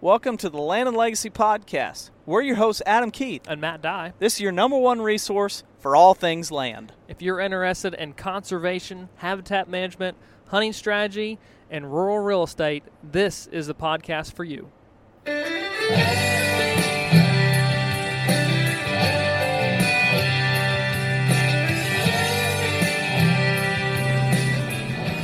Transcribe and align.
Welcome 0.00 0.36
to 0.38 0.48
the 0.48 0.58
Land 0.60 0.86
and 0.88 0.96
Legacy 0.96 1.28
Podcast. 1.28 2.10
We're 2.24 2.42
your 2.42 2.54
hosts, 2.54 2.82
Adam 2.86 3.10
Keith. 3.10 3.42
and 3.48 3.60
Matt 3.60 3.82
Dye. 3.82 4.12
This 4.20 4.34
is 4.34 4.40
your 4.40 4.52
number 4.52 4.78
one 4.78 5.00
resource 5.02 5.64
for 5.80 5.96
all 5.96 6.14
things 6.14 6.52
land. 6.52 6.92
If 7.08 7.20
you're 7.20 7.40
interested 7.40 7.94
in 7.94 8.12
conservation, 8.12 9.08
habitat 9.16 9.68
management, 9.68 10.16
hunting 10.46 10.72
strategy, 10.72 11.40
and 11.68 11.92
rural 11.92 12.20
real 12.20 12.44
estate, 12.44 12.84
this 13.02 13.48
is 13.48 13.66
the 13.66 13.74
podcast 13.74 14.34
for 14.34 14.44
you. 14.44 14.70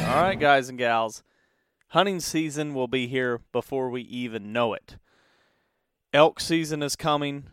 All 0.06 0.20
right, 0.22 0.38
guys 0.38 0.68
and 0.68 0.78
gals. 0.78 1.22
Hunting 1.94 2.18
season 2.18 2.74
will 2.74 2.88
be 2.88 3.06
here 3.06 3.40
before 3.52 3.88
we 3.88 4.02
even 4.02 4.52
know 4.52 4.74
it. 4.74 4.96
Elk 6.12 6.40
season 6.40 6.82
is 6.82 6.96
coming, 6.96 7.44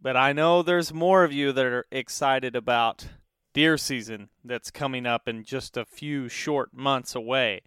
but 0.00 0.16
I 0.16 0.32
know 0.32 0.62
there's 0.62 0.90
more 0.90 1.22
of 1.22 1.34
you 1.34 1.52
that 1.52 1.66
are 1.66 1.84
excited 1.90 2.56
about 2.56 3.08
deer 3.52 3.76
season 3.76 4.30
that's 4.42 4.70
coming 4.70 5.04
up 5.04 5.28
in 5.28 5.44
just 5.44 5.76
a 5.76 5.84
few 5.84 6.30
short 6.30 6.72
months 6.72 7.14
away. 7.14 7.60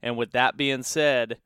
And 0.00 0.16
with 0.16 0.30
that 0.30 0.56
being 0.56 0.84
said, 0.84 1.38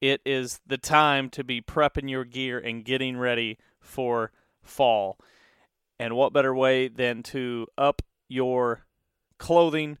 it 0.00 0.22
is 0.24 0.62
the 0.66 0.78
time 0.78 1.28
to 1.32 1.44
be 1.44 1.60
prepping 1.60 2.08
your 2.08 2.24
gear 2.24 2.58
and 2.58 2.82
getting 2.82 3.18
ready 3.18 3.58
for 3.78 4.32
fall. 4.62 5.18
And 5.98 6.16
what 6.16 6.32
better 6.32 6.54
way 6.54 6.88
than 6.88 7.22
to 7.24 7.66
up 7.76 8.00
your 8.26 8.86
clothing 9.36 9.98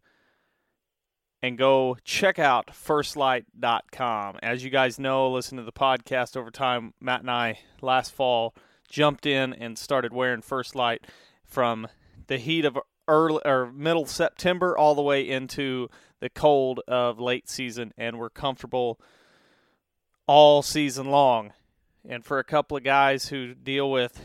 and 1.42 1.56
go 1.56 1.96
check 2.04 2.38
out 2.38 2.68
firstlite.com. 2.68 4.38
As 4.42 4.62
you 4.62 4.70
guys 4.70 4.98
know, 4.98 5.30
listen 5.30 5.56
to 5.58 5.64
the 5.64 5.72
podcast 5.72 6.36
over 6.36 6.50
time, 6.50 6.94
Matt 7.00 7.20
and 7.20 7.30
I 7.30 7.60
last 7.80 8.12
fall 8.12 8.54
jumped 8.88 9.24
in 9.24 9.52
and 9.54 9.78
started 9.78 10.12
wearing 10.12 10.42
First 10.42 10.74
Lite 10.74 11.06
from 11.44 11.88
the 12.26 12.38
heat 12.38 12.64
of 12.64 12.78
early 13.08 13.40
or 13.44 13.72
middle 13.72 14.06
September 14.06 14.76
all 14.76 14.94
the 14.94 15.02
way 15.02 15.26
into 15.28 15.88
the 16.20 16.30
cold 16.30 16.80
of 16.86 17.18
late 17.18 17.48
season 17.48 17.92
and 17.96 18.18
we're 18.18 18.30
comfortable 18.30 19.00
all 20.26 20.62
season 20.62 21.06
long. 21.06 21.52
And 22.08 22.24
for 22.24 22.38
a 22.38 22.44
couple 22.44 22.76
of 22.76 22.84
guys 22.84 23.28
who 23.28 23.54
deal 23.54 23.90
with 23.90 24.20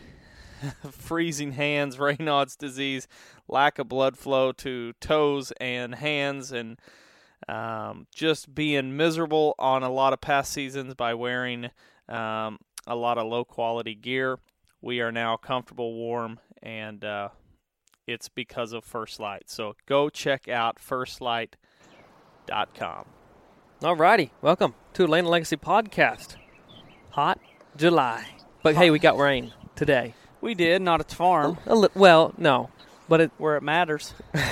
freezing 0.91 1.53
hands, 1.53 1.97
Raynaud's 1.97 2.55
disease, 2.55 3.07
lack 3.47 3.79
of 3.79 3.89
blood 3.89 4.17
flow 4.17 4.51
to 4.53 4.93
toes 5.01 5.51
and 5.59 5.95
hands, 5.95 6.51
and 6.51 6.79
um, 7.47 8.07
just 8.13 8.53
being 8.53 8.97
miserable 8.97 9.55
on 9.59 9.83
a 9.83 9.91
lot 9.91 10.13
of 10.13 10.21
past 10.21 10.51
seasons 10.51 10.93
by 10.95 11.13
wearing 11.13 11.69
um, 12.09 12.59
a 12.87 12.95
lot 12.95 13.17
of 13.17 13.27
low 13.27 13.45
quality 13.45 13.95
gear. 13.95 14.39
We 14.81 15.01
are 15.01 15.11
now 15.11 15.37
comfortable, 15.37 15.93
warm, 15.93 16.39
and 16.61 17.03
uh, 17.03 17.29
it's 18.07 18.29
because 18.29 18.73
of 18.73 18.83
First 18.83 19.19
Lite. 19.19 19.49
So 19.49 19.75
go 19.85 20.09
check 20.09 20.47
out 20.47 20.77
firstlite.com. 20.77 23.05
Alrighty, 23.81 24.29
welcome 24.41 24.73
to 24.93 25.07
Land 25.07 25.25
and 25.25 25.31
Legacy 25.31 25.57
Podcast. 25.57 26.35
Hot 27.11 27.39
July, 27.77 28.25
but 28.63 28.75
hey, 28.75 28.89
we 28.89 28.99
got 28.99 29.17
rain 29.17 29.53
today. 29.75 30.13
We 30.41 30.53
did, 30.53 30.81
not 30.81 30.99
at 30.99 31.07
the 31.07 31.15
farm, 31.15 31.57
A 31.65 31.75
li- 31.75 31.87
well, 31.95 32.33
no, 32.37 32.69
but 33.09 33.21
it 33.21 33.31
where 33.37 33.57
it 33.57 33.63
matters. 33.63 34.13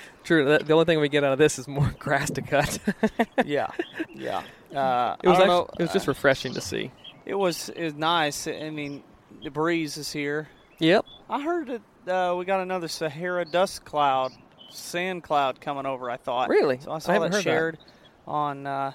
true. 0.24 0.44
The 0.44 0.64
the 0.64 0.72
only 0.72 0.84
thing 0.84 1.00
we 1.00 1.08
get 1.08 1.24
out 1.24 1.32
of 1.32 1.38
this 1.38 1.58
is 1.58 1.66
more 1.68 1.94
grass 1.98 2.30
to 2.30 2.42
cut. 2.42 2.78
yeah, 3.44 3.68
yeah. 4.14 4.42
Uh, 4.74 5.16
It 5.22 5.28
was 5.28 5.38
I 5.38 5.42
actually, 5.42 5.46
know, 5.48 5.68
it 5.78 5.82
was 5.82 5.92
just 5.92 6.08
uh, 6.08 6.12
refreshing 6.12 6.54
to 6.54 6.60
see. 6.60 6.90
it 7.26 7.34
was 7.34 7.68
it 7.70 7.84
was 7.84 7.94
nice. 7.94 8.46
I 8.46 8.70
mean, 8.70 9.02
the 9.42 9.50
breeze 9.50 9.96
is 9.96 10.12
here. 10.12 10.48
Yep. 10.78 11.04
I 11.30 11.42
heard 11.42 11.80
that 12.06 12.30
uh, 12.30 12.34
we 12.36 12.44
got 12.44 12.60
another 12.60 12.88
Sahara 12.88 13.44
dust 13.44 13.84
cloud, 13.84 14.32
sand 14.70 15.22
cloud 15.22 15.60
coming 15.60 15.86
over. 15.86 16.10
I 16.10 16.16
thought 16.16 16.48
Really? 16.48 16.78
So 16.80 16.90
I 16.90 16.96
I 16.96 16.98
saw 16.98 17.12
haven't 17.12 17.30
that 17.32 17.36
heard 17.38 17.44
that. 17.44 17.50
shared 17.50 17.78
on 18.26 18.66
uh, 18.66 18.92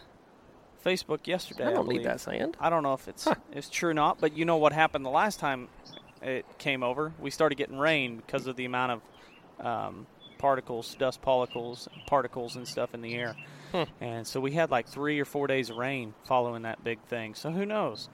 Facebook 0.86 1.28
yesterday. 1.28 1.66
I 1.66 1.72
don't 1.74 1.86
believe. 1.86 2.02
need 2.02 2.08
that 2.08 2.20
sand. 2.22 2.58
I 2.60 2.70
don't 2.70 2.84
know 2.84 2.94
if 2.94 3.08
it's 3.08 3.24
Huh. 3.26 3.36
it's 3.52 3.70
true 3.70 3.90
or 3.90 3.94
not, 3.94 4.20
but 4.20 4.36
you 4.38 4.46
know 4.46 4.58
what 4.58 4.74
happened 4.74 5.06
the 5.06 5.10
last 5.10 5.40
time 5.40 5.68
it 6.22 6.46
came 6.58 6.84
over? 6.84 7.14
We 7.20 7.30
started 7.32 7.56
getting 7.56 7.78
rain 7.78 8.18
because 8.18 8.48
of 8.48 8.56
the 8.56 8.66
amount 8.66 8.92
of 9.60 9.66
um, 9.66 10.08
particles, 10.38 10.96
dust 11.00 11.22
particles, 11.22 11.88
particles 12.08 12.56
and 12.56 12.68
stuff 12.68 12.94
in 12.94 13.02
the 13.02 13.16
air. 13.16 13.36
Hmm. 13.72 13.84
And 14.00 14.26
so 14.28 14.40
we 14.40 14.52
had 14.54 14.72
like 14.72 14.88
three 14.88 15.20
or 15.20 15.26
four 15.26 15.48
days 15.48 15.70
of 15.70 15.78
rain 15.78 16.14
following 16.26 16.62
that 16.64 16.84
big 16.84 17.00
thing. 17.08 17.36
So 17.36 17.52
who 17.52 17.66
knows? 17.66 18.08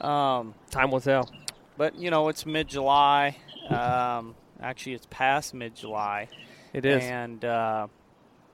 Um, 0.00 0.54
Time 0.70 0.90
will 0.90 1.00
tell. 1.00 1.28
but 1.76 1.96
you 1.96 2.10
know, 2.10 2.28
it's 2.28 2.46
mid-July. 2.46 3.36
Um, 3.68 4.34
actually, 4.60 4.94
it's 4.94 5.06
past 5.10 5.52
mid-July, 5.54 6.28
It 6.72 6.86
is. 6.86 7.02
and 7.04 7.44
uh, 7.44 7.86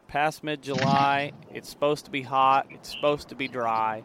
past 0.09 0.43
mid-July, 0.43 1.33
it's 1.53 1.69
supposed 1.69 2.07
to 2.07 2.11
be 2.11 2.23
hot. 2.23 2.67
It's 2.71 2.91
supposed 2.91 3.29
to 3.29 3.35
be 3.35 3.49
dry. 3.49 4.03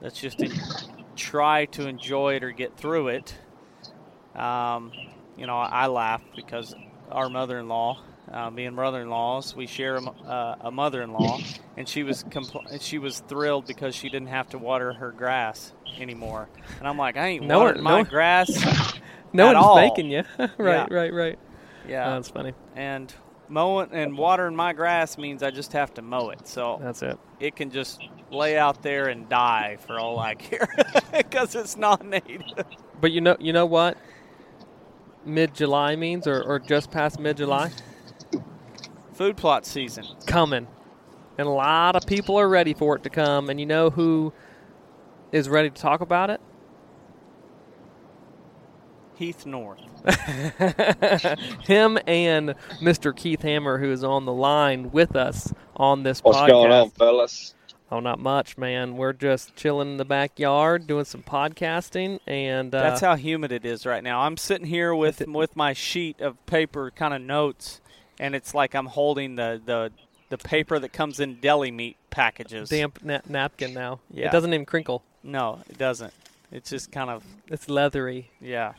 Let's 0.00 0.20
just 0.20 0.42
en- 0.42 0.52
try 1.16 1.66
to 1.66 1.86
enjoy 1.86 2.34
it 2.34 2.44
or 2.44 2.50
get 2.50 2.76
through 2.76 3.08
it. 3.08 3.34
Um, 4.34 4.92
you 5.36 5.46
know, 5.46 5.56
I 5.56 5.86
laugh 5.86 6.22
because 6.36 6.74
our 7.10 7.28
mother-in-law, 7.28 8.00
uh, 8.32 8.50
being 8.50 8.74
brother-in-laws, 8.74 9.54
we 9.54 9.66
share 9.66 9.96
a, 9.96 10.04
uh, 10.06 10.56
a 10.62 10.70
mother-in-law, 10.70 11.38
and 11.76 11.88
she 11.88 12.02
was 12.02 12.24
compl- 12.24 12.80
she 12.82 12.98
was 12.98 13.20
thrilled 13.20 13.66
because 13.66 13.94
she 13.94 14.08
didn't 14.08 14.28
have 14.28 14.48
to 14.50 14.58
water 14.58 14.92
her 14.94 15.10
grass 15.12 15.72
anymore. 15.98 16.48
And 16.78 16.88
I'm 16.88 16.96
like, 16.98 17.16
I 17.16 17.26
ain't 17.28 17.44
No 17.46 17.60
watering 17.60 17.84
one- 17.84 17.92
my 17.94 18.02
no- 18.02 18.08
grass. 18.08 18.48
no 19.32 19.48
at 19.48 19.54
one's 19.54 19.66
all. 19.66 19.76
making 19.76 20.10
you. 20.10 20.22
right, 20.38 20.50
Yeah. 20.58 20.86
right, 20.90 21.12
right. 21.12 21.38
Yeah, 21.88 22.08
Oh, 22.08 22.10
that's 22.14 22.28
funny. 22.28 22.54
and 22.76 23.12
Mowing 23.48 23.90
and 23.92 24.16
watering 24.16 24.56
my 24.56 24.72
grass 24.72 25.18
means 25.18 25.42
I 25.42 25.50
just 25.50 25.72
have 25.74 25.92
to 25.94 26.00
mow 26.02 26.30
it. 26.30 26.48
So 26.48 26.78
That's 26.80 27.02
it. 27.02 27.18
it 27.38 27.54
can 27.54 27.70
just 27.70 28.00
lay 28.30 28.56
out 28.56 28.82
there 28.82 29.08
and 29.08 29.28
die 29.28 29.76
for 29.86 29.98
all 29.98 30.18
I 30.20 30.34
care 30.36 30.66
because 31.12 31.54
it's 31.54 31.76
not 31.76 32.02
native. 32.06 32.46
But 32.98 33.12
you 33.12 33.20
know, 33.20 33.36
you 33.40 33.52
know 33.52 33.66
what? 33.66 33.98
Mid 35.26 35.54
July 35.54 35.96
means, 35.96 36.26
or, 36.26 36.42
or 36.42 36.58
just 36.58 36.90
past 36.90 37.20
mid 37.20 37.36
July, 37.36 37.70
Food 39.22 39.36
plot 39.36 39.64
season. 39.64 40.04
coming, 40.26 40.66
and 41.38 41.46
a 41.46 41.50
lot 41.50 41.94
of 41.94 42.04
people 42.06 42.40
are 42.40 42.48
ready 42.48 42.74
for 42.74 42.96
it 42.96 43.04
to 43.04 43.08
come. 43.08 43.50
And 43.50 43.60
you 43.60 43.66
know 43.66 43.88
who 43.88 44.32
is 45.30 45.48
ready 45.48 45.70
to 45.70 45.80
talk 45.80 46.00
about 46.00 46.28
it? 46.28 46.40
Heath 49.14 49.46
North. 49.46 49.78
Him 51.68 52.00
and 52.04 52.56
Mr. 52.80 53.14
Keith 53.14 53.42
Hammer, 53.42 53.78
who 53.78 53.92
is 53.92 54.02
on 54.02 54.24
the 54.24 54.32
line 54.32 54.90
with 54.90 55.14
us 55.14 55.54
on 55.76 56.02
this 56.02 56.18
What's 56.18 56.38
podcast. 56.38 56.48
going 56.48 56.72
on, 56.72 56.90
fellas? 56.90 57.54
Oh, 57.92 58.00
not 58.00 58.18
much, 58.18 58.58
man. 58.58 58.96
We're 58.96 59.12
just 59.12 59.54
chilling 59.54 59.92
in 59.92 59.96
the 59.98 60.04
backyard 60.04 60.88
doing 60.88 61.04
some 61.04 61.22
podcasting, 61.22 62.18
and 62.26 62.74
uh, 62.74 62.82
That's 62.82 63.02
how 63.02 63.14
humid 63.14 63.52
it 63.52 63.64
is 63.64 63.86
right 63.86 64.02
now. 64.02 64.22
I'm 64.22 64.36
sitting 64.36 64.66
here 64.66 64.92
with 64.92 65.24
with 65.28 65.54
my 65.54 65.74
sheet 65.74 66.20
of 66.20 66.44
paper, 66.46 66.90
kind 66.90 67.14
of 67.14 67.20
notes, 67.20 67.81
and 68.22 68.34
it's 68.36 68.54
like 68.54 68.74
I'm 68.74 68.86
holding 68.86 69.34
the 69.34 69.60
the, 69.64 69.90
the 70.30 70.38
paper 70.38 70.78
that 70.78 70.92
comes 70.92 71.20
in 71.20 71.40
deli 71.40 71.70
meat 71.70 71.96
packages. 72.10 72.68
damp 72.68 73.00
na- 73.02 73.20
napkin 73.28 73.74
now. 73.74 74.00
Yeah. 74.10 74.28
It 74.28 74.32
doesn't 74.32 74.54
even 74.54 74.64
crinkle. 74.64 75.02
No, 75.22 75.60
it 75.68 75.76
doesn't. 75.76 76.12
It's 76.50 76.70
just 76.70 76.92
kind 76.92 77.10
of 77.10 77.24
It's 77.48 77.68
leathery. 77.68 78.30
yeah. 78.40 78.74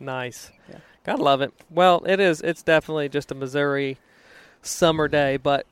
Nice. 0.00 0.50
Yeah. 0.68 0.78
Gotta 1.04 1.22
love 1.22 1.40
it. 1.40 1.52
Well, 1.70 2.02
it 2.06 2.20
is. 2.20 2.40
It's 2.40 2.62
definitely 2.62 3.08
just 3.08 3.30
a 3.30 3.34
Missouri 3.34 3.98
summer 4.60 5.08
day, 5.08 5.36
but 5.36 5.66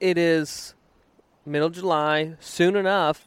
it 0.00 0.16
is 0.16 0.74
middle 1.44 1.70
July. 1.70 2.34
Soon 2.40 2.76
enough, 2.76 3.26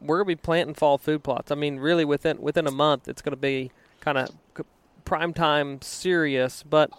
we're 0.00 0.18
gonna 0.18 0.26
be 0.26 0.36
planting 0.36 0.74
fall 0.74 0.98
food 0.98 1.24
plots. 1.24 1.50
I 1.50 1.54
mean, 1.54 1.78
really 1.78 2.04
within 2.04 2.40
within 2.40 2.66
a 2.66 2.70
month, 2.70 3.08
it's 3.08 3.22
gonna 3.22 3.36
be 3.36 3.72
kind 4.00 4.18
of 4.18 4.30
prime 5.04 5.32
time 5.32 5.80
serious. 5.82 6.62
But 6.62 6.90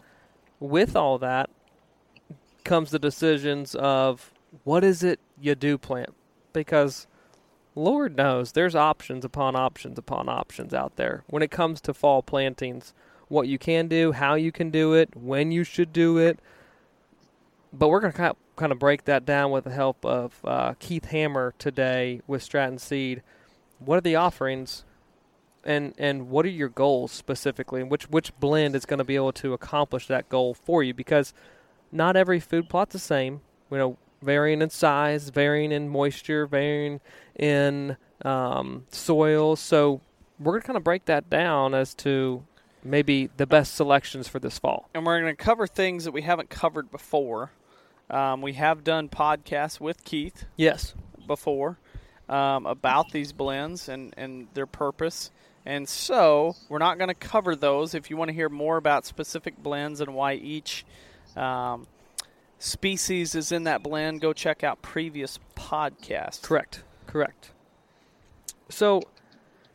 with 0.60 0.96
all 0.96 1.18
that 1.20 1.50
comes 2.64 2.92
the 2.92 3.00
decisions 3.00 3.76
of 3.76 4.32
what 4.64 4.84
is 4.84 5.04
it 5.04 5.20
you 5.40 5.56
do 5.56 5.78
plant 5.78 6.14
because 6.54 7.08
Lord 7.76 8.18
knows 8.18 8.52
there's 8.52 8.76
options 8.76 9.24
upon 9.24 9.56
options 9.56 9.98
upon 9.98 10.28
options 10.28 10.74
out 10.74 10.98
there 10.98 11.24
when 11.28 11.42
it 11.42 11.52
comes 11.52 11.80
to 11.82 11.94
fall 11.94 12.22
plantings. 12.22 12.94
What 13.30 13.48
you 13.48 13.58
can 13.58 13.88
do, 13.88 14.12
how 14.12 14.36
you 14.36 14.52
can 14.52 14.72
do 14.72 14.94
it, 14.94 15.16
when 15.16 15.52
you 15.52 15.64
should 15.64 15.94
do 15.94 16.18
it. 16.18 16.40
But 17.72 17.88
we're 17.88 18.02
going 18.02 18.12
to 18.12 18.36
kind 18.58 18.72
of 18.74 18.80
break 18.80 19.06
that 19.06 19.26
down 19.26 19.52
with 19.52 19.64
the 19.64 19.72
help 19.72 20.06
of 20.06 20.36
uh, 20.44 20.74
Keith 20.80 21.06
Hammer 21.06 21.54
today 21.58 22.22
with 22.28 22.44
Stratton 22.44 22.78
Seed. 22.78 23.24
What 23.80 23.98
are 23.98 24.02
the 24.02 24.18
offerings, 24.18 24.84
and 25.64 25.94
and 25.98 26.30
what 26.30 26.46
are 26.46 26.50
your 26.50 26.68
goals 26.68 27.14
specifically, 27.14 27.80
and 27.80 27.90
which 27.90 28.10
which 28.10 28.38
blend 28.38 28.76
is 28.76 28.86
going 28.86 28.98
to 28.98 29.06
be 29.06 29.16
able 29.16 29.32
to 29.34 29.54
accomplish 29.54 30.08
that 30.08 30.28
goal 30.28 30.54
for 30.54 30.84
you? 30.84 30.94
Because 30.94 31.34
not 31.92 32.16
every 32.16 32.40
food 32.40 32.70
plot's 32.70 32.94
the 32.94 33.00
same. 33.00 33.42
You 33.70 33.78
know, 33.78 33.98
varying 34.22 34.62
in 34.62 34.70
size, 34.70 35.30
varying 35.30 35.72
in 35.72 35.90
moisture, 35.90 36.46
varying 36.46 37.00
in 37.38 37.98
um, 38.24 38.86
soil. 38.92 39.56
So 39.56 40.02
we're 40.40 40.54
going 40.54 40.62
to 40.62 40.68
kind 40.68 40.78
of 40.78 40.84
break 40.84 41.06
that 41.06 41.30
down 41.30 41.74
as 41.74 41.94
to 41.96 42.44
maybe 42.84 43.30
the 43.38 43.46
best 43.46 43.76
selections 43.76 44.28
for 44.28 44.40
this 44.40 44.58
fall. 44.60 44.90
and 44.94 45.06
we're 45.06 45.20
going 45.22 45.36
to 45.36 45.44
cover 45.44 45.68
things 45.68 46.04
that 46.06 46.12
we 46.12 46.22
haven't 46.24 46.50
covered 46.50 46.92
before. 46.92 47.52
Um, 48.10 48.42
we 48.42 48.54
have 48.54 48.84
done 48.84 49.08
podcasts 49.08 49.80
with 49.80 50.04
Keith 50.04 50.46
Yes. 50.58 50.94
before 51.28 51.78
um, 52.28 52.66
about 52.66 53.12
these 53.12 53.32
blends 53.34 53.88
and, 53.88 54.14
and 54.18 54.48
their 54.54 54.66
purpose. 54.66 55.32
And 55.66 55.88
so 55.88 56.56
we're 56.70 56.80
not 56.80 56.98
going 56.98 57.08
to 57.10 57.14
cover 57.14 57.56
those. 57.56 57.94
If 57.94 58.10
you 58.10 58.18
want 58.18 58.30
to 58.30 58.34
hear 58.34 58.50
more 58.50 58.78
about 58.78 59.06
specific 59.06 59.62
blends 59.62 60.02
and 60.02 60.14
why 60.16 60.34
each 60.34 60.84
um, 61.38 61.88
species 62.60 63.36
is 63.36 63.52
in 63.52 63.64
that 63.66 63.84
blend, 63.84 64.22
go 64.22 64.34
check 64.34 64.64
out 64.64 64.82
previous 64.82 65.40
podcasts. 65.56 66.42
Correct. 66.42 66.84
Correct. 67.08 67.52
So, 68.70 69.02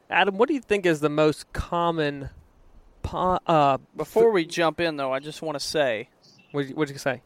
Adam, 0.08 0.38
what 0.38 0.48
do 0.48 0.54
you 0.54 0.60
think 0.60 0.86
is 0.86 1.00
the 1.00 1.08
most 1.08 1.52
common? 1.52 2.30
Po- 3.02 3.38
uh, 3.46 3.78
Before 3.96 4.30
we 4.30 4.44
jump 4.46 4.80
in, 4.80 4.96
though, 4.96 5.12
I 5.12 5.20
just 5.20 5.42
want 5.42 5.56
to 5.58 5.64
say 5.64 6.08
what 6.52 6.66
did 6.86 6.90
you 6.90 6.98
say? 6.98 7.22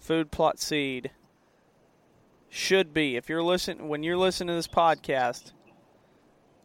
food 0.00 0.32
plot 0.32 0.58
seed 0.58 1.12
should 2.50 2.92
be 2.92 3.14
if 3.14 3.28
you're 3.28 3.42
listening 3.42 3.88
when 3.88 4.02
you're 4.02 4.16
listening 4.16 4.48
to 4.48 4.54
this 4.54 4.66
podcast 4.66 5.52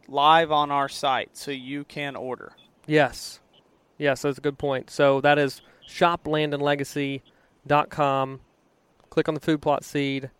live 0.08 0.50
on 0.50 0.72
our 0.72 0.88
site 0.88 1.36
so 1.36 1.52
you 1.52 1.84
can 1.84 2.16
order 2.16 2.52
Yes. 2.88 3.38
Yes, 3.96 4.22
that's 4.22 4.38
a 4.38 4.40
good 4.40 4.58
point. 4.58 4.90
So 4.90 5.20
that 5.20 5.38
is 5.38 5.60
shoplandandlegacy.com. 5.88 8.40
Click 9.10 9.28
on 9.28 9.34
the 9.34 9.40
food 9.40 9.60
plot 9.62 9.84
seed. 9.84 10.30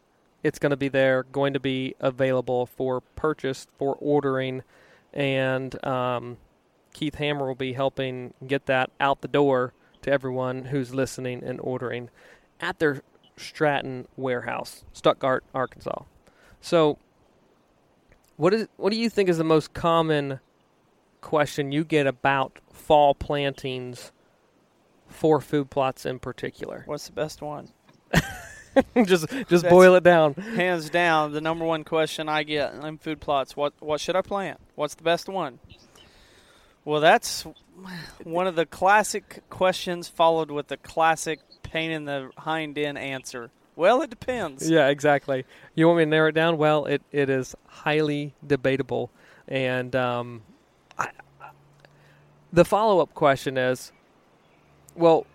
It's 0.44 0.60
going 0.60 0.70
to 0.70 0.76
be 0.76 0.88
there, 0.88 1.24
going 1.24 1.52
to 1.54 1.60
be 1.60 1.96
available 1.98 2.66
for 2.66 3.00
purchase, 3.00 3.66
for 3.76 3.96
ordering, 3.96 4.62
and 5.12 5.84
um, 5.84 6.36
Keith 6.92 7.16
Hammer 7.16 7.46
will 7.46 7.56
be 7.56 7.72
helping 7.72 8.34
get 8.46 8.66
that 8.66 8.90
out 9.00 9.20
the 9.20 9.28
door 9.28 9.72
to 10.02 10.12
everyone 10.12 10.66
who's 10.66 10.94
listening 10.94 11.42
and 11.42 11.58
ordering 11.60 12.10
at 12.60 12.78
their 12.78 13.02
Stratton 13.36 14.06
warehouse, 14.16 14.84
Stuttgart, 14.92 15.42
Arkansas. 15.54 16.02
So, 16.60 16.98
what 18.36 18.54
is 18.54 18.68
what 18.76 18.90
do 18.90 18.98
you 18.98 19.10
think 19.10 19.28
is 19.28 19.38
the 19.38 19.44
most 19.44 19.74
common 19.74 20.38
question 21.20 21.72
you 21.72 21.84
get 21.84 22.06
about 22.06 22.60
fall 22.72 23.12
plantings 23.14 24.12
for 25.08 25.40
food 25.40 25.70
plots 25.70 26.06
in 26.06 26.18
particular? 26.18 26.82
what's 26.86 27.06
the 27.06 27.12
best 27.12 27.40
one 27.42 27.68
just 29.04 29.28
just 29.28 29.48
That's- 29.48 29.62
boil 29.70 29.94
it 29.96 30.04
down. 30.04 30.34
hands 30.34 30.88
down 30.90 31.32
the 31.32 31.40
number 31.40 31.64
one 31.64 31.84
question 31.84 32.28
i 32.28 32.42
get 32.42 32.74
in 32.74 32.98
food 32.98 33.20
plots 33.20 33.56
what 33.56 33.72
what 33.80 34.00
should 34.00 34.14
i 34.16 34.22
plant 34.22 34.60
what's 34.76 34.94
the 34.94 35.02
best 35.02 35.28
one 35.28 35.58
well 36.84 37.00
that's 37.00 37.44
one 38.24 38.46
of 38.46 38.54
the 38.56 38.66
classic 38.66 39.42
questions 39.50 40.08
followed 40.08 40.50
with 40.50 40.68
the 40.68 40.76
classic 40.76 41.40
pain 41.62 41.90
in 41.90 42.04
the 42.04 42.30
hind 42.38 42.78
end 42.78 42.96
answer 42.98 43.50
well 43.76 44.00
it 44.02 44.10
depends 44.10 44.68
Yeah, 44.68 44.88
exactly. 44.88 45.44
You 45.76 45.86
want 45.86 45.98
me 45.98 46.04
to 46.04 46.10
narrow 46.10 46.28
it 46.30 46.34
down? 46.34 46.56
Well, 46.58 46.86
it, 46.86 47.00
it 47.12 47.30
is 47.30 47.54
highly 47.66 48.34
debatable, 48.44 49.10
and 49.46 49.94
um, 49.94 50.42
I, 50.98 51.10
the 52.52 52.64
follow 52.64 52.98
up 53.00 53.14
question 53.14 53.56
is, 53.56 53.92
well, 54.98 55.26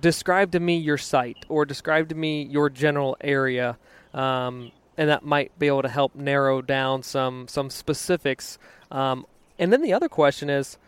describe 0.00 0.50
to 0.52 0.60
me 0.60 0.76
your 0.76 0.98
site 0.98 1.44
or 1.48 1.64
describe 1.64 2.08
to 2.08 2.14
me 2.14 2.42
your 2.42 2.68
general 2.68 3.16
area, 3.20 3.78
um, 4.12 4.72
and 4.98 5.08
that 5.08 5.24
might 5.24 5.56
be 5.58 5.66
able 5.66 5.82
to 5.82 5.88
help 5.88 6.14
narrow 6.14 6.60
down 6.62 7.02
some 7.02 7.48
some 7.48 7.70
specifics. 7.70 8.58
Um, 8.90 9.26
and 9.58 9.72
then 9.72 9.82
the 9.82 9.92
other 9.92 10.08
question 10.08 10.50
is, 10.50 10.78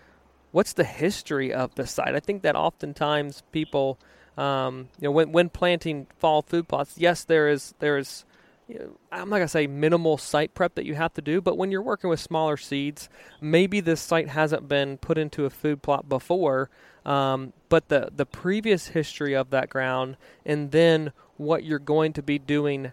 what's 0.53 0.73
the 0.73 0.85
history 0.85 1.53
of 1.53 1.75
the 1.75 1.87
site? 1.87 2.15
I 2.15 2.21
think 2.21 2.43
that 2.43 2.57
oftentimes 2.57 3.43
people, 3.53 3.99
um, 4.37 4.89
you 5.01 5.09
know, 5.09 5.13
when 5.13 5.33
when 5.33 5.49
planting 5.49 6.07
fall 6.19 6.43
food 6.43 6.69
plots, 6.69 6.99
yes, 6.99 7.25
there 7.25 7.49
is 7.49 7.75
there 7.79 7.97
is. 7.99 8.25
You 8.69 8.79
know, 8.79 8.99
I'm 9.13 9.29
not 9.29 9.37
gonna 9.37 9.49
say 9.49 9.67
minimal 9.67 10.17
site 10.17 10.55
prep 10.55 10.75
that 10.77 10.87
you 10.87 10.95
have 10.95 11.13
to 11.15 11.23
do, 11.23 11.41
but 11.41 11.59
when 11.59 11.71
you're 11.71 11.83
working 11.83 12.09
with 12.09 12.21
smaller 12.21 12.57
seeds, 12.57 13.09
maybe 13.41 13.81
this 13.81 14.01
site 14.01 14.29
hasn't 14.29 14.69
been 14.69 14.97
put 14.97 15.19
into 15.19 15.45
a 15.45 15.51
food 15.51 15.83
plot 15.83 16.09
before, 16.09 16.71
um, 17.05 17.53
but 17.69 17.89
the 17.89 18.11
the 18.15 18.25
previous 18.25 18.89
history 18.89 19.35
of 19.35 19.51
that 19.51 19.69
ground, 19.69 20.17
and 20.47 20.71
then 20.71 21.13
what 21.37 21.65
you're 21.65 21.79
going 21.79 22.13
to 22.15 22.23
be 22.23 22.39
doing 22.39 22.93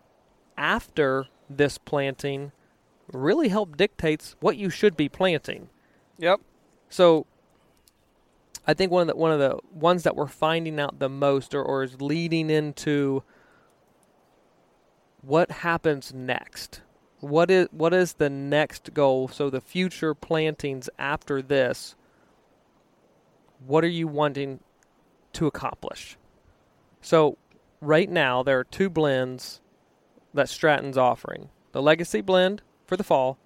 after 0.58 1.28
this 1.50 1.78
planting, 1.78 2.52
really 3.12 3.50
help 3.50 3.78
dictates 3.78 4.36
what 4.40 4.58
you 4.58 4.70
should 4.70 4.98
be 4.98 5.08
planting. 5.08 5.70
yep 6.18 6.40
So 6.90 7.26
I 8.68 8.74
think 8.74 8.92
one 8.92 9.02
of 9.02 9.08
the 9.08 9.16
one 9.16 9.32
of 9.32 9.40
the 9.40 9.58
ones 9.74 10.04
that 10.04 10.16
we're 10.16 10.28
finding 10.28 10.80
out 10.80 11.00
the 11.00 11.10
most 11.10 11.56
or, 11.56 11.64
or 11.64 11.84
is 11.84 12.02
leading 12.02 12.50
into 12.50 13.24
what 15.22 15.52
happens 15.52 16.14
next. 16.14 16.82
What 17.20 17.52
is 17.52 17.68
what 17.72 17.94
is 17.94 18.14
the 18.14 18.30
next 18.30 18.94
goal? 18.94 19.28
So 19.28 19.50
the 19.50 19.62
future 19.62 20.14
plantings 20.14 20.90
after 20.98 21.42
this, 21.42 21.96
what 23.66 23.84
are 23.84 23.90
you 23.90 24.08
wanting 24.08 24.60
to 25.34 25.46
accomplish? 25.46 26.18
So 27.02 27.38
right 27.80 28.10
now 28.10 28.42
there 28.42 28.60
are 28.60 28.64
two 28.64 28.90
blends 28.90 29.62
that 30.34 30.50
Stratton's 30.50 30.98
offering. 30.98 31.50
The 31.74 31.82
legacy 31.82 32.22
blend 32.22 32.64
for 32.86 32.98
the 32.98 33.04
fall 33.04 33.38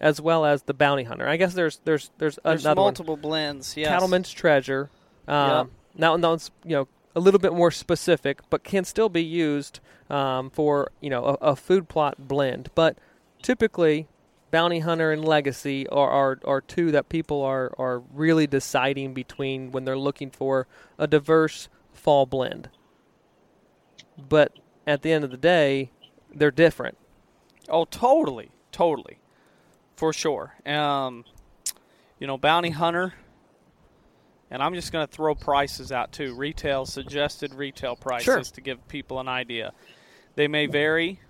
as 0.00 0.20
well 0.20 0.44
as 0.44 0.62
the 0.62 0.74
bounty 0.74 1.04
hunter. 1.04 1.26
I 1.26 1.36
guess 1.36 1.54
there's 1.54 1.80
there's 1.84 2.10
there's, 2.18 2.38
there's 2.44 2.64
another 2.64 2.80
one. 2.80 2.86
multiple 2.86 3.16
blends 3.16 3.76
yes 3.76 3.88
Cattleman's 3.88 4.30
Treasure. 4.30 4.90
Um, 5.26 5.70
Now, 5.96 6.16
now 6.16 6.32
it's, 6.32 6.50
you 6.64 6.76
know, 6.76 6.88
a 7.14 7.20
little 7.20 7.40
bit 7.40 7.52
more 7.52 7.70
specific, 7.70 8.40
but 8.50 8.64
can 8.64 8.84
still 8.84 9.08
be 9.08 9.22
used 9.22 9.80
um, 10.10 10.50
for 10.50 10.90
you 11.00 11.10
know 11.10 11.24
a, 11.24 11.52
a, 11.52 11.56
food 11.56 11.88
plot 11.88 12.28
blend. 12.28 12.70
But 12.74 12.98
typically, 13.42 14.08
Bounty 14.50 14.80
Hunter 14.80 15.12
and 15.12 15.24
Legacy 15.24 15.88
are, 15.88 16.10
are, 16.10 16.38
are 16.44 16.60
two 16.60 16.90
that 16.92 17.08
people 17.08 17.42
are, 17.42 17.72
are 17.78 18.00
really 18.00 18.46
deciding 18.46 19.14
between 19.14 19.72
when 19.72 19.84
they're 19.84 19.98
looking 19.98 20.30
for 20.30 20.66
a 20.98 21.06
diverse 21.06 21.68
fall 21.92 22.26
blend. 22.26 22.68
But 24.16 24.58
at 24.86 25.02
the 25.02 25.12
end 25.12 25.24
of 25.24 25.30
the 25.30 25.36
day, 25.36 25.90
they're 26.32 26.50
different. 26.50 26.98
Oh, 27.68 27.84
totally, 27.84 28.50
totally, 28.70 29.18
for 29.96 30.12
sure. 30.12 30.54
Um, 30.66 31.24
you 32.18 32.26
know, 32.26 32.38
Bounty 32.38 32.70
Hunter 32.70 33.14
and 34.50 34.62
I'm 34.62 34.74
just 34.74 34.92
going 34.92 35.06
to 35.06 35.12
throw 35.12 35.34
prices 35.34 35.92
out 35.92 36.12
too. 36.12 36.34
Retail 36.34 36.86
suggested 36.86 37.54
retail 37.54 37.96
prices 37.96 38.24
sure. 38.24 38.42
to 38.42 38.60
give 38.60 38.86
people 38.88 39.20
an 39.20 39.28
idea. 39.28 39.72
They 40.34 40.48
may 40.48 40.66
vary. 40.66 41.20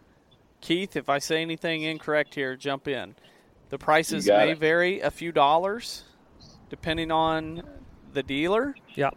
Keith, 0.61 0.97
if 0.97 1.09
I 1.09 1.18
say 1.18 1.42
anything 1.42 1.83
incorrect 1.83 2.35
here, 2.35 2.56
jump 2.56 2.88
in. 2.88 3.14
The 3.68 3.78
prices 3.78 4.26
may 4.26 4.52
it. 4.52 4.59
vary 4.59 5.00
a 5.00 5.11
few 5.11 5.33
dollars 5.33 6.04
depending 6.71 7.11
on 7.11 7.62
the 8.12 8.23
dealer. 8.23 8.75
Yeah. 8.94 9.11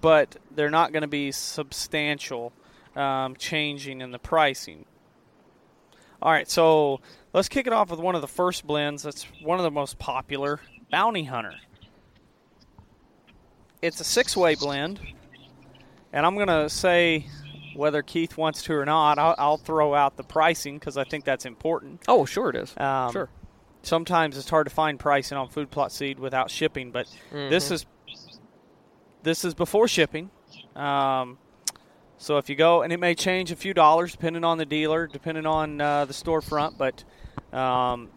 But 0.00 0.36
they're 0.54 0.70
not 0.70 0.92
going 0.92 1.02
to 1.02 1.08
be 1.08 1.32
substantial 1.32 2.52
um, 2.96 3.36
changing 3.36 4.00
in 4.00 4.10
the 4.10 4.18
pricing. 4.18 4.86
All 6.22 6.32
right, 6.32 6.48
so 6.48 7.00
let's 7.32 7.48
kick 7.48 7.66
it 7.66 7.72
off 7.72 7.90
with 7.90 8.00
one 8.00 8.14
of 8.14 8.22
the 8.22 8.28
first 8.28 8.66
blends. 8.66 9.02
That's 9.02 9.24
one 9.42 9.58
of 9.58 9.64
the 9.64 9.70
most 9.70 9.98
popular, 9.98 10.60
Bounty 10.90 11.24
Hunter 11.24 11.54
it's 13.84 14.00
a 14.00 14.04
six 14.04 14.36
way 14.36 14.54
blend. 14.54 14.98
And 16.12 16.24
I'm 16.24 16.36
going 16.36 16.48
to 16.48 16.70
say 16.70 17.26
whether 17.74 18.02
Keith 18.02 18.36
wants 18.36 18.62
to 18.62 18.74
or 18.74 18.84
not, 18.84 19.18
I'll, 19.18 19.34
I'll 19.36 19.56
throw 19.56 19.94
out 19.94 20.16
the 20.16 20.22
pricing 20.22 20.78
because 20.78 20.96
I 20.96 21.04
think 21.04 21.24
that's 21.24 21.44
important. 21.44 22.02
Oh, 22.08 22.24
sure 22.24 22.50
it 22.50 22.56
is. 22.56 22.74
Um, 22.78 23.12
sure. 23.12 23.28
Sometimes 23.82 24.38
it's 24.38 24.48
hard 24.48 24.66
to 24.66 24.74
find 24.74 24.98
pricing 24.98 25.36
on 25.36 25.48
food 25.48 25.70
plot 25.70 25.92
seed 25.92 26.18
without 26.18 26.50
shipping, 26.50 26.90
but 26.90 27.06
mm-hmm. 27.30 27.50
this 27.50 27.70
is 27.70 27.84
this 29.22 29.44
is 29.44 29.54
before 29.54 29.88
shipping. 29.88 30.30
Um, 30.74 31.38
so 32.16 32.38
if 32.38 32.48
you 32.48 32.56
go, 32.56 32.82
and 32.82 32.92
it 32.92 33.00
may 33.00 33.14
change 33.14 33.50
a 33.50 33.56
few 33.56 33.74
dollars 33.74 34.12
depending 34.12 34.44
on 34.44 34.56
the 34.56 34.64
dealer, 34.64 35.06
depending 35.06 35.44
on 35.44 35.80
uh, 35.80 36.04
the 36.06 36.14
storefront, 36.14 36.78
but 36.78 37.04
um, 37.58 38.08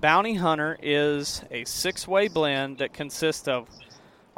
Bounty 0.00 0.34
Hunter 0.34 0.78
is 0.82 1.42
a 1.50 1.64
six 1.64 2.06
way 2.06 2.28
blend 2.28 2.78
that 2.78 2.92
consists 2.92 3.48
of 3.48 3.68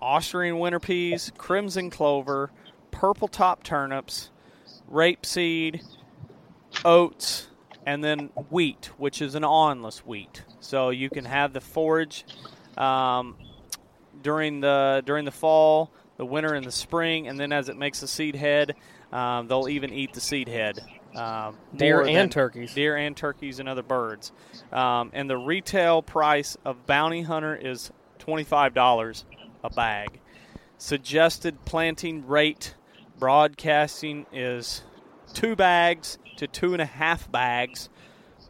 Austrian 0.03 0.59
winter 0.59 0.81
peas, 0.81 1.33
crimson 1.39 1.89
clover, 1.89 2.51
purple 2.91 3.29
top 3.29 3.63
turnips, 3.63 4.31
rapeseed, 4.91 5.83
oats, 6.85 7.49
and 7.87 8.03
then 8.03 8.31
wheat, 8.51 8.91
which 8.99 9.23
is 9.23 9.35
an 9.35 9.45
awnless 9.45 10.05
wheat. 10.05 10.45
So 10.61 10.91
you 10.91 11.09
can 11.09 11.25
have 11.25 11.53
the 11.53 11.61
forage 11.61 12.25
um, 12.77 13.37
during 14.23 14.61
the 14.61 15.03
during 15.07 15.25
the 15.25 15.31
fall, 15.31 15.93
the 16.17 16.27
winter, 16.27 16.55
and 16.55 16.67
the 16.67 16.73
spring, 16.73 17.29
and 17.29 17.39
then 17.39 17.53
as 17.53 17.69
it 17.69 17.77
makes 17.77 18.01
the 18.01 18.09
seed 18.09 18.35
head, 18.35 18.75
um, 19.13 19.47
they'll 19.47 19.69
even 19.69 19.93
eat 19.93 20.13
the 20.15 20.21
seed 20.21 20.49
head. 20.49 20.81
Um, 21.15 21.57
deer 21.77 22.03
and 22.03 22.33
turkeys. 22.33 22.75
Deer 22.75 22.97
and 22.97 23.17
turkeys 23.17 23.61
and 23.61 23.69
other 23.69 23.83
birds. 23.83 24.33
Um, 24.73 25.11
and 25.13 25.29
the 25.29 25.37
retail 25.37 26.03
price 26.03 26.57
of 26.65 26.87
Bounty 26.87 27.23
Hunter 27.23 27.55
is 27.55 27.91
twenty 28.19 28.45
five 28.45 28.75
dollars 28.75 29.25
a 29.65 29.71
bag. 29.71 30.21
Suggested 30.79 31.65
planting 31.65 32.27
rate 32.27 32.75
broadcasting 33.19 34.27
is 34.33 34.83
two 35.33 35.55
bags 35.55 36.19
to 36.37 36.47
two 36.47 36.73
and 36.73 36.83
a 36.83 36.87
half 36.87 37.31
bags 37.31 37.89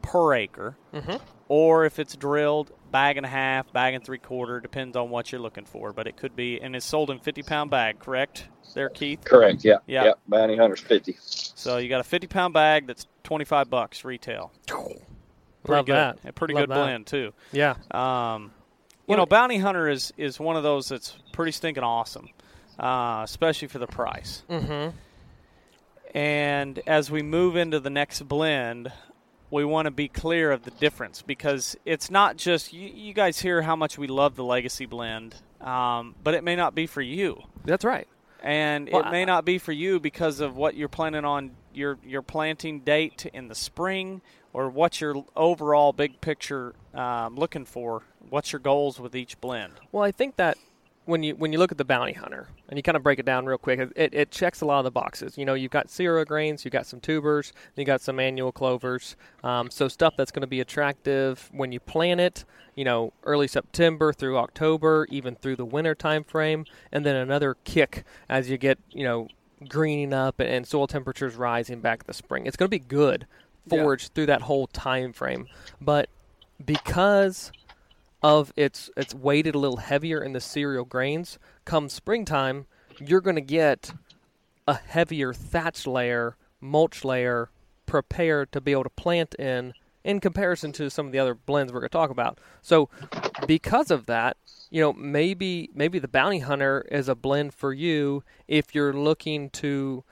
per 0.01 0.35
acre. 0.35 0.77
Mm-hmm. 0.95 1.17
Or 1.49 1.85
if 1.85 1.99
it's 1.99 2.17
drilled, 2.17 2.73
bag 2.91 3.19
and 3.19 3.27
a 3.27 3.29
half, 3.29 3.71
bag 3.73 3.95
and 3.95 4.03
three 4.03 4.19
quarter, 4.19 4.61
depends 4.61 4.97
on 4.97 5.11
what 5.11 5.31
you're 5.31 5.41
looking 5.41 5.67
for. 5.67 5.93
But 5.93 6.07
it 6.07 6.17
could 6.17 6.35
be, 6.35 6.61
and 6.61 6.75
it's 6.75 6.87
sold 6.87 7.11
in 7.11 7.19
50 7.19 7.43
pound 7.43 7.71
bag, 7.71 7.99
correct? 7.99 8.49
There, 8.75 8.89
Keith? 8.89 9.23
Correct, 9.25 9.65
yeah. 9.65 9.79
Yeah. 9.87 10.05
Yep, 10.05 10.19
Bounty 10.29 10.57
Hunter's 10.57 10.81
50. 10.81 11.17
So 11.21 11.77
you 11.77 11.91
got 11.91 12.01
a 12.01 12.05
50 12.05 12.27
pound 12.29 12.55
bag 12.55 12.87
that's 12.87 13.07
25 13.25 13.69
bucks 13.69 14.05
retail. 14.05 14.51
Pretty 14.67 15.05
Love 15.69 15.87
good. 15.87 15.95
that. 15.95 16.19
A 16.25 16.33
pretty 16.33 16.55
Love 16.55 16.63
good 16.63 16.71
that. 16.71 16.75
blend, 16.75 17.07
too. 17.07 17.33
Yeah. 17.53 17.75
Um, 17.91 18.53
you 19.09 19.17
know, 19.17 19.27
Bounty 19.27 19.59
Hunter 19.59 19.89
is 19.89 20.13
is 20.17 20.39
one 20.41 20.57
of 20.57 20.63
those 20.63 20.89
that's 20.89 21.17
pretty 21.33 21.53
stinking 21.53 21.83
awesome, 21.85 22.29
uh, 22.79 23.21
especially 23.25 23.69
for 23.69 23.79
the 23.79 23.87
price. 23.87 24.43
Mm-hmm. 24.49 24.97
And 26.15 26.81
as 26.87 27.11
we 27.11 27.23
move 27.23 27.57
into 27.57 27.81
the 27.81 27.91
next 27.91 28.23
blend, 28.29 28.93
we 29.51 29.65
want 29.65 29.87
to 29.87 29.91
be 29.91 30.09
clear 30.09 30.53
of 30.53 30.63
the 30.65 30.71
difference 30.73 31.23
because 31.23 31.77
it's 31.85 32.11
not 32.11 32.37
just 32.37 32.73
you, 32.73 32.89
you 32.89 33.15
guys 33.15 33.39
hear 33.39 33.63
how 33.63 33.77
much 33.77 33.97
we 33.99 34.07
love 34.07 34.37
the 34.37 34.45
Legacy 34.45 34.87
blend, 34.87 35.35
um, 35.61 36.15
but 36.23 36.35
it 36.35 36.45
may 36.45 36.57
not 36.57 36.75
be 36.75 36.87
for 36.87 37.01
you, 37.03 37.43
That's 37.65 37.85
right. 37.85 38.07
and 38.43 38.89
Well, 38.93 39.07
it 39.07 39.11
may 39.11 39.23
I- 39.23 39.27
not 39.27 39.45
be 39.45 39.59
for 39.59 39.73
you 39.73 40.01
because 40.01 40.41
of 40.41 40.57
what 40.57 40.75
you're 40.77 40.89
planning 40.89 41.25
on 41.25 41.53
your 41.75 41.97
your 42.05 42.21
planting 42.21 42.81
date 42.81 43.25
in 43.33 43.49
the 43.49 43.55
spring 43.55 44.21
or 44.53 44.69
what's 44.69 45.01
your 45.01 45.25
overall 45.37 45.93
big 45.93 46.21
picture 46.21 46.75
um, 46.95 47.37
looking 47.37 47.65
for. 47.65 48.03
What's 48.29 48.53
your 48.53 48.61
goals 48.61 49.01
with 49.01 49.15
each 49.15 49.41
blend? 49.41 49.75
Well, 49.91 50.05
I 50.05 50.13
think 50.13 50.37
that 50.37 50.57
when 51.05 51.23
you 51.23 51.35
when 51.35 51.53
you 51.53 51.59
look 51.59 51.73
at 51.73 51.79
the 51.79 51.85
bounty 51.85 52.13
hunter 52.13 52.49
and 52.69 52.79
you 52.79 52.83
kind 52.83 52.97
of 52.97 53.03
break 53.03 53.19
it 53.19 53.27
down 53.27 53.45
real 53.47 53.59
quick, 53.59 53.81
it, 53.97 54.15
it 54.15 54.31
checks 54.31 54.61
a 54.61 54.67
lot 54.67 54.79
of 54.79 54.85
the 54.85 54.91
boxes. 54.91 55.37
You 55.37 55.45
know, 55.45 55.55
you've 55.55 55.71
got 55.71 55.91
cereal 55.91 56.25
grains, 56.25 56.65
you've 56.65 56.73
got 56.73 56.87
some 56.87 57.01
tubers, 57.01 57.53
you 57.77 57.85
got 57.85 58.01
some 58.01 58.21
annual 58.21 58.53
clovers. 58.53 59.17
Um, 59.43 59.71
so 59.71 59.89
stuff 59.89 60.15
that's 60.17 60.31
going 60.31 60.43
to 60.43 60.47
be 60.47 60.61
attractive 60.61 61.51
when 61.53 61.73
you 61.73 61.81
plant 61.81 62.21
it. 62.21 62.45
You 62.77 62.85
know, 62.85 63.13
early 63.25 63.49
September 63.49 64.13
through 64.13 64.39
October, 64.39 65.07
even 65.11 65.35
through 65.35 65.57
the 65.57 65.65
winter 65.65 65.95
time 65.95 66.25
frame, 66.25 66.65
and 66.91 67.05
then 67.05 67.17
another 67.17 67.57
kick 67.65 68.05
as 68.29 68.49
you 68.49 68.57
get 68.57 68.79
you 68.91 69.05
know 69.05 69.29
greening 69.69 70.13
up 70.13 70.41
and, 70.41 70.49
and 70.49 70.67
soil 70.67 70.87
temperatures 70.87 71.35
rising 71.35 71.81
back 71.81 72.01
in 72.01 72.07
the 72.07 72.15
spring. 72.15 72.47
It's 72.47 72.57
going 72.57 72.67
to 72.67 72.71
be 72.71 72.79
good 72.79 73.27
Yeah. 73.67 73.83
forage 73.83 74.09
through 74.09 74.27
that 74.27 74.43
whole 74.43 74.67
time 74.67 75.13
frame, 75.13 75.47
but 75.81 76.09
because 76.65 77.53
of 78.23 78.53
it's 78.57 78.91
it's 78.97 79.15
weighted 79.15 79.55
a 79.55 79.59
little 79.59 79.79
heavier 79.79 80.23
in 80.23 80.33
the 80.33 80.41
cereal 80.41 80.85
grains. 80.85 81.39
Come 81.65 81.89
springtime, 81.89 82.67
you're 82.99 83.21
going 83.21 83.37
to 83.37 83.43
get 83.43 83.93
a 84.67 84.75
heavier 84.75 85.33
thatch 85.33 85.87
layer, 85.87 86.37
mulch 86.61 87.05
layer 87.05 87.51
prepared 87.87 88.53
to 88.53 88.61
be 88.61 88.73
able 88.73 88.85
to 88.85 88.91
plant 88.91 89.35
in 89.35 89.75
in 90.05 90.21
comparison 90.21 90.73
to 90.73 90.91
some 90.91 91.07
of 91.07 91.13
the 91.13 91.19
other 91.19 91.35
blends 91.35 91.73
we're 91.73 91.81
going 91.81 91.89
to 91.89 91.93
talk 91.93 92.11
about. 92.11 92.39
So 92.61 92.89
because 93.47 93.91
of 93.91 94.07
that, 94.07 94.37
you 94.71 94.81
know, 94.81 94.93
maybe 94.93 95.71
maybe 95.75 95.99
the 95.99 96.09
bounty 96.09 96.41
hunter 96.41 96.87
is 96.91 97.09
a 97.09 97.15
blend 97.15 97.55
for 97.55 97.73
you 97.73 98.23
if 98.49 98.75
you're 98.75 98.93
looking 98.93 99.51
to 99.51 100.05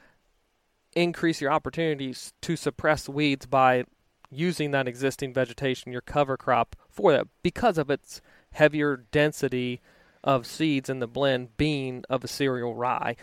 increase 0.94 1.40
your 1.40 1.52
opportunities 1.52 2.32
to 2.42 2.56
suppress 2.56 3.08
weeds 3.08 3.46
by 3.46 3.84
using 4.30 4.70
that 4.70 4.88
existing 4.88 5.32
vegetation, 5.32 5.92
your 5.92 6.00
cover 6.00 6.36
crop 6.36 6.76
for 6.88 7.12
that 7.12 7.26
because 7.42 7.78
of 7.78 7.90
its 7.90 8.20
heavier 8.52 9.04
density 9.10 9.80
of 10.22 10.46
seeds 10.46 10.88
in 10.88 11.00
the 11.00 11.06
blend 11.06 11.56
being 11.56 12.04
of 12.08 12.24
a 12.24 12.28
cereal 12.28 12.74
rye, 12.74 13.16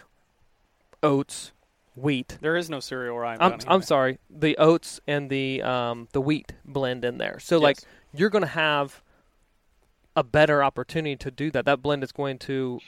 oats, 1.03 1.51
wheat. 1.95 2.37
There 2.41 2.55
is 2.55 2.69
no 2.69 2.79
cereal 2.79 3.17
rye. 3.17 3.37
I'm, 3.39 3.59
I'm 3.67 3.81
sorry, 3.81 4.19
the 4.29 4.57
oats 4.57 4.99
and 5.07 5.29
the 5.29 5.61
um, 5.61 6.07
the 6.11 6.21
wheat 6.21 6.53
blend 6.65 7.05
in 7.05 7.17
there. 7.17 7.39
So 7.39 7.59
like 7.59 7.79
you're 8.13 8.29
going 8.29 8.43
to 8.43 8.47
have 8.47 9.01
a 10.15 10.23
better 10.23 10.63
opportunity 10.63 11.15
to 11.17 11.31
do 11.31 11.51
that. 11.51 11.65
That 11.65 11.81
blend 11.81 12.03
is 12.03 12.11
going 12.11 12.39
to 12.39 12.79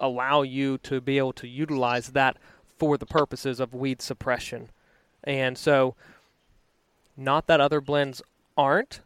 allow 0.00 0.42
you 0.42 0.78
to 0.78 1.00
be 1.00 1.18
able 1.18 1.32
to 1.34 1.46
utilize 1.46 2.08
that 2.08 2.36
for 2.78 2.96
the 2.98 3.06
purposes 3.06 3.60
of 3.60 3.74
weed 3.74 4.02
suppression. 4.02 4.70
And 5.22 5.56
so 5.56 5.94
not 7.16 7.46
that 7.46 7.60
other 7.60 7.80
blends 7.80 8.22
aren't, 8.56 9.00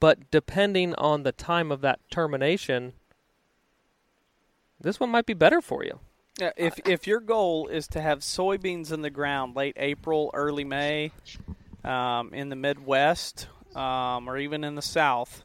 but 0.00 0.30
depending 0.30 0.94
on 0.94 1.22
the 1.22 1.32
time 1.32 1.72
of 1.72 1.80
that 1.80 2.00
termination, 2.10 2.92
this 4.80 5.00
one 5.00 5.10
might 5.10 5.26
be 5.26 5.34
better 5.34 5.60
for 5.60 5.84
you. 5.84 5.98
Yeah, 6.38 6.52
if 6.56 6.78
if 6.86 7.06
your 7.06 7.18
goal 7.18 7.66
is 7.66 7.88
to 7.88 8.00
have 8.00 8.20
soybeans 8.20 8.92
in 8.92 9.02
the 9.02 9.10
ground 9.10 9.56
late 9.56 9.76
April, 9.76 10.30
early 10.34 10.62
May, 10.62 11.10
um, 11.82 12.32
in 12.32 12.48
the 12.48 12.54
Midwest, 12.54 13.48
um, 13.74 14.28
or 14.28 14.38
even 14.38 14.62
in 14.62 14.76
the 14.76 14.82
South, 14.82 15.44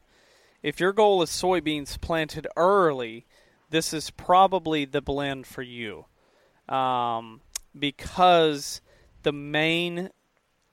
if 0.61 0.79
your 0.79 0.93
goal 0.93 1.23
is 1.23 1.31
soybeans 1.31 1.99
planted 1.99 2.45
early, 2.55 3.25
this 3.71 3.91
is 3.91 4.11
probably 4.11 4.85
the 4.85 5.01
blend 5.01 5.47
for 5.47 5.63
you, 5.63 6.05
um, 6.69 7.41
because 7.77 8.81
the 9.23 9.31
main 9.31 10.09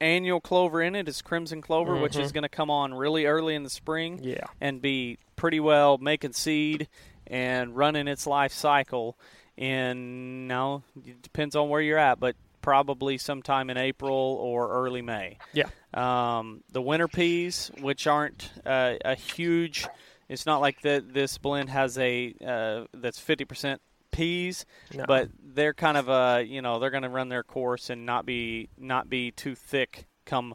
annual 0.01 0.41
clover 0.41 0.81
in 0.83 0.95
it 0.95 1.09
is 1.09 1.21
crimson 1.23 1.61
clover, 1.61 1.97
which 1.97 2.17
is 2.17 2.31
Mhm. 2.31 2.35
going 2.35 2.43
to 2.43 2.49
come 2.49 2.71
on 2.71 2.95
really 2.95 3.27
early 3.27 3.55
in 3.55 3.63
the 3.65 3.71
spring 3.71 4.19
Yeah. 4.23 4.47
and 4.61 4.81
be 4.81 5.19
pretty 5.37 5.61
well 5.61 5.99
making 5.99 6.33
seed 6.33 6.89
and 7.27 7.77
running 7.77 8.09
its 8.09 8.27
life 8.27 8.53
cycle 8.53 9.17
And 9.59 10.49
now 10.49 10.85
it 11.05 11.21
depends 11.21 11.55
on 11.55 11.69
where 11.69 11.83
you're 11.83 11.99
at, 11.99 12.19
but 12.19 12.35
probably 12.63 13.19
sometime 13.19 13.69
in 13.69 13.77
April 13.77 14.15
or 14.41 14.71
early 14.71 15.03
May. 15.03 15.37
Yeah. 15.53 15.69
Um, 15.93 16.63
the 16.73 16.81
winter 16.81 17.09
peas, 17.09 17.71
which 17.79 18.07
aren't 18.07 18.51
uh, 18.65 18.95
a 19.05 19.15
huge, 19.17 19.87
it's 20.31 20.47
not 20.47 20.63
like 20.63 20.81
that. 20.81 21.13
This 21.13 21.37
blend 21.37 21.69
has 21.69 21.99
a 21.99 22.33
uh, 22.43 22.85
that's 22.95 23.19
fifty 23.19 23.45
percent 23.45 23.83
peas, 24.11 24.65
No. 24.95 25.05
but 25.07 25.29
they're 25.43 25.75
kind 25.75 25.97
of 25.97 26.09
a 26.09 26.45
you 26.47 26.63
know 26.63 26.79
they're 26.79 26.91
going 26.91 27.03
to 27.03 27.09
run 27.09 27.29
their 27.29 27.43
course 27.43 27.91
and 27.91 28.07
not 28.07 28.27
be 28.27 28.69
not 28.79 29.09
be 29.09 29.31
too 29.31 29.55
thick 29.55 30.07
come 30.25 30.55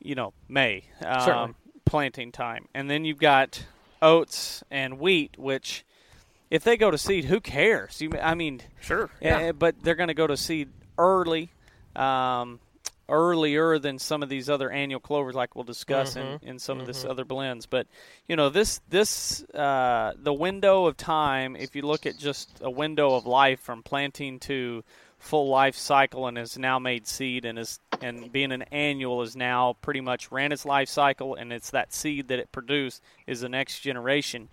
you 0.00 0.14
know 0.14 0.32
May 0.48 0.84
um, 1.04 1.56
planting 1.84 2.32
time, 2.32 2.66
and 2.74 2.88
then 2.90 3.04
you've 3.04 3.18
got 3.18 3.64
oats 4.00 4.62
and 4.70 4.98
wheat, 5.00 5.36
which 5.38 5.84
if 6.50 6.64
they 6.64 6.76
go 6.76 6.90
to 6.90 6.96
seed, 6.98 7.24
who 7.26 7.40
cares? 7.40 8.00
You, 8.00 8.10
I 8.22 8.34
mean, 8.34 8.60
Sure. 8.80 9.10
yeah. 9.20 9.52
but 9.52 9.74
they're 9.82 9.94
going 9.96 10.08
to 10.08 10.14
go 10.14 10.26
to 10.26 10.36
seed 10.36 10.68
early, 10.96 11.50
um, 11.96 12.58
earlier 13.08 13.78
than 13.78 13.98
some 13.98 14.22
of 14.22 14.28
these 14.28 14.48
other 14.50 14.70
annual 14.70 15.00
clovers, 15.00 15.34
like 15.34 15.54
we'll 15.54 15.64
discuss 15.64 16.14
Mhm. 16.14 16.42
in, 16.42 16.48
in 16.50 16.58
some 16.58 16.80
of 16.80 16.86
this 16.86 17.04
other 17.04 17.24
blends. 17.24 17.66
But 17.66 17.86
you 18.26 18.36
know, 18.36 18.48
this 18.50 18.80
this 18.88 19.42
uh, 19.54 20.12
the 20.16 20.32
window 20.32 20.86
of 20.86 20.96
time. 20.96 21.56
If 21.56 21.74
you 21.74 21.82
look 21.82 22.06
at 22.06 22.18
just 22.18 22.60
a 22.60 22.70
window 22.70 23.14
of 23.14 23.26
life 23.26 23.60
from 23.60 23.82
planting 23.82 24.38
to 24.40 24.84
full 25.18 25.48
life 25.48 25.74
cycle, 25.74 26.26
and 26.28 26.36
has 26.36 26.56
now 26.56 26.78
made 26.78 27.06
seed, 27.06 27.44
and 27.44 27.58
is 27.58 27.80
and 28.00 28.30
being 28.30 28.52
an 28.52 28.62
annual 28.70 29.22
is 29.22 29.34
now 29.34 29.74
pretty 29.82 30.00
much 30.00 30.30
ran 30.30 30.52
its 30.52 30.64
life 30.64 30.88
cycle, 30.88 31.34
and 31.34 31.52
it's 31.52 31.70
that 31.70 31.92
seed 31.92 32.28
that 32.28 32.38
it 32.38 32.52
produced 32.52 33.02
is 33.26 33.40
the 33.40 33.48
next 33.48 33.80
generation. 33.80 34.48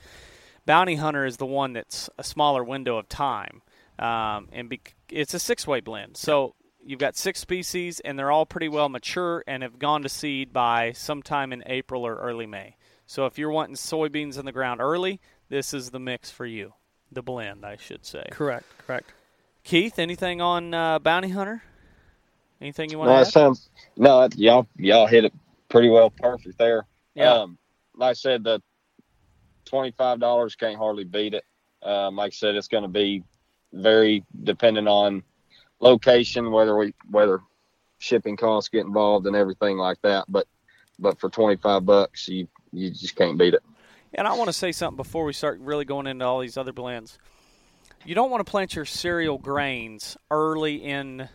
Bounty 0.65 0.95
Hunter 0.95 1.25
is 1.25 1.37
the 1.37 1.45
one 1.45 1.73
that's 1.73 2.09
a 2.17 2.23
smaller 2.23 2.63
window 2.63 2.97
of 2.97 3.07
time, 3.07 3.61
um, 3.99 4.49
and 4.51 4.67
bec- 4.67 4.95
it's 5.11 5.35
a 5.35 5.39
six-way 5.39 5.79
blend. 5.81 6.17
So 6.17 6.55
you've 6.85 6.99
got 6.99 7.17
six 7.17 7.39
species, 7.39 7.99
and 7.99 8.17
they're 8.17 8.31
all 8.31 8.45
pretty 8.45 8.69
well 8.69 8.87
mature 8.89 9.43
and 9.47 9.63
have 9.63 9.79
gone 9.79 10.03
to 10.03 10.09
seed 10.09 10.53
by 10.53 10.91
sometime 10.93 11.51
in 11.51 11.63
April 11.65 12.05
or 12.05 12.15
early 12.15 12.45
May. 12.45 12.77
So 13.07 13.25
if 13.25 13.37
you're 13.37 13.51
wanting 13.51 13.75
soybeans 13.75 14.39
in 14.39 14.45
the 14.45 14.51
ground 14.51 14.81
early, 14.81 15.19
this 15.49 15.73
is 15.73 15.91
the 15.91 15.99
mix 15.99 16.31
for 16.31 16.45
you, 16.45 16.73
the 17.11 17.21
blend, 17.21 17.65
I 17.65 17.77
should 17.77 18.05
say. 18.05 18.25
Correct. 18.31 18.65
Correct. 18.85 19.11
Keith, 19.63 19.99
anything 19.99 20.41
on 20.41 20.73
uh, 20.73 20.99
Bounty 20.99 21.29
Hunter? 21.29 21.63
Anything 22.61 22.89
you 22.89 22.99
want 22.99 23.09
No, 23.09 23.15
to 23.15 23.21
it 23.21 23.27
add? 23.27 23.33
sounds 23.33 23.69
no. 23.97 24.29
Y'all 24.35 24.67
y'all 24.77 25.07
hit 25.07 25.25
it 25.25 25.33
pretty 25.69 25.89
well, 25.89 26.09
perfect 26.09 26.57
there. 26.57 26.85
Yeah. 27.13 27.33
Um, 27.33 27.57
like 27.95 28.11
I 28.11 28.13
said, 28.13 28.43
the 28.43 28.61
twenty 29.65 29.91
five 29.91 30.19
dollars 30.19 30.55
can't 30.55 30.77
hardly 30.77 31.03
beat 31.03 31.33
it. 31.33 31.43
Um, 31.83 32.15
like 32.15 32.29
I 32.29 32.35
said, 32.35 32.55
it's 32.55 32.67
going 32.67 32.83
to 32.83 32.89
be 32.89 33.23
very 33.73 34.23
dependent 34.43 34.87
on 34.87 35.23
location, 35.85 36.51
whether 36.51 36.75
we 36.75 36.93
whether 37.09 37.39
shipping 37.99 38.35
costs 38.37 38.69
get 38.69 38.85
involved 38.85 39.25
and 39.27 39.35
everything 39.35 39.77
like 39.77 40.01
that. 40.01 40.25
But 40.27 40.47
but 40.99 41.19
for 41.19 41.29
twenty 41.29 41.55
five 41.57 41.85
bucks, 41.85 42.27
you 42.27 42.47
you 42.73 42.89
just 42.89 43.15
can't 43.15 43.37
beat 43.37 43.53
it. 43.53 43.63
And 44.13 44.27
I 44.27 44.33
want 44.33 44.47
to 44.47 44.53
say 44.53 44.71
something 44.71 44.97
before 44.97 45.25
we 45.25 45.33
start 45.33 45.59
really 45.59 45.85
going 45.85 46.07
into 46.07 46.25
all 46.25 46.39
these 46.39 46.57
other 46.57 46.73
blends. 46.73 47.17
You 48.05 48.15
don't 48.15 48.29
want 48.31 48.45
to 48.45 48.49
plant 48.49 48.75
your 48.75 48.85
cereal 48.85 49.37
grains 49.37 50.15
early 50.31 50.75
in 50.75 51.27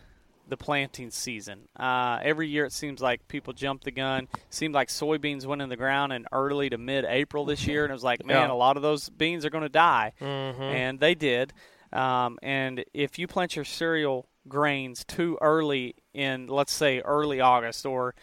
the 0.47 0.57
planting 0.57 1.11
season. 1.11 1.67
Uh, 1.77 2.19
every 2.23 2.47
year 2.47 2.65
it 2.65 2.73
seems 2.73 3.01
like 3.01 3.27
people 3.27 3.53
jump 3.53 3.83
the 3.83 3.91
gun. 3.91 4.27
seemed 4.49 4.73
like 4.73 4.87
soybeans 4.89 5.45
went 5.45 5.61
in 5.61 5.69
the 5.69 5.75
ground 5.77 6.11
in 6.11 6.25
early 6.31 6.69
to 6.69 6.77
mid-April 6.77 7.45
this 7.45 7.67
year, 7.67 7.83
and 7.83 7.91
it 7.91 7.93
was 7.93 8.03
like, 8.03 8.25
man, 8.25 8.49
Yeah. 8.49 8.53
a 8.53 8.55
lot 8.55 8.77
of 8.77 8.83
those 8.83 9.09
beans 9.09 9.45
are 9.45 9.49
going 9.49 9.63
to 9.63 9.69
die, 9.69 10.13
Mm-hmm. 10.19 10.61
and 10.61 10.99
they 10.99 11.13
did. 11.15 11.53
Um, 11.93 12.39
and 12.41 12.83
if 12.93 13.19
you 13.19 13.27
plant 13.27 13.55
your 13.55 13.65
cereal 13.65 14.27
grains 14.47 15.03
too 15.05 15.37
early 15.41 15.95
in, 16.13 16.47
let's 16.47 16.73
say, 16.73 16.99
early 16.99 17.39
August 17.39 17.85
or 17.85 18.15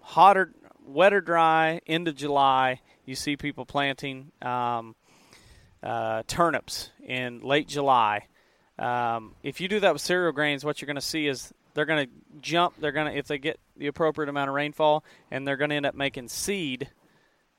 hotter, 0.00 0.52
wet 0.84 1.12
or 1.12 1.20
dry, 1.20 1.80
end 1.86 2.08
of 2.08 2.16
July, 2.16 2.80
you 3.04 3.14
see 3.14 3.36
people 3.36 3.64
planting 3.64 4.32
um, 4.42 4.94
uh, 5.82 6.22
turnips 6.26 6.90
in 7.04 7.40
late 7.40 7.68
July. 7.68 8.26
Um, 8.78 9.34
if 9.42 9.60
you 9.60 9.68
do 9.68 9.80
that 9.80 9.92
with 9.92 10.02
cereal 10.02 10.32
grains, 10.32 10.64
what 10.64 10.80
you're 10.80 10.86
going 10.86 10.96
to 10.96 11.00
see 11.00 11.26
is 11.26 11.52
they're 11.74 11.84
going 11.84 12.06
to 12.06 12.12
jump. 12.40 12.74
They're 12.80 12.92
going 12.92 13.12
to 13.12 13.18
if 13.18 13.26
they 13.26 13.38
get 13.38 13.58
the 13.76 13.86
appropriate 13.86 14.28
amount 14.28 14.48
of 14.48 14.54
rainfall, 14.54 15.04
and 15.30 15.46
they're 15.46 15.56
going 15.56 15.70
to 15.70 15.76
end 15.76 15.86
up 15.86 15.94
making 15.94 16.28
seed. 16.28 16.88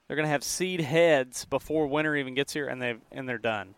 They're 0.07 0.15
going 0.15 0.25
to 0.25 0.31
have 0.31 0.43
seed 0.43 0.81
heads 0.81 1.45
before 1.45 1.87
winter 1.87 2.15
even 2.15 2.33
gets 2.33 2.53
here, 2.53 2.67
and 2.67 2.81
they 2.81 2.95
and 3.11 3.27
they're 3.27 3.37
done. 3.37 3.75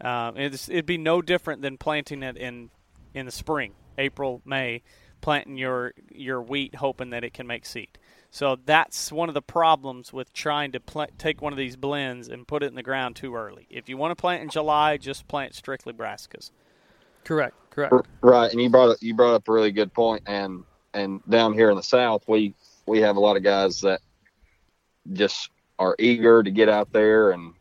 Um, 0.00 0.36
it'd 0.36 0.86
be 0.86 0.98
no 0.98 1.22
different 1.22 1.62
than 1.62 1.78
planting 1.78 2.22
it 2.22 2.36
in 2.36 2.70
in 3.16 3.26
the 3.26 3.32
spring, 3.32 3.72
April, 3.98 4.42
May, 4.44 4.82
planting 5.20 5.56
your 5.56 5.94
your 6.12 6.40
wheat, 6.42 6.76
hoping 6.76 7.10
that 7.10 7.24
it 7.24 7.32
can 7.32 7.46
make 7.46 7.66
seed. 7.66 7.98
So 8.30 8.58
that's 8.66 9.10
one 9.10 9.28
of 9.28 9.34
the 9.34 9.42
problems 9.42 10.12
with 10.12 10.32
trying 10.32 10.72
to 10.72 10.80
pl- 10.80 11.06
take 11.16 11.40
one 11.40 11.52
of 11.52 11.56
these 11.56 11.76
blends 11.76 12.28
and 12.28 12.46
put 12.46 12.62
it 12.62 12.66
in 12.66 12.74
the 12.74 12.82
ground 12.82 13.16
too 13.16 13.34
early. 13.34 13.66
If 13.70 13.88
you 13.88 13.96
want 13.96 14.10
to 14.10 14.20
plant 14.20 14.42
in 14.42 14.50
July, 14.50 14.98
just 14.98 15.26
plant 15.26 15.54
strictly 15.54 15.94
brassicas. 15.94 16.50
Correct. 17.24 17.54
Correct. 17.70 17.94
Right, 18.20 18.50
and 18.50 18.60
you 18.60 18.70
brought 18.70 18.90
up, 18.90 18.96
you 19.00 19.14
brought 19.14 19.34
up 19.34 19.48
a 19.48 19.52
really 19.52 19.72
good 19.72 19.92
point, 19.92 20.22
and 20.26 20.64
and 20.92 21.20
down 21.28 21.54
here 21.54 21.70
in 21.70 21.76
the 21.76 21.82
south, 21.82 22.24
we 22.28 22.54
we 22.86 23.00
have 23.00 23.16
a 23.16 23.20
lot 23.20 23.36
of 23.36 23.42
guys 23.42 23.80
that 23.80 24.00
just 25.12 25.50
are 25.78 25.96
eager 25.98 26.42
to 26.42 26.50
get 26.50 26.68
out 26.68 26.92
there 26.92 27.30
and 27.30 27.54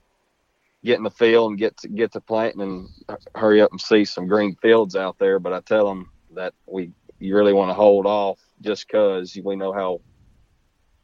get 0.86 0.98
in 0.98 1.04
the 1.04 1.10
field 1.10 1.52
and 1.52 1.60
get 1.60 1.76
to 1.78 1.88
get 1.90 2.12
to 2.14 2.22
planting 2.22 2.62
and 2.62 3.18
hurry 3.36 3.62
up 3.62 3.72
and 3.72 3.82
see 3.82 4.06
some 4.06 4.28
green 4.28 4.56
fields 4.62 4.96
out 4.96 5.18
there. 5.20 5.40
But 5.40 5.54
I 5.54 5.60
tell 5.62 5.88
them 5.88 6.12
that 6.36 6.54
we 6.68 6.92
you 7.20 7.36
really 7.36 7.54
want 7.54 7.70
to 7.70 7.74
hold 7.74 8.06
off 8.06 8.40
just 8.62 8.88
because 8.88 9.38
we 9.44 9.56
know 9.56 9.74
how 9.74 10.02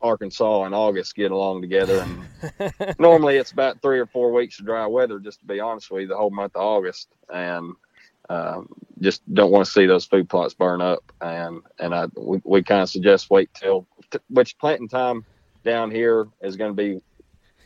Arkansas 0.01 0.63
and 0.63 0.75
August 0.75 1.15
get 1.15 1.31
along 1.31 1.61
together, 1.61 2.01
and 2.01 2.27
normally 2.99 3.37
it's 3.37 3.51
about 3.51 3.81
three 3.81 3.99
or 3.99 4.05
four 4.05 4.31
weeks 4.31 4.59
of 4.59 4.65
dry 4.65 4.85
weather. 4.85 5.19
Just 5.19 5.39
to 5.41 5.45
be 5.45 5.59
honest 5.59 5.89
with 5.91 6.03
you, 6.03 6.07
the 6.07 6.17
whole 6.17 6.31
month 6.31 6.55
of 6.55 6.61
August, 6.61 7.07
and 7.33 7.73
um, 8.29 8.67
just 8.99 9.21
don't 9.33 9.51
want 9.51 9.65
to 9.65 9.71
see 9.71 9.85
those 9.85 10.05
food 10.05 10.29
plots 10.29 10.53
burn 10.53 10.81
up. 10.81 11.03
And 11.21 11.61
and 11.79 11.93
I 11.93 12.05
we, 12.15 12.39
we 12.43 12.63
kind 12.63 12.81
of 12.81 12.89
suggest 12.89 13.31
wait 13.31 13.49
till 13.53 13.87
t- 14.11 14.19
which 14.29 14.57
planting 14.59 14.89
time 14.89 15.25
down 15.63 15.91
here 15.91 16.27
is 16.41 16.55
going 16.55 16.71
to 16.71 16.75
be 16.75 16.99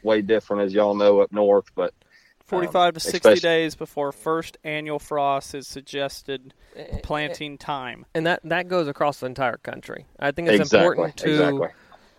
way 0.02 0.22
different 0.22 0.64
as 0.64 0.74
y'all 0.74 0.96
know 0.96 1.20
up 1.22 1.32
north. 1.32 1.66
But 1.76 1.94
45 2.46 2.94
to 2.96 3.00
60 3.00 3.36
days 3.36 3.76
before 3.76 4.12
first 4.12 4.58
annual 4.64 5.00
frost 5.00 5.56
is 5.56 5.68
suggested 5.68 6.54
planting 7.04 7.58
time. 7.58 8.06
and 8.14 8.26
that 8.28 8.42
that 8.44 8.68
goes 8.68 8.88
across 8.88 9.20
the 9.20 9.26
entire 9.26 9.58
country. 9.58 10.06
I 10.20 10.32
think 10.32 10.50
it's 10.50 10.62
exactly, 10.62 10.88
important 10.88 11.18
to 11.18 11.34
exactly. 11.34 11.68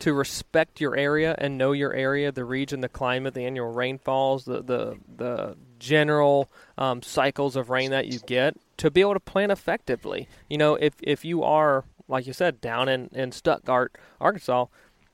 to 0.01 0.13
respect 0.13 0.81
your 0.81 0.97
area 0.97 1.35
and 1.39 1.57
know 1.57 1.73
your 1.73 1.93
area, 1.93 2.33
the 2.33 2.45
region, 2.45 2.81
the 2.81 2.89
climate, 2.89 3.35
the 3.35 3.45
annual 3.45 3.73
rainfalls, 3.73 4.45
the 4.45 4.63
the 4.63 4.97
the 5.17 5.57
general 5.79 6.51
um, 6.79 7.03
cycles 7.03 7.55
of 7.55 7.71
rain 7.71 7.91
that 7.91 8.07
you 8.07 8.19
get 8.21 8.57
to 8.79 8.91
be 8.91 9.01
able 9.01 9.15
to 9.15 9.21
plant 9.21 9.53
effectively. 9.53 10.29
You 10.49 10.59
know, 10.59 10.75
if 10.75 10.95
if 11.03 11.25
you 11.25 11.43
are 11.45 11.85
like 12.09 12.27
you 12.27 12.33
said 12.33 12.61
down 12.61 12.89
in 12.89 13.11
in 13.13 13.31
Stuttgart, 13.31 13.97
Arkansas, 14.21 14.67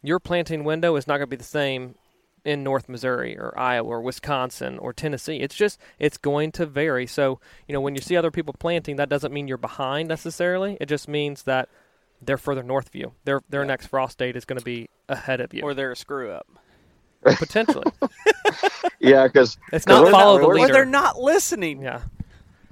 your 0.03 0.19
planting 0.19 0.65
window 0.65 0.97
is 0.97 1.07
not 1.07 1.15
going 1.15 1.27
to 1.27 1.27
be 1.29 1.37
the 1.37 1.45
same 1.45 1.97
in 2.45 2.63
North 2.65 2.89
Missouri 2.89 3.39
or 3.39 3.57
Iowa 3.59 3.87
or 3.89 4.01
Wisconsin 4.01 4.79
or 4.79 4.93
Tennessee. 4.93 5.37
It's 5.37 5.55
just 5.55 5.79
it's 5.99 6.19
going 6.19 6.53
to 6.53 6.67
vary. 6.67 7.07
So, 7.07 7.39
you 7.69 7.73
know, 7.73 7.81
when 7.81 7.95
you 7.95 8.01
see 8.01 8.17
other 8.17 8.31
people 8.31 8.55
planting, 8.59 8.97
that 8.97 9.09
doesn't 9.09 9.33
mean 9.33 9.47
you're 9.49 9.57
behind 9.59 10.09
necessarily. 10.09 10.77
It 10.81 10.87
just 10.87 11.07
means 11.09 11.45
that 11.45 11.69
they're 12.21 12.39
further 12.39 12.63
north 12.63 12.87
of 12.89 12.95
you. 12.95 13.13
Their 13.25 13.43
their 13.49 13.65
next 13.65 13.87
frost 13.87 14.19
date 14.19 14.37
is 14.37 14.45
going 14.45 14.59
to 14.59 14.65
be 14.65 14.89
ahead 15.09 15.41
of 15.41 15.53
you. 15.55 15.63
Or 15.63 15.75
they're 15.75 15.93
a 15.93 15.97
screw 15.97 16.31
up. 16.33 16.47
potentially. 17.25 17.85
Yeah, 18.99 19.27
because 19.27 19.59
It's 19.73 19.87
not 19.87 20.09
follow 20.13 20.37
not- 20.37 20.43
the 20.43 20.49
we're- 20.49 20.63
Or 20.63 20.69
they're 20.69 20.85
not 20.85 21.19
listening. 21.19 21.83
yeah. 21.83 22.03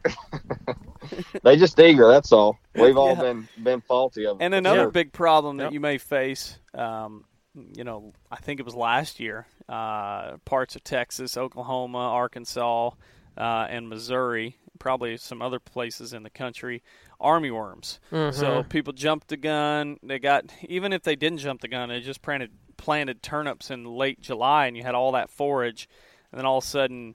they 1.43 1.57
just 1.57 1.79
eager. 1.81 2.07
That's 2.09 2.31
all. 2.33 2.59
We've 2.75 2.97
all 2.97 3.11
Yeah. 3.17 3.23
been 3.23 3.49
been 3.63 3.81
faulty 3.81 4.27
of. 4.27 4.39
And 4.41 4.55
another 4.55 4.83
Sure. 4.83 4.91
big 4.91 5.13
problem 5.13 5.57
that 5.59 5.65
Yep. 5.65 5.73
you 5.73 5.81
may 5.81 5.99
face, 5.99 6.59
um, 6.75 7.25
you 7.55 7.85
know, 7.85 8.13
I 8.31 8.37
think 8.37 8.61
it 8.61 8.67
was 8.67 8.75
last 8.75 9.21
year, 9.21 9.47
uh, 9.69 10.37
parts 10.45 10.77
of 10.77 10.85
Texas, 10.85 11.37
Oklahoma, 11.37 11.99
Arkansas, 11.99 12.91
uh, 13.37 13.67
and 13.69 13.89
Missouri, 13.89 14.57
probably 14.79 15.17
some 15.17 15.43
other 15.43 15.59
places 15.59 16.13
in 16.13 16.23
the 16.23 16.31
country, 16.31 16.83
army 17.21 17.51
worms. 17.51 17.99
Mm-hmm. 18.13 18.39
So 18.39 18.63
people 18.63 18.93
jumped 18.93 19.29
the 19.29 19.37
gun. 19.37 19.99
They 20.03 20.19
got 20.19 20.53
even 20.69 20.93
if 20.93 21.03
they 21.03 21.17
didn't 21.17 21.39
jump 21.39 21.61
the 21.61 21.69
gun, 21.69 21.89
they 21.89 22.01
just 22.01 22.23
planted 22.23 22.51
planted 22.77 23.23
turnips 23.23 23.71
in 23.71 23.85
late 23.85 24.21
July, 24.21 24.67
and 24.67 24.77
you 24.77 24.83
had 24.83 24.95
all 24.95 25.13
that 25.13 25.31
forage, 25.31 25.89
and 26.33 26.39
then 26.39 26.47
all 26.47 26.59
of 26.59 26.65
a 26.65 26.67
sudden. 26.67 27.15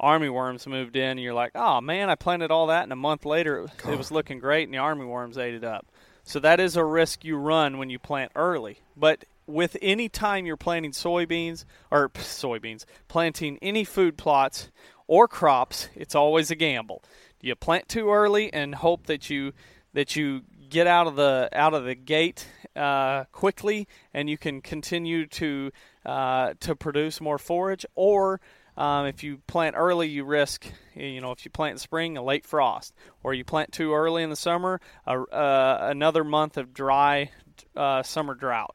Army 0.00 0.28
worms 0.28 0.66
moved 0.66 0.96
in, 0.96 1.10
and 1.10 1.20
you're 1.20 1.32
like, 1.32 1.52
"Oh 1.54 1.80
man, 1.80 2.10
I 2.10 2.16
planted 2.16 2.50
all 2.50 2.66
that, 2.66 2.82
and 2.82 2.92
a 2.92 2.96
month 2.96 3.24
later 3.24 3.60
it, 3.60 3.70
it 3.88 3.96
was 3.96 4.10
looking 4.10 4.40
great, 4.40 4.64
and 4.64 4.74
the 4.74 4.78
army 4.78 5.04
worms 5.04 5.38
ate 5.38 5.54
it 5.54 5.62
up." 5.62 5.86
So 6.24 6.40
that 6.40 6.58
is 6.58 6.76
a 6.76 6.84
risk 6.84 7.24
you 7.24 7.36
run 7.36 7.78
when 7.78 7.88
you 7.88 8.00
plant 8.00 8.32
early. 8.34 8.78
But 8.96 9.24
with 9.52 9.76
any 9.82 10.08
time 10.08 10.46
you're 10.46 10.56
planting 10.56 10.92
soybeans 10.92 11.64
or 11.90 12.08
soybeans, 12.10 12.84
planting 13.08 13.58
any 13.62 13.84
food 13.84 14.16
plots 14.16 14.70
or 15.06 15.28
crops, 15.28 15.88
it's 15.94 16.14
always 16.14 16.50
a 16.50 16.54
gamble. 16.54 17.02
you 17.40 17.54
plant 17.54 17.88
too 17.88 18.10
early 18.10 18.52
and 18.52 18.74
hope 18.74 19.06
that 19.06 19.28
you 19.30 19.52
that 19.94 20.16
you 20.16 20.42
get 20.70 20.86
out 20.86 21.06
of 21.06 21.16
the 21.16 21.48
out 21.52 21.74
of 21.74 21.84
the 21.84 21.94
gate 21.94 22.46
uh, 22.74 23.24
quickly 23.24 23.86
and 24.14 24.30
you 24.30 24.38
can 24.38 24.62
continue 24.62 25.26
to 25.26 25.70
uh, 26.06 26.54
to 26.60 26.74
produce 26.74 27.20
more 27.20 27.38
forage, 27.38 27.84
or 27.94 28.40
um, 28.76 29.06
if 29.06 29.22
you 29.22 29.38
plant 29.46 29.76
early, 29.76 30.08
you 30.08 30.24
risk, 30.24 30.66
you 30.94 31.20
know, 31.20 31.30
if 31.32 31.44
you 31.44 31.50
plant 31.50 31.72
in 31.72 31.78
spring, 31.78 32.16
a 32.16 32.22
late 32.22 32.46
frost, 32.46 32.94
or 33.22 33.34
you 33.34 33.44
plant 33.44 33.72
too 33.72 33.92
early 33.92 34.22
in 34.22 34.30
the 34.30 34.36
summer, 34.36 34.80
a, 35.06 35.20
uh, 35.20 35.78
another 35.90 36.24
month 36.24 36.56
of 36.56 36.72
dry 36.72 37.30
uh, 37.76 38.02
summer 38.02 38.34
drought. 38.34 38.74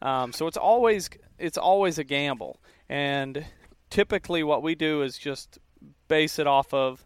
Um, 0.00 0.32
so 0.32 0.46
it's 0.46 0.56
always 0.56 1.10
it's 1.38 1.58
always 1.58 1.98
a 1.98 2.04
gamble, 2.04 2.60
and 2.88 3.44
typically 3.90 4.42
what 4.42 4.62
we 4.62 4.74
do 4.74 5.02
is 5.02 5.18
just 5.18 5.58
base 6.08 6.38
it 6.38 6.46
off 6.46 6.72
of 6.72 7.04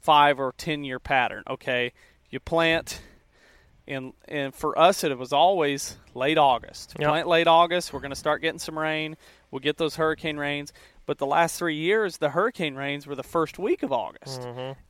five 0.00 0.38
or 0.40 0.54
ten 0.56 0.84
year 0.84 0.98
pattern. 0.98 1.42
Okay, 1.48 1.92
you 2.30 2.40
plant. 2.40 3.00
And, 3.86 4.14
and 4.26 4.54
for 4.54 4.78
us, 4.78 5.04
it 5.04 5.18
was 5.18 5.34
always 5.34 5.98
late 6.14 6.38
August. 6.38 6.94
Yep. 6.98 7.06
Plant 7.06 7.28
late 7.28 7.46
August. 7.46 7.92
We're 7.92 8.00
going 8.00 8.12
to 8.12 8.16
start 8.16 8.40
getting 8.40 8.58
some 8.58 8.78
rain. 8.78 9.14
We'll 9.50 9.60
get 9.60 9.76
those 9.76 9.96
hurricane 9.96 10.38
rains. 10.38 10.72
But 11.06 11.18
the 11.18 11.26
last 11.26 11.58
three 11.58 11.76
years, 11.76 12.16
the 12.16 12.30
hurricane 12.30 12.76
rains 12.76 13.06
were 13.06 13.14
the 13.14 13.22
first 13.22 13.58
week 13.58 13.82
of 13.82 13.92
August, 13.92 14.40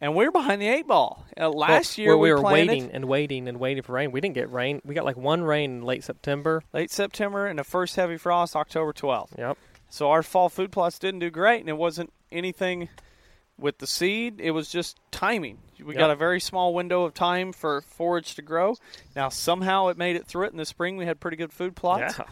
and 0.01 0.15
we're 0.15 0.31
behind 0.31 0.63
the 0.63 0.69
eight 0.69 0.87
ball. 0.87 1.27
Uh, 1.39 1.49
last 1.49 1.93
Mm-hmm. 1.99 2.03
Well, 2.03 2.05
year, 2.07 2.17
we, 2.17 2.33
were 2.33 2.41
planted 2.41 2.69
waiting 2.71 2.91
and 2.93 3.05
waiting 3.07 3.49
and 3.49 3.59
waiting 3.59 3.83
for 3.83 3.93
rain. 3.93 4.13
We 4.13 4.21
didn't 4.21 4.35
get 4.37 4.51
rain. 4.53 4.81
We 4.85 4.95
got 4.95 5.05
like 5.05 5.17
one 5.17 5.43
rain 5.43 5.79
in 5.79 5.83
late 5.83 6.05
September. 6.05 6.63
late 6.73 6.91
September, 6.93 7.47
and 7.47 7.59
the 7.59 7.65
first 7.65 7.97
heavy 7.97 8.17
frost 8.17 8.55
October 8.55 8.93
12th. 8.93 9.37
Yep. 9.39 9.59
So 9.91 10.11
our 10.11 10.23
fall 10.23 10.49
food 10.49 10.71
plots 10.73 10.99
didn't 10.99 11.21
do 11.21 11.31
great, 11.31 11.61
and 11.61 11.69
it 11.69 11.77
wasn't 11.77 12.13
anything 12.33 12.89
with 13.59 13.79
the 13.79 13.87
seed. 13.87 14.41
It 14.41 14.51
was 14.53 14.69
just 14.69 14.99
timing. 15.11 15.59
We 15.85 15.95
Yep. 15.95 15.99
got 16.01 16.11
a 16.11 16.17
very 16.17 16.41
small 16.41 16.75
window 16.75 17.05
of 17.05 17.15
time 17.15 17.53
for 17.53 17.81
forage 17.83 18.35
to 18.37 18.43
grow. 18.43 18.77
Now 19.17 19.29
somehow 19.29 19.89
it 19.89 19.97
made 19.99 20.15
it 20.17 20.27
through 20.27 20.47
it. 20.47 20.53
In 20.53 20.59
the 20.59 20.65
spring, 20.65 20.97
we 20.97 21.07
had 21.07 21.19
pretty 21.21 21.37
good 21.37 21.53
food 21.53 21.75
plots. 21.77 22.19
Yeah. 22.19 22.25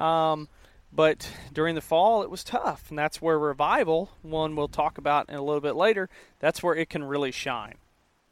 Yeah. 0.00 0.30
Um, 0.32 0.48
but 0.92 1.30
during 1.52 1.74
the 1.74 1.80
fall, 1.80 2.22
it 2.22 2.30
was 2.30 2.42
tough, 2.44 2.86
and 2.90 2.98
that's 2.98 3.20
where 3.22 3.38
revival, 3.38 4.10
one 4.22 4.56
we'll 4.56 4.68
talk 4.68 4.98
about 4.98 5.28
in 5.28 5.36
a 5.36 5.42
little 5.42 5.60
bit 5.60 5.76
later, 5.76 6.08
that's 6.38 6.62
where 6.62 6.74
it 6.74 6.88
can 6.90 7.04
really 7.04 7.30
shine. 7.32 7.74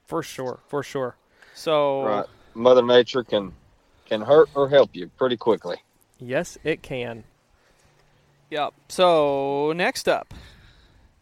for 0.07 0.23
sure. 0.23 0.61
For 0.69 0.83
sure. 0.83 1.17
So, 1.55 2.03
Right. 2.05 2.27
Mother 2.55 2.83
Nature 2.83 3.23
can 3.25 3.53
can 4.07 4.23
hurt 4.23 4.49
or 4.55 4.69
help 4.69 4.97
you 4.97 5.09
pretty 5.19 5.37
quickly. 5.37 5.77
Yes, 6.19 6.57
it 6.65 6.83
can. 6.83 7.25
yep. 8.51 8.73
So 8.89 9.73
next 9.77 10.09
up, 10.09 10.33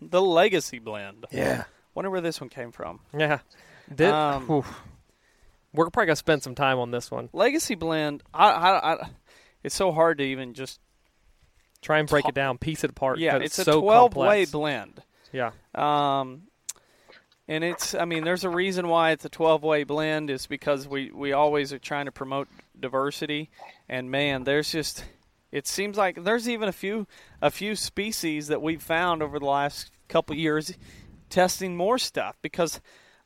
the 0.00 0.22
Legacy 0.22 0.78
Blend. 0.78 1.26
Yeah. 1.32 1.64
Wonder 1.94 2.10
where 2.10 2.20
this 2.20 2.40
one 2.40 2.48
came 2.48 2.70
from. 2.72 3.00
Yeah. 3.16 3.40
Did, 3.94 4.10
Um. 4.10 4.62
We're 5.72 5.90
probably 5.90 6.06
gonna 6.06 6.16
spend 6.16 6.42
some 6.42 6.54
time 6.54 6.78
on 6.78 6.90
this 6.90 7.10
one. 7.10 7.28
Legacy 7.32 7.74
Blend. 7.74 8.22
I, 8.32 8.50
I, 8.50 8.92
I 8.94 9.08
it's 9.62 9.74
so 9.74 9.92
hard 9.92 10.18
to 10.18 10.24
even 10.24 10.54
just. 10.54 10.80
Try 11.86 12.00
and 12.00 12.08
break 12.08 12.24
Ta- 12.24 12.30
it 12.30 12.34
down, 12.34 12.58
piece 12.58 12.82
it 12.82 12.90
apart. 12.90 13.20
Yeah, 13.20 13.36
it's, 13.36 13.60
a 13.60 13.64
so 13.64 13.80
twelve-way 13.80 14.46
blend. 14.46 15.00
Yeah. 15.30 15.52
Um, 15.72 16.48
and 17.46 17.62
it's, 17.62 17.94
I 17.94 18.06
mean, 18.06 18.24
there's 18.24 18.42
a 18.42 18.50
reason 18.50 18.88
why 18.88 19.12
it's 19.12 19.24
a 19.24 19.28
12 19.28 19.62
way 19.62 19.84
blend 19.84 20.28
is 20.28 20.48
because 20.48 20.88
we, 20.88 21.12
we 21.12 21.32
always 21.32 21.72
are 21.72 21.78
trying 21.78 22.06
to 22.06 22.10
promote 22.10 22.48
diversity. 22.78 23.50
And 23.88 24.10
man, 24.10 24.42
there's 24.42 24.72
just, 24.72 25.04
it 25.52 25.68
seems 25.68 25.96
like 25.96 26.24
there's 26.24 26.48
even 26.48 26.68
a 26.68 26.72
few, 26.72 27.06
a 27.40 27.52
few 27.52 27.76
species 27.76 28.48
that 28.48 28.60
we've 28.60 28.82
found 28.82 29.22
over 29.22 29.38
the 29.38 29.46
last 29.46 29.92
couple 30.08 30.34
years 30.34 30.72
testing 31.30 31.76
more 31.76 31.98
stuff 31.98 32.36
because 32.42 32.80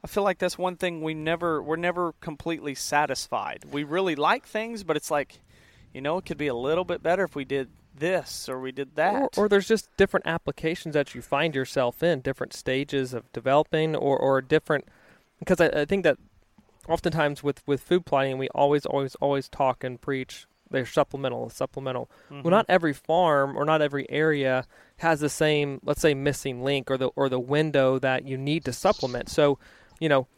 I 0.05 0.07
feel 0.07 0.23
like 0.23 0.39
that's 0.39 0.59
one 0.59 0.77
thing 0.77 1.01
we 1.01 1.15
never, 1.15 1.63
we're 1.63 1.77
never 1.77 2.13
completely 2.21 2.75
satisfied. 2.75 3.65
We 3.73 3.85
really 3.85 4.17
like 4.17 4.45
things, 4.45 4.85
but 4.85 4.99
it's 4.99 5.11
like, 5.11 5.41
you 5.95 6.03
know, 6.03 6.19
it 6.19 6.27
could 6.27 6.37
be 6.37 6.49
a 6.49 6.55
little 6.55 6.85
bit 6.85 7.03
better 7.03 7.25
if 7.25 7.35
we 7.35 7.47
did 7.47 7.71
this 7.95 8.49
or 8.49 8.61
we 8.61 8.73
did 8.73 8.97
that. 8.97 9.37
Or, 9.37 9.45
or 9.45 9.49
there's 9.49 9.69
just 9.69 9.89
different 9.97 10.27
applications 10.27 10.95
that 10.95 11.15
you 11.15 11.23
find 11.23 11.55
yourself 11.55 12.03
in, 12.03 12.21
different 12.21 12.53
stages 12.53 13.15
of 13.15 13.31
developing, 13.33 13.97
or, 13.97 14.19
or 14.19 14.41
different. 14.41 14.87
Because 15.39 15.61
I, 15.61 15.67
I 15.69 15.85
think 15.85 16.05
that 16.05 16.19
oftentimes 16.89 17.43
with, 17.43 17.63
with 17.67 17.83
food 17.83 18.07
plotting, 18.07 18.39
we 18.39 18.49
always, 18.49 18.87
always, 18.87 19.15
always 19.17 19.49
talk 19.49 19.85
and 19.85 20.01
preach 20.01 20.47
they're 20.71 20.87
supplemental, 20.87 21.51
supplemental. 21.51 22.09
Mm-hmm. 22.31 22.43
Well, 22.43 22.51
not 22.51 22.67
every 22.69 22.93
farm 22.93 23.57
or 23.57 23.65
not 23.65 23.83
every 23.83 24.09
area 24.09 24.65
has 24.99 25.21
the 25.21 25.29
same, 25.29 25.81
let's 25.85 26.01
say, 26.01 26.15
missing 26.15 26.63
link 26.63 26.91
or 26.91 26.97
the 26.97 27.09
or 27.17 27.29
the 27.29 27.41
window 27.41 27.99
that 27.99 28.25
you 28.25 28.39
need 28.39 28.65
to 28.67 28.73
supplement. 28.73 29.29
So, 29.29 29.59
you 29.99 30.09
know, 30.09 30.29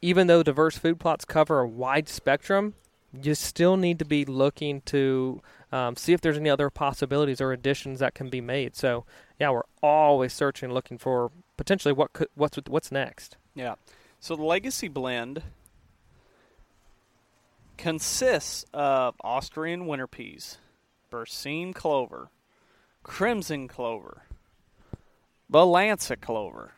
even 0.00 0.26
though 0.26 0.42
diverse 0.42 0.78
food 0.78 1.00
plots 1.00 1.24
cover 1.24 1.60
a 1.60 1.68
wide 1.68 2.08
spectrum, 2.08 2.74
you 3.22 3.34
still 3.34 3.76
need 3.76 3.98
to 3.98 4.04
be 4.04 4.24
looking 4.24 4.80
to 4.82 5.40
um, 5.72 5.96
see 5.96 6.12
if 6.12 6.20
there's 6.20 6.36
any 6.36 6.50
other 6.50 6.70
possibilities 6.70 7.40
or 7.40 7.52
additions 7.52 8.00
that 8.00 8.14
can 8.14 8.30
be 8.30 8.40
made. 8.40 8.76
So, 8.76 9.04
yeah, 9.38 9.50
we're 9.50 9.62
always 9.82 10.32
searching, 10.32 10.72
looking 10.72 10.98
for 10.98 11.30
potentially 11.56 11.92
what 11.92 12.12
could, 12.12 12.28
what's 12.34 12.58
what's 12.68 12.92
next. 12.92 13.36
Yeah. 13.54 13.74
So 14.20 14.36
the 14.36 14.42
legacy 14.42 14.88
blend 14.88 15.42
consists 17.76 18.64
of 18.72 19.14
Austrian 19.22 19.86
winter 19.86 20.06
peas, 20.06 20.58
Berseem 21.10 21.74
clover, 21.74 22.30
crimson 23.02 23.68
clover, 23.68 24.22
Balanza 25.50 26.20
clover. 26.20 26.72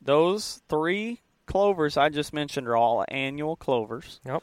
Those 0.00 0.62
three 0.68 1.20
clovers 1.46 1.96
I 1.96 2.10
just 2.10 2.32
mentioned 2.32 2.68
are 2.68 2.76
all 2.76 3.04
annual 3.08 3.56
clovers. 3.56 4.20
Yep. 4.24 4.42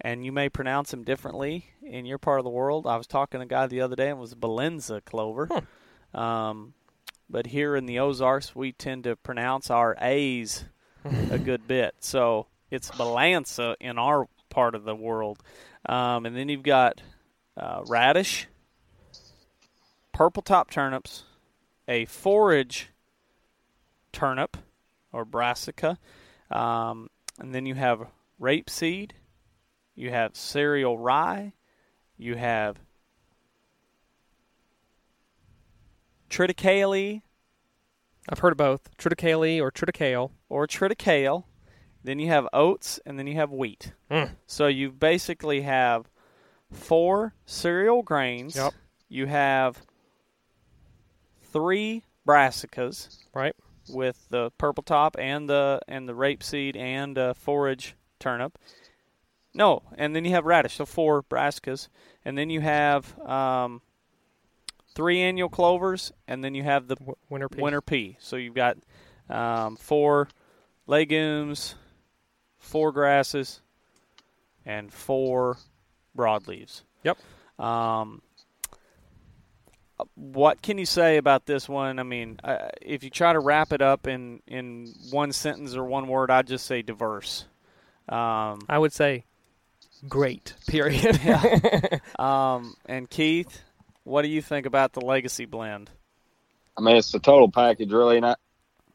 And 0.00 0.24
you 0.24 0.32
may 0.32 0.48
pronounce 0.48 0.90
them 0.90 1.04
differently 1.04 1.66
in 1.82 2.06
your 2.06 2.18
part 2.18 2.40
of 2.40 2.44
the 2.44 2.50
world. 2.50 2.86
I 2.86 2.96
was 2.96 3.06
talking 3.06 3.40
to 3.40 3.44
a 3.44 3.48
guy 3.48 3.66
the 3.66 3.82
other 3.82 3.96
day 3.96 4.08
and 4.08 4.18
it 4.18 4.20
was 4.20 4.34
Balenza 4.34 5.04
clover. 5.04 5.48
Um, 6.14 6.74
but 7.28 7.46
here 7.46 7.76
in 7.76 7.86
the 7.86 8.00
Ozarks, 8.00 8.56
we 8.56 8.72
tend 8.72 9.04
to 9.04 9.14
pronounce 9.14 9.70
our 9.70 9.96
A's 10.00 10.64
a 11.30 11.38
good 11.44 11.68
bit. 11.68 11.94
So 12.00 12.46
it's 12.70 12.90
Balanza 12.90 13.76
in 13.80 13.98
our 13.98 14.26
part 14.48 14.74
of 14.74 14.84
the 14.84 14.94
world. 14.94 15.38
Um, 15.86 16.26
and 16.26 16.36
then 16.36 16.48
you've 16.48 16.62
got 16.62 17.00
uh, 17.56 17.82
radish, 17.86 18.48
purple 20.12 20.42
top 20.42 20.70
turnips, 20.70 21.24
a 21.88 22.04
forage 22.06 22.88
turnip 24.12 24.56
or 25.12 25.24
brassica, 25.24 25.98
um, 26.50 27.08
and 27.38 27.54
then 27.54 27.66
you 27.66 27.74
have 27.74 28.06
rapeseed, 28.40 29.12
you 29.94 30.10
have 30.10 30.36
cereal 30.36 30.98
rye, 30.98 31.52
you 32.16 32.36
have 32.36 32.78
triticale 36.28 37.22
I've 38.28 38.38
heard 38.40 38.52
of 38.52 38.58
both 38.58 38.96
triticale 38.96 39.60
or 39.60 39.72
triticale. 39.72 40.30
or 40.48 40.66
triticale. 40.66 41.44
Then 42.04 42.18
you 42.18 42.28
have 42.28 42.46
oats, 42.52 43.00
and 43.04 43.18
then 43.18 43.26
you 43.26 43.34
have 43.34 43.50
wheat. 43.50 43.92
Mm. 44.10 44.30
So 44.46 44.68
you 44.68 44.90
basically 44.90 45.62
have 45.62 46.08
four 46.70 47.34
cereal 47.44 48.02
grains. 48.02 48.56
Yep. 48.56 48.72
You 49.08 49.26
have 49.26 49.82
three 51.42 52.04
brassicas 52.26 53.18
Right. 53.34 53.54
with 53.88 54.26
the 54.30 54.50
purple 54.56 54.82
top 54.82 55.16
and 55.18 55.48
the 55.48 55.80
and 55.88 56.08
the 56.08 56.14
rapeseed 56.14 56.76
and 56.76 57.18
uh, 57.18 57.34
forage 57.34 57.96
turnip. 58.18 58.58
No, 59.52 59.82
and 59.96 60.14
then 60.14 60.24
you 60.24 60.30
have 60.32 60.44
radish. 60.44 60.76
So 60.76 60.86
four 60.86 61.22
brassicas, 61.22 61.88
and 62.24 62.38
then 62.38 62.50
you 62.50 62.60
have 62.60 63.18
um, 63.20 63.82
three 64.94 65.20
annual 65.20 65.48
clovers, 65.48 66.12
and 66.28 66.44
then 66.44 66.54
you 66.54 66.62
have 66.62 66.86
the 66.86 66.96
W- 66.96 67.16
winter 67.28 67.48
pea. 67.48 67.62
winter 67.62 67.80
pea. 67.80 68.16
So 68.20 68.36
you've 68.36 68.54
got 68.54 68.76
um, 69.28 69.76
four 69.76 70.28
legumes, 70.86 71.74
four 72.58 72.92
grasses, 72.92 73.60
and 74.64 74.92
four 74.92 75.56
broadleaves. 76.16 76.82
Yep. 77.02 77.18
Um, 77.58 78.22
what 80.14 80.62
can 80.62 80.78
you 80.78 80.86
say 80.86 81.16
about 81.16 81.46
this 81.46 81.68
one? 81.68 81.98
I 81.98 82.04
mean, 82.04 82.38
uh, 82.42 82.68
if 82.80 83.02
you 83.04 83.10
try 83.10 83.32
to 83.32 83.40
wrap 83.40 83.72
it 83.72 83.82
up 83.82 84.06
in, 84.06 84.40
in 84.46 84.94
one 85.10 85.32
sentence 85.32 85.74
or 85.74 85.84
one 85.84 86.08
word, 86.08 86.30
I'd 86.30 86.46
just 86.46 86.66
say 86.66 86.82
diverse. 86.82 87.46
Um, 88.08 88.60
I 88.68 88.78
would 88.78 88.92
say 88.92 89.24
great. 90.08 90.54
Period. 90.66 92.00
um, 92.18 92.74
and 92.86 93.08
Keith, 93.08 93.62
what 94.04 94.22
do 94.22 94.28
you 94.28 94.42
think 94.42 94.66
about 94.66 94.92
the 94.92 95.00
legacy 95.00 95.44
blend? 95.44 95.90
I 96.76 96.82
mean, 96.82 96.96
it's 96.96 97.12
the 97.12 97.18
total 97.18 97.50
package, 97.50 97.92
really. 97.92 98.16
And 98.16 98.26
I, 98.26 98.36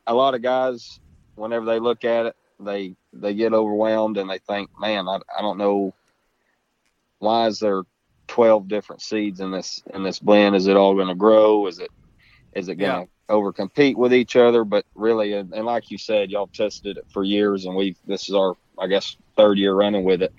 a 0.07 0.13
lot 0.13 0.35
of 0.35 0.41
guys, 0.41 0.99
whenever 1.35 1.65
they 1.65 1.79
look 1.79 2.03
at 2.03 2.27
it, 2.27 2.35
they 2.59 2.95
they 3.11 3.33
get 3.33 3.53
overwhelmed 3.53 4.17
and 4.17 4.29
they 4.29 4.39
think, 4.39 4.69
"Man, 4.79 5.07
I, 5.07 5.19
I 5.37 5.41
don't 5.41 5.57
know 5.57 5.93
why 7.19 7.47
is 7.47 7.59
there 7.59 7.83
twelve 8.27 8.67
different 8.67 9.01
seeds 9.01 9.39
in 9.39 9.51
this 9.51 9.83
in 9.93 10.03
this 10.03 10.19
blend? 10.19 10.55
Is 10.55 10.67
it 10.67 10.77
all 10.77 10.95
going 10.95 11.09
to 11.09 11.15
grow? 11.15 11.67
Is 11.67 11.79
it 11.79 11.91
is 12.53 12.69
it 12.69 12.75
going 12.75 13.05
to 13.05 13.11
over 13.27 13.51
compete 13.51 13.97
with 13.97 14.13
each 14.13 14.35
other, 14.35 14.63
but 14.63 14.85
really, 14.93 15.33
and, 15.33 15.53
and 15.53 15.65
like 15.65 15.91
you 15.91 15.97
said, 15.97 16.29
y'all 16.29 16.47
tested 16.47 16.97
it 16.97 17.05
for 17.11 17.23
years, 17.23 17.65
and 17.65 17.75
we 17.75 17.95
this 18.05 18.29
is 18.29 18.35
our 18.35 18.55
I 18.79 18.87
guess 18.87 19.15
third 19.35 19.57
year 19.57 19.73
running 19.73 20.03
with 20.03 20.21
it, 20.21 20.33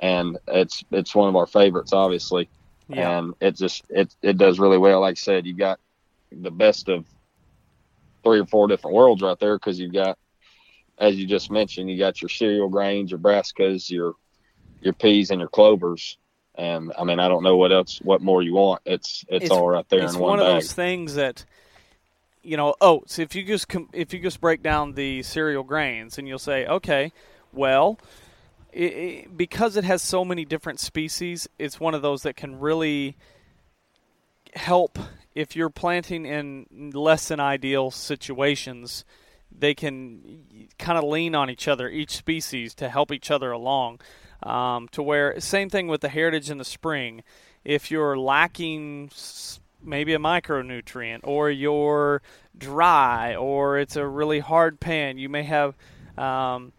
and 0.00 0.38
it's 0.48 0.84
it's 0.90 1.14
one 1.14 1.28
of 1.28 1.36
our 1.36 1.46
favorites, 1.46 1.92
obviously, 1.92 2.48
Yeah. 2.88 3.18
and 3.18 3.34
it 3.40 3.56
just 3.56 3.84
it 3.90 4.14
it 4.22 4.36
does 4.38 4.58
really 4.58 4.78
well. 4.78 5.00
Like 5.00 5.12
I 5.12 5.20
said, 5.20 5.46
you've 5.46 5.58
got 5.58 5.78
the 6.32 6.50
best 6.50 6.88
of 6.88 7.04
three 8.22 8.40
or 8.40 8.46
four 8.46 8.66
different 8.68 8.94
worlds 8.96 9.22
right 9.22 9.38
there 9.38 9.56
because 9.56 9.78
you've 9.78 9.92
got, 9.92 10.18
as 10.98 11.14
you 11.16 11.26
just 11.26 11.50
mentioned, 11.50 11.88
you 11.90 11.98
got 11.98 12.20
your 12.20 12.28
cereal 12.28 12.68
grains, 12.68 13.10
your 13.10 13.20
brassicas, 13.20 13.90
your 13.90 14.14
your 14.82 14.92
peas, 14.92 15.30
and 15.30 15.40
your 15.40 15.48
clovers. 15.48 16.18
And 16.58 16.92
I 16.98 17.04
mean, 17.04 17.20
I 17.20 17.28
don't 17.28 17.42
know 17.42 17.56
what 17.56 17.70
else, 17.72 17.98
what 18.02 18.22
more 18.22 18.42
you 18.42 18.54
want. 18.54 18.82
It's 18.86 19.24
it's, 19.28 19.44
It's- 19.46 19.50
all 19.50 19.68
right 19.68 19.88
there 19.88 20.02
it's 20.04 20.14
in 20.14 20.20
one 20.20 20.30
one, 20.30 20.38
of 20.40 20.46
bag. 20.46 20.54
those 20.62 20.72
things 20.72 21.14
that 21.14 21.44
you 22.42 22.56
know 22.56 22.74
oh, 22.80 22.98
oats 22.98 23.18
if 23.18 23.34
you 23.34 23.42
just 23.44 23.68
com- 23.68 23.88
if 23.92 24.14
you 24.14 24.20
just 24.20 24.40
break 24.40 24.62
down 24.62 24.92
the 24.92 25.22
cereal 25.24 25.64
grains 25.64 26.16
and 26.16 26.28
you'll 26.28 26.38
say 26.38 26.64
okay 26.66 27.10
well 27.52 27.98
i 28.76 28.82
i 28.82 29.26
because 29.34 29.76
it 29.76 29.84
has 29.84 30.02
so 30.02 30.24
many 30.24 30.44
different 30.44 30.80
species 30.80 31.48
it's 31.58 31.80
one 31.80 31.94
of 31.94 32.02
those 32.02 32.22
that 32.22 32.36
can 32.36 32.58
really 32.58 33.16
help. 34.56 34.98
If 35.34 35.54
you're 35.54 35.70
planting 35.70 36.24
in 36.24 36.90
less 36.94 37.28
than 37.28 37.40
ideal 37.40 37.90
situations 37.90 39.04
they 39.56 39.74
can 39.74 40.68
kind 40.78 40.98
of 40.98 41.04
lean 41.04 41.34
on 41.34 41.50
each 41.50 41.68
other 41.68 41.88
each 41.88 42.16
species 42.16 42.74
to 42.74 42.88
help 42.88 43.12
each 43.12 43.30
other 43.30 43.52
along. 43.52 44.00
Um, 44.42 44.88
to 44.88 45.02
where 45.02 45.38
same 45.40 45.70
thing 45.70 45.88
with 45.88 46.00
the 46.00 46.08
heritage 46.08 46.50
in 46.50 46.58
the 46.58 46.64
spring. 46.64 47.22
If 47.64 47.90
you're 47.90 48.18
lacking 48.18 49.10
maybe 49.82 50.14
a 50.14 50.18
micronutrient 50.18 51.20
or 51.22 51.50
you're 51.50 52.22
dry 52.56 53.34
or 53.34 53.78
it's 53.78 53.96
a 53.96 54.06
really 54.06 54.40
hard 54.40 54.80
pan 54.80 55.18
you 55.18 55.28
may 55.28 55.42
have 55.42 55.76
um, 56.16 56.72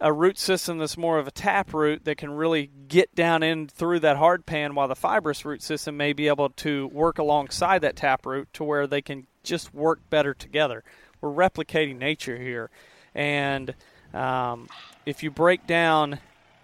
a 0.00 0.12
root 0.12 0.38
system 0.38 0.78
that's 0.78 0.96
more 0.96 1.18
of 1.18 1.26
a 1.26 1.30
tap 1.30 1.74
root 1.74 2.04
that 2.04 2.16
can 2.16 2.30
really 2.30 2.70
get 2.88 3.14
down 3.14 3.42
in 3.42 3.68
through 3.68 4.00
that 4.00 4.16
hard 4.16 4.46
pan 4.46 4.74
while 4.74 4.88
the 4.88 4.96
fibrous 4.96 5.44
root 5.44 5.62
system 5.62 5.96
may 5.96 6.12
be 6.12 6.28
able 6.28 6.48
to 6.48 6.86
work 6.88 7.18
alongside 7.18 7.82
that 7.82 7.96
tap 7.96 8.24
root 8.24 8.48
to 8.54 8.64
where 8.64 8.86
they 8.86 9.02
can 9.02 9.26
just 9.42 9.74
work 9.74 10.00
better 10.08 10.32
together. 10.32 10.82
We're 11.20 11.30
replicating 11.30 11.98
nature 11.98 12.38
here. 12.38 12.70
And 13.14 13.74
um, 14.14 14.68
if 15.04 15.22
you 15.22 15.30
break 15.30 15.66
down 15.66 16.18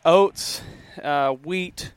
oats 0.05 0.63
uh, 1.03 1.33
wheat 1.33 1.93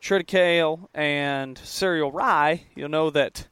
triticale 0.00 0.86
and 0.94 1.58
cereal 1.58 2.12
rye, 2.12 2.64
you'll 2.74 2.90
know 2.90 3.10
that 3.10 3.48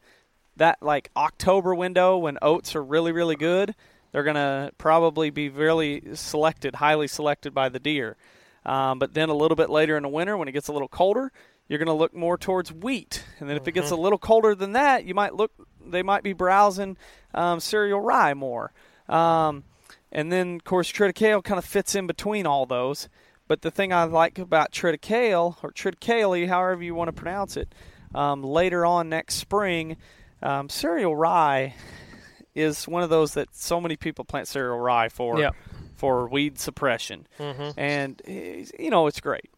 that 0.56 0.82
like 0.82 1.10
October 1.16 1.74
window 1.74 2.18
when 2.18 2.38
oats 2.42 2.76
are 2.76 2.84
really 2.84 3.10
really 3.10 3.36
good, 3.36 3.74
they're 4.12 4.22
gonna 4.22 4.70
probably 4.78 5.30
be 5.30 5.48
really 5.48 6.14
selected, 6.14 6.76
highly 6.76 7.08
selected 7.08 7.54
by 7.54 7.68
the 7.68 7.80
deer. 7.80 8.16
Um, 8.64 8.98
but 8.98 9.14
then 9.14 9.28
a 9.28 9.34
little 9.34 9.56
bit 9.56 9.70
later 9.70 9.96
in 9.96 10.04
the 10.04 10.08
winter, 10.08 10.36
when 10.36 10.48
it 10.48 10.52
gets 10.52 10.68
a 10.68 10.72
little 10.72 10.88
colder, 10.88 11.32
you're 11.68 11.78
gonna 11.78 11.94
look 11.94 12.14
more 12.14 12.36
towards 12.36 12.72
wheat. 12.72 13.24
And 13.40 13.48
then 13.48 13.56
if 13.56 13.66
it 13.66 13.72
gets 13.72 13.90
a 13.90 13.96
little 13.96 14.18
colder 14.18 14.54
than 14.54 14.72
that, 14.72 15.04
you 15.04 15.14
might 15.14 15.34
look, 15.34 15.52
they 15.84 16.02
might 16.02 16.22
be 16.22 16.34
browsing 16.34 16.96
um, 17.34 17.58
cereal 17.60 18.00
rye 18.00 18.34
more. 18.34 18.72
Um, 19.08 19.64
and 20.12 20.30
then 20.30 20.56
of 20.56 20.64
course 20.64 20.92
triticale 20.92 21.42
kind 21.42 21.58
of 21.58 21.64
fits 21.64 21.94
in 21.94 22.06
between 22.06 22.46
all 22.46 22.66
those. 22.66 23.08
But 23.48 23.62
the 23.62 23.70
thing 23.70 23.92
I 23.92 24.04
like 24.04 24.38
about 24.38 24.72
triticale 24.72 25.56
or 25.62 25.72
triticale, 25.72 26.46
however 26.46 26.82
you 26.82 26.94
want 26.94 27.08
to 27.08 27.12
pronounce 27.12 27.56
it, 27.56 27.74
um, 28.14 28.42
later 28.42 28.86
on 28.86 29.08
next 29.08 29.36
spring, 29.36 29.96
um, 30.42 30.68
cereal 30.68 31.16
rye 31.16 31.74
is 32.54 32.86
one 32.88 33.02
of 33.02 33.10
those 33.10 33.34
that 33.34 33.48
so 33.54 33.80
many 33.80 33.96
people 33.96 34.24
plant 34.24 34.48
cereal 34.48 34.78
rye 34.78 35.08
for 35.08 35.38
Yeah. 35.40 35.50
for 35.96 36.28
weed 36.28 36.58
suppression, 36.58 37.26
Mm-hmm. 37.38 37.78
and 37.80 38.22
eh, 38.26 38.64
you 38.78 38.90
know 38.90 39.06
it's 39.06 39.20
great. 39.20 39.50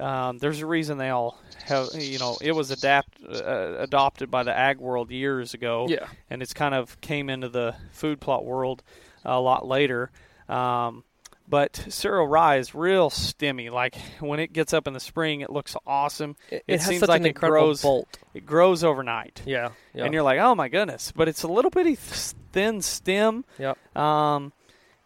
Um, 0.00 0.38
there's 0.38 0.60
a 0.60 0.66
reason 0.66 0.96
they 0.98 1.10
all 1.10 1.40
have, 1.64 1.88
you 1.94 2.20
know, 2.20 2.36
it 2.40 2.52
was 2.52 2.70
adapt 2.70 3.18
uh, 3.24 3.74
adopted 3.78 4.30
by 4.30 4.44
the 4.44 4.56
ag 4.56 4.78
world 4.78 5.10
years 5.10 5.54
ago 5.54 5.86
Yeah. 5.88 6.06
and 6.30 6.40
it's 6.40 6.54
kind 6.54 6.72
of 6.72 7.00
came 7.00 7.28
into 7.28 7.48
the 7.48 7.74
food 7.90 8.20
plot 8.20 8.44
world 8.44 8.84
a 9.24 9.40
lot 9.40 9.66
later. 9.66 10.12
Um, 10.48 11.02
but 11.48 11.84
cereal 11.88 12.26
rye 12.26 12.56
is 12.56 12.74
real 12.74 13.10
stemmy. 13.10 13.70
Like 13.70 13.96
when 14.20 14.38
it 14.40 14.52
gets 14.52 14.72
up 14.74 14.86
in 14.86 14.92
the 14.92 15.00
spring, 15.00 15.40
it 15.40 15.50
looks 15.50 15.74
awesome. 15.86 16.36
It, 16.50 16.64
It 16.68 16.82
seems 16.82 17.06
like 17.08 17.22
it 17.24 17.34
grows- 17.34 17.82
bolt. 17.82 18.18
It 18.34 18.44
grows 18.46 18.84
overnight, 18.84 19.42
Yeah. 19.46 19.70
Yeah. 19.94 20.04
and 20.04 20.14
you're 20.14 20.22
like, 20.22 20.38
oh 20.40 20.54
my 20.54 20.68
goodness! 20.68 21.12
But 21.14 21.28
it's 21.28 21.42
a 21.42 21.48
little 21.48 21.70
bitty 21.70 21.94
thin 21.96 22.82
stem. 22.82 23.44
Yep. 23.58 23.96
Um, 23.96 24.52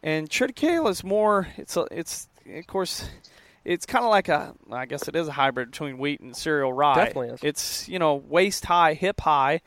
and 0.02 0.28
triticale 0.28 0.90
is 0.90 1.02
more. 1.04 1.48
It's 1.56 1.76
a, 1.76 1.86
it's 1.90 2.28
of 2.52 2.66
course. 2.66 3.08
It's 3.64 3.86
kind 3.86 4.04
of 4.04 4.10
like 4.10 4.28
a, 4.28 4.54
I 4.72 4.86
guess 4.86 5.06
it 5.06 5.14
is 5.14 5.28
a 5.28 5.32
hybrid 5.32 5.70
between 5.70 5.96
wheat 5.98 6.18
and 6.18 6.36
cereal 6.36 6.72
rye. 6.72 6.96
Definitely 6.96 7.28
is. 7.28 7.40
It's 7.44 7.88
you 7.88 8.00
know 8.00 8.16
waist 8.16 8.64
high, 8.64 8.94
hip 8.94 9.20
high. 9.20 9.60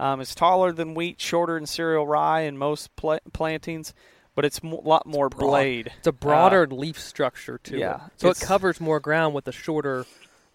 Um, 0.00 0.20
it's 0.22 0.34
taller 0.34 0.72
than 0.72 0.94
wheat, 0.94 1.20
shorter 1.20 1.54
than 1.54 1.66
cereal 1.66 2.06
rye 2.06 2.40
in 2.40 2.56
most 2.56 2.96
pla- 2.96 3.18
plantings, 3.34 3.92
but 4.34 4.44
it's 4.44 4.58
a 4.60 4.66
lot 4.66 5.06
more 5.06 5.28
broad. 5.28 5.46
blade. 5.46 5.92
It's 5.98 6.06
a 6.06 6.12
broader 6.12 6.66
leaf 6.66 6.98
structure 6.98 7.58
to 7.64 7.76
Uh, 7.76 7.78
yeah, 7.78 8.06
it, 8.06 8.12
so 8.16 8.30
it 8.30 8.40
covers 8.40 8.80
more 8.80 9.00
ground 9.00 9.34
with 9.34 9.46
a 9.48 9.52
shorter, 9.52 10.06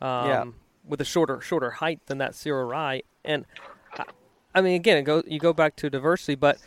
um, 0.02 0.28
Yeah. 0.28 0.46
with 0.88 1.02
a 1.02 1.06
shorter 1.06 1.42
shorter 1.42 1.72
height 1.72 2.00
than 2.08 2.18
that 2.20 2.36
cereal 2.36 2.68
rye. 2.68 3.04
And 3.24 3.46
I, 3.94 4.06
I 4.56 4.62
mean, 4.62 4.76
again, 4.76 4.98
it 4.98 5.04
go 5.04 5.24
you 5.28 5.40
go 5.40 5.54
back 5.54 5.76
to 5.78 5.90
diversity, 5.90 6.36
but 6.36 6.58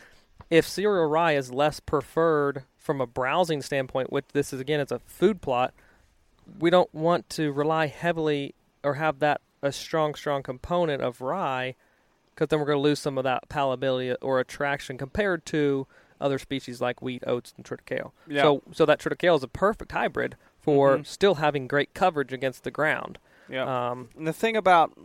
if 0.49 0.67
cereal 0.67 1.05
rye 1.07 1.33
is 1.35 1.51
less 1.51 1.79
preferred 1.79 2.63
from 2.77 2.99
a 3.01 3.07
browsing 3.07 3.61
standpoint, 3.61 4.11
which 4.11 4.25
this 4.33 4.53
is 4.53 4.59
again, 4.59 4.79
it's 4.79 4.91
a 4.91 4.99
food 4.99 5.41
plot, 5.41 5.73
we 6.59 6.69
don't 6.69 6.93
want 6.93 7.29
to 7.31 7.51
rely 7.51 7.87
heavily 7.87 8.55
or 8.83 8.95
have 8.95 9.19
that 9.19 9.41
a 9.61 9.71
strong 9.71 10.15
strong 10.15 10.41
component 10.43 11.01
of 11.03 11.21
rye, 11.21 11.75
because 12.33 12.47
then 12.47 12.59
we're 12.59 12.65
going 12.65 12.77
to 12.77 12.81
lose 12.81 12.99
some 12.99 13.17
of 13.17 13.23
that 13.23 13.47
palatability 13.49 14.15
or 14.21 14.39
attraction 14.39 14.97
compared 14.97 15.45
to 15.45 15.85
other 16.21 16.39
species 16.39 16.79
like 16.81 17.01
wheat, 17.01 17.23
oats, 17.27 17.53
and 17.57 17.65
triticale. 17.65 18.11
Yeah. 18.27 18.43
So, 18.43 18.61
so 18.71 18.85
that 18.85 18.99
triticale 18.99 19.35
is 19.35 19.43
a 19.43 19.47
perfect 19.47 19.91
hybrid 19.91 20.35
for 20.59 20.97
Mhm. 20.99 21.05
still 21.05 21.35
having 21.35 21.67
great 21.67 21.93
coverage 21.93 22.31
against 22.31 22.63
the 22.63 22.71
ground. 22.71 23.17
Yeah. 23.49 23.89
Um, 23.89 24.09
And 24.15 24.25
the 24.27 24.33
thing 24.33 24.55
about 24.55 24.97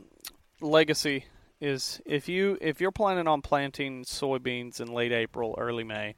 legacy 0.60 1.24
is 1.60 2.00
if 2.04 2.28
you 2.28 2.58
if 2.60 2.80
you're 2.80 2.92
planning 2.92 3.26
on 3.26 3.40
planting 3.42 4.04
soybeans 4.04 4.80
in 4.80 4.92
late 4.92 5.12
April, 5.12 5.54
early 5.58 5.84
May, 5.84 6.14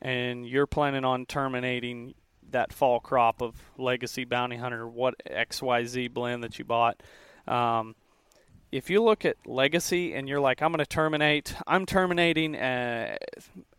and 0.00 0.46
you're 0.46 0.66
planning 0.66 1.04
on 1.04 1.26
terminating 1.26 2.14
that 2.50 2.72
fall 2.72 3.00
crop 3.00 3.40
of 3.40 3.54
legacy 3.78 4.24
bounty 4.24 4.56
hunter 4.56 4.86
what 4.86 5.14
XYZ 5.26 6.08
blend 6.12 6.44
that 6.44 6.58
you 6.58 6.64
bought, 6.66 7.02
um, 7.48 7.94
if 8.72 8.90
you 8.90 9.02
look 9.02 9.24
at 9.24 9.36
legacy 9.46 10.14
and 10.14 10.28
you're 10.28 10.40
like 10.40 10.62
I'm 10.62 10.72
going 10.72 10.78
to 10.78 10.86
terminate, 10.86 11.54
I'm 11.66 11.86
terminating 11.86 12.56
uh, 12.56 13.16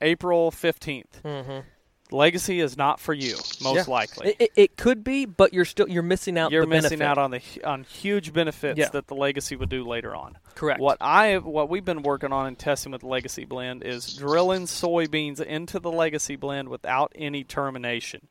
April 0.02 0.52
15th. 0.52 1.22
mhm. 1.24 1.64
Legacy 2.12 2.60
is 2.60 2.78
not 2.78 3.00
for 3.00 3.12
you, 3.14 3.36
most 3.64 3.76
Yeah. 3.76 3.84
likely. 3.88 4.30
It, 4.32 4.36
it, 4.40 4.52
it 4.56 4.78
could 4.78 5.04
be, 5.04 5.26
but 5.26 5.52
you're 5.52 5.66
still 5.66 5.90
you're 5.90 6.04
missing 6.04 6.38
out. 6.38 6.52
you're 6.52 6.68
missing 6.68 7.00
benefit. 7.00 7.08
out 7.08 7.18
on 7.18 7.32
the 7.32 7.42
on 7.64 7.84
huge 7.86 8.34
benefits 8.34 8.78
Yeah. 8.78 8.90
that 8.90 9.08
the 9.08 9.16
legacy 9.16 9.56
would 9.56 9.70
do 9.70 9.84
later 9.84 10.14
on. 10.16 10.38
Correct. 10.54 10.80
What 10.80 10.98
I 11.02 11.38
what 11.40 11.70
we've 11.70 11.86
been 11.86 12.04
working 12.04 12.32
on 12.32 12.46
and 12.46 12.60
testing 12.60 12.92
with 12.92 13.02
legacy 13.02 13.46
blend 13.46 13.84
is 13.84 14.14
drilling 14.16 14.64
soybeans 14.68 15.42
into 15.42 15.80
the 15.80 15.92
legacy 15.92 16.36
blend 16.36 16.70
without 16.70 17.12
any 17.16 17.44
termination. 17.44 18.28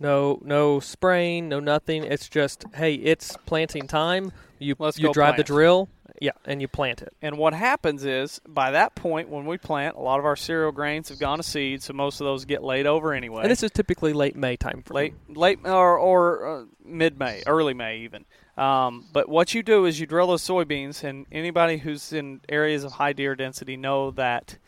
No, 0.00 0.40
no 0.44 0.80
spraying, 0.80 1.48
no 1.48 1.60
nothing. 1.60 2.04
It's 2.04 2.28
just 2.28 2.64
hey, 2.74 2.94
it's 2.94 3.36
planting 3.46 3.86
time. 3.86 4.32
You 4.58 4.74
Let's 4.78 4.98
you 4.98 5.12
drive 5.12 5.36
the 5.36 5.44
drill, 5.44 5.88
yeah, 6.20 6.32
and 6.44 6.60
you 6.60 6.68
plant 6.68 7.02
it. 7.02 7.12
And 7.22 7.38
what 7.38 7.54
happens 7.54 8.04
is 8.04 8.40
by 8.46 8.72
that 8.72 8.94
point 8.94 9.28
when 9.28 9.46
we 9.46 9.58
plant, 9.58 9.96
a 9.96 10.00
lot 10.00 10.18
of 10.18 10.24
our 10.24 10.36
cereal 10.36 10.72
grains 10.72 11.08
have 11.08 11.18
gone 11.18 11.38
to 11.38 11.44
seed, 11.44 11.82
so 11.82 11.92
most 11.92 12.20
of 12.20 12.24
those 12.24 12.44
get 12.44 12.62
laid 12.62 12.86
over 12.86 13.12
anyway. 13.12 13.42
And 13.42 13.50
this 13.50 13.62
is 13.62 13.70
typically 13.70 14.12
late 14.12 14.36
May 14.36 14.56
time 14.56 14.82
frame. 14.82 15.14
late 15.28 15.36
late 15.36 15.58
or, 15.64 15.98
or 15.98 16.46
uh, 16.46 16.64
mid 16.84 17.18
May, 17.18 17.42
early 17.46 17.74
May 17.74 17.98
even. 17.98 18.24
Um, 18.56 19.06
but 19.12 19.28
what 19.28 19.54
you 19.54 19.62
do 19.62 19.84
is 19.84 20.00
you 20.00 20.06
drill 20.06 20.28
those 20.28 20.42
soybeans, 20.42 21.04
and 21.04 21.26
anybody 21.30 21.78
who's 21.78 22.12
in 22.12 22.40
areas 22.48 22.82
of 22.82 22.92
high 22.92 23.12
deer 23.12 23.36
density 23.36 23.76
know 23.76 24.10
that 24.12 24.58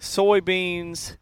soybeans, 0.00 1.16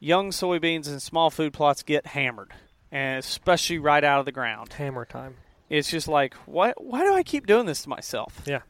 young 0.00 0.30
soybeans, 0.30 0.88
and 0.88 1.00
small 1.00 1.30
food 1.30 1.52
plots 1.52 1.84
get 1.84 2.06
hammered, 2.08 2.52
and 2.90 3.18
especially 3.18 3.78
right 3.78 4.04
out 4.04 4.20
of 4.20 4.26
the 4.26 4.32
ground. 4.32 4.72
hammer 4.74 5.04
time. 5.04 5.36
It's 5.68 5.90
just 5.90 6.06
like, 6.08 6.34
why? 6.46 6.72
Why 6.76 7.02
do 7.02 7.12
I 7.12 7.22
keep 7.22 7.46
doing 7.46 7.66
this 7.66 7.82
to 7.82 7.88
myself? 7.88 8.42
Yeah. 8.46 8.60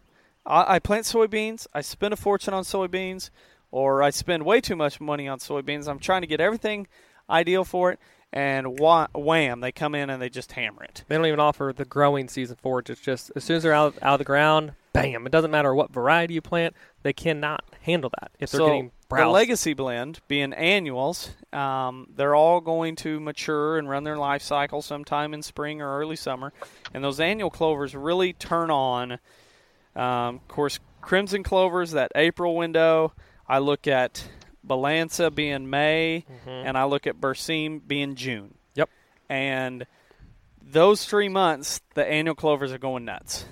I, 0.47 0.77
I 0.77 0.79
plant 0.79 1.05
soybeans. 1.05 1.67
I 1.75 1.83
spend 1.83 2.15
a 2.15 2.17
fortune 2.17 2.55
on 2.55 2.65
soybeans, 2.65 3.31
or 3.71 4.03
I 4.03 4.11
spend 4.11 4.45
way 4.45 4.61
too 4.61 4.77
much 4.77 5.01
money 5.01 5.29
on 5.29 5.39
soybeans. 5.39 5.89
I'm 5.89 5.99
trying 5.99 6.23
to 6.23 6.27
get 6.27 6.41
everything 6.41 6.87
ideal 7.29 7.65
for 7.65 7.93
it, 7.93 7.99
and 8.33 8.79
wha- 8.79 9.09
wham, 9.15 9.61
they 9.61 9.73
come 9.73 9.95
in 9.95 10.09
and 10.09 10.23
they 10.23 10.31
just 10.31 10.53
hammer 10.53 10.85
it. 10.85 11.05
They 11.09 11.17
don't 11.17 11.27
even 11.27 11.41
offer 11.41 11.73
the 11.77 11.85
growing 11.85 12.29
season 12.29 12.57
forage. 12.63 12.89
It's 12.89 13.01
just 13.01 13.31
as 13.37 13.45
soon 13.45 13.57
as 13.59 13.63
they're 13.63 13.73
out 13.73 13.95
out 14.01 14.15
of 14.15 14.19
the 14.19 14.25
ground, 14.25 14.73
bam. 14.93 15.27
It 15.27 15.33
doesn't 15.33 15.51
matter 15.51 15.75
what 15.75 15.93
variety 15.93 16.35
you 16.35 16.41
plant; 16.41 16.75
they 17.03 17.13
cannot 17.13 17.65
handle 17.83 18.11
that 18.21 18.31
if 18.39 18.51
they're 18.51 18.61
so 18.61 18.67
getting 18.69 18.91
the 19.09 19.29
legacy 19.29 19.75
blend 19.75 20.21
being 20.29 20.53
annuals, 20.53 21.31
um, 21.53 22.09
they're 22.17 22.35
all 22.35 22.61
going 22.61 22.97
to 22.97 23.21
mature 23.21 23.79
and 23.79 23.89
run 23.89 24.05
their 24.05 24.17
life 24.17 24.43
cycle 24.43 24.83
sometime 24.83 25.33
in 25.35 25.43
spring 25.43 25.81
or 25.81 25.99
early 25.99 26.17
summer, 26.17 26.53
and 26.93 27.05
those 27.05 27.21
annual 27.21 27.51
clovers 27.51 27.95
really 27.95 28.33
turn 28.33 28.71
on. 28.71 29.13
Um, 29.95 30.37
of 30.37 30.49
course, 30.49 30.79
crimson 31.01 31.43
clovers 31.43 31.93
that 31.93 32.13
April 32.15 32.57
window. 32.57 33.13
I 33.49 33.59
look 33.59 33.87
at 33.87 34.29
Balanza 34.67 35.33
being 35.33 35.71
May, 35.71 36.25
and 36.47 36.77
I 36.77 36.85
look 36.85 37.07
at 37.07 37.21
Berseem 37.21 37.81
being 37.87 38.17
June. 38.17 38.55
Yep. 38.75 38.91
And 39.29 39.87
those 40.61 41.05
three 41.05 41.29
months, 41.29 41.81
the 41.95 42.05
annual 42.05 42.35
clovers 42.35 42.73
are 42.73 42.79
going 42.79 43.05
nuts. 43.05 43.45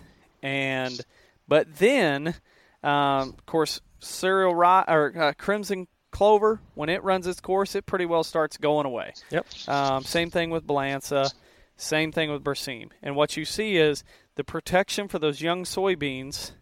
And 0.42 1.00
but 1.46 1.76
then, 1.76 2.34
um, 2.82 3.30
of 3.30 3.46
course, 3.46 3.80
cereal 4.04 4.54
rye 4.54 4.84
or 4.86 5.12
uh, 5.16 5.32
crimson 5.36 5.88
clover 6.10 6.60
when 6.74 6.88
it 6.88 7.02
runs 7.02 7.26
its 7.26 7.40
course, 7.40 7.74
it 7.74 7.86
pretty 7.86 8.06
well 8.06 8.22
starts 8.22 8.56
going 8.56 8.86
away. 8.86 9.12
Yep. 9.30 9.46
Um, 9.68 10.04
same 10.04 10.30
thing 10.30 10.50
with 10.50 10.66
Balanza. 10.66 11.32
Same 11.76 12.12
thing 12.12 12.30
with 12.30 12.44
Berseem. 12.44 12.90
And 13.02 13.16
what 13.16 13.36
you 13.36 13.44
see 13.44 13.76
is 13.76 14.04
the 14.36 14.44
protection 14.44 15.08
for 15.08 15.18
those 15.18 15.40
young 15.40 15.64
soybeans 15.64 16.52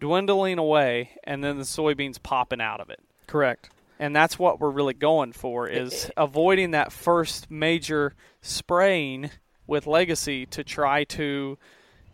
dwindling 0.00 0.58
away, 0.58 1.10
and 1.24 1.42
then 1.42 1.58
the 1.58 1.64
soybeans 1.64 2.22
popping 2.22 2.60
out 2.60 2.80
of 2.80 2.88
it 2.88 3.00
Correct. 3.26 3.68
and 3.98 4.14
that's 4.14 4.38
what 4.38 4.60
we're 4.60 4.70
really 4.70 4.94
going 4.94 5.32
for 5.32 5.68
is 5.68 6.10
avoiding 6.16 6.70
that 6.70 6.92
first 6.92 7.50
major 7.50 8.14
spraying 8.40 9.30
with 9.66 9.86
legacy 9.88 10.46
to 10.46 10.62
try 10.62 11.02
to 11.04 11.58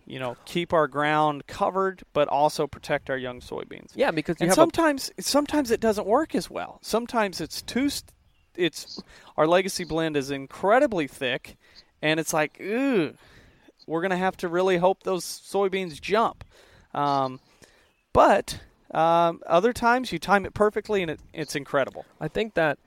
you 0.06 0.18
know 0.18 0.36
keep 0.44 0.72
our 0.72 0.86
ground 0.86 1.46
covered 1.46 2.02
but 2.12 2.28
also 2.28 2.66
protect 2.66 3.10
our 3.10 3.16
young 3.16 3.40
soybeans. 3.40 3.90
Yeah, 3.94 4.10
because 4.10 4.36
you 4.40 4.44
and 4.44 4.50
have 4.50 4.56
sometimes 4.56 5.10
sometimes 5.20 5.70
it 5.70 5.80
doesn't 5.80 6.06
work 6.06 6.34
as 6.34 6.50
well. 6.50 6.78
Sometimes 6.82 7.40
it's 7.40 7.62
too 7.62 7.88
st- 7.88 8.12
it's 8.56 9.02
our 9.36 9.46
legacy 9.46 9.84
blend 9.84 10.16
is 10.16 10.30
incredibly 10.30 11.06
thick 11.08 11.56
and 12.02 12.20
it's 12.20 12.32
like 12.32 12.60
ooh 12.60 13.14
we're 13.86 14.02
gonna 14.02 14.16
have 14.16 14.36
to 14.38 14.48
really 14.48 14.78
hope 14.78 15.02
those 15.02 15.24
soybeans 15.24 16.00
jump. 16.00 16.44
Um, 16.94 17.40
but 18.12 18.60
um, 18.92 19.42
other 19.46 19.72
times 19.72 20.12
you 20.12 20.18
time 20.18 20.46
it 20.46 20.54
perfectly 20.54 21.02
and 21.02 21.10
it, 21.10 21.20
it's 21.32 21.56
incredible. 21.56 22.06
I 22.20 22.28
think 22.28 22.54
that 22.54 22.78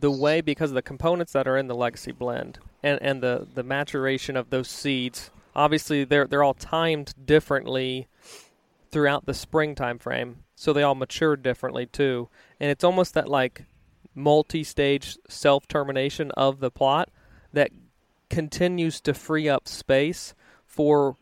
the 0.00 0.10
way 0.10 0.40
because 0.40 0.70
of 0.70 0.74
the 0.74 0.82
components 0.82 1.32
that 1.32 1.48
are 1.48 1.56
in 1.56 1.66
the 1.66 1.74
legacy 1.74 2.12
blend 2.12 2.58
and, 2.82 3.00
and 3.00 3.22
the, 3.22 3.46
the 3.54 3.62
maturation 3.62 4.36
of 4.36 4.50
those 4.50 4.68
seeds, 4.68 5.30
obviously 5.54 6.04
they're 6.04 6.26
they're 6.26 6.42
all 6.42 6.54
timed 6.54 7.14
differently 7.24 8.08
throughout 8.90 9.26
the 9.26 9.34
spring 9.34 9.74
time 9.74 9.98
frame. 9.98 10.44
So 10.54 10.72
they 10.72 10.82
all 10.82 10.94
mature 10.94 11.36
differently 11.36 11.86
too. 11.86 12.28
And 12.60 12.70
it's 12.70 12.84
almost 12.84 13.14
that 13.14 13.28
like 13.28 13.64
multi 14.14 14.64
stage 14.64 15.18
self 15.28 15.66
termination 15.66 16.30
of 16.32 16.60
the 16.60 16.70
plot 16.70 17.10
that 17.52 17.70
continues 18.30 19.00
to 19.00 19.14
free 19.14 19.48
up 19.48 19.68
space 19.68 20.34
for 20.66 21.16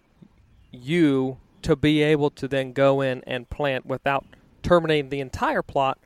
you 0.70 1.38
to 1.62 1.76
be 1.76 2.02
able 2.02 2.30
to 2.30 2.48
then 2.48 2.72
go 2.72 3.00
in 3.00 3.22
and 3.26 3.48
plant 3.48 3.86
without 3.86 4.24
terminating 4.62 5.10
the 5.10 5.20
entire 5.20 5.62
plot 5.62 5.98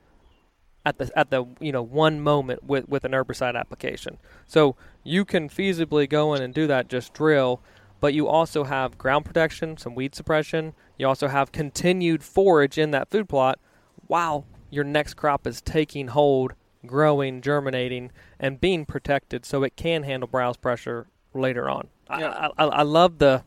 at 0.84 0.98
the 0.98 1.10
at 1.18 1.30
the 1.30 1.44
you 1.60 1.72
know 1.72 1.82
one 1.82 2.20
moment 2.20 2.64
with 2.64 2.88
with 2.88 3.04
an 3.04 3.12
herbicide 3.12 3.58
application. 3.58 4.18
So 4.46 4.76
you 5.02 5.24
can 5.24 5.48
feasibly 5.48 6.08
go 6.08 6.34
in 6.34 6.42
and 6.42 6.54
do 6.54 6.66
that 6.68 6.88
just 6.88 7.12
drill, 7.12 7.60
but 8.00 8.14
you 8.14 8.28
also 8.28 8.64
have 8.64 8.98
ground 8.98 9.24
protection, 9.24 9.76
some 9.76 9.94
weed 9.94 10.14
suppression. 10.14 10.74
You 10.98 11.08
also 11.08 11.28
have 11.28 11.52
continued 11.52 12.22
forage 12.22 12.78
in 12.78 12.90
that 12.92 13.08
food 13.10 13.28
plot 13.28 13.58
while 14.06 14.44
your 14.70 14.84
next 14.84 15.14
crop 15.14 15.46
is 15.46 15.60
taking 15.60 16.08
hold, 16.08 16.54
growing, 16.86 17.40
germinating, 17.40 18.10
and 18.38 18.60
being 18.60 18.84
protected 18.84 19.44
so 19.46 19.62
it 19.62 19.76
can 19.76 20.02
handle 20.02 20.26
browse 20.26 20.56
pressure 20.56 21.06
later 21.34 21.68
on. 21.70 21.88
I- 22.08 22.20
Yeah. 22.20 22.50
I, 22.58 22.64
I, 22.64 22.66
I 22.68 22.82
love 22.82 23.18
the 23.18 23.42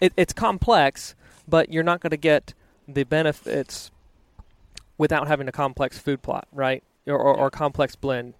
it, 0.00 0.12
it's 0.16 0.32
complex, 0.32 1.14
but 1.46 1.70
you're 1.72 1.82
not 1.82 2.00
going 2.00 2.10
to 2.10 2.16
get 2.16 2.54
the 2.88 3.04
benefits 3.04 3.90
without 4.98 5.28
having 5.28 5.48
a 5.48 5.52
complex 5.52 5.98
food 5.98 6.22
plot, 6.22 6.46
right? 6.52 6.82
Or, 7.06 7.18
or, 7.18 7.36
or 7.36 7.50
complex 7.50 7.96
blend. 7.96 8.34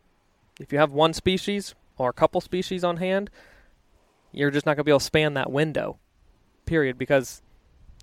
If 0.58 0.72
you 0.72 0.78
have 0.78 0.92
one 0.92 1.12
species 1.12 1.74
or 1.98 2.10
a 2.10 2.12
couple 2.12 2.40
species 2.40 2.82
on 2.84 2.96
hand, 2.98 3.30
you're 4.32 4.50
just 4.50 4.66
not 4.66 4.72
going 4.76 4.78
to 4.82 4.84
be 4.84 4.90
able 4.92 4.98
to 5.00 5.04
span 5.04 5.34
that 5.34 5.50
window, 5.50 5.98
period, 6.66 6.98
because 6.98 7.42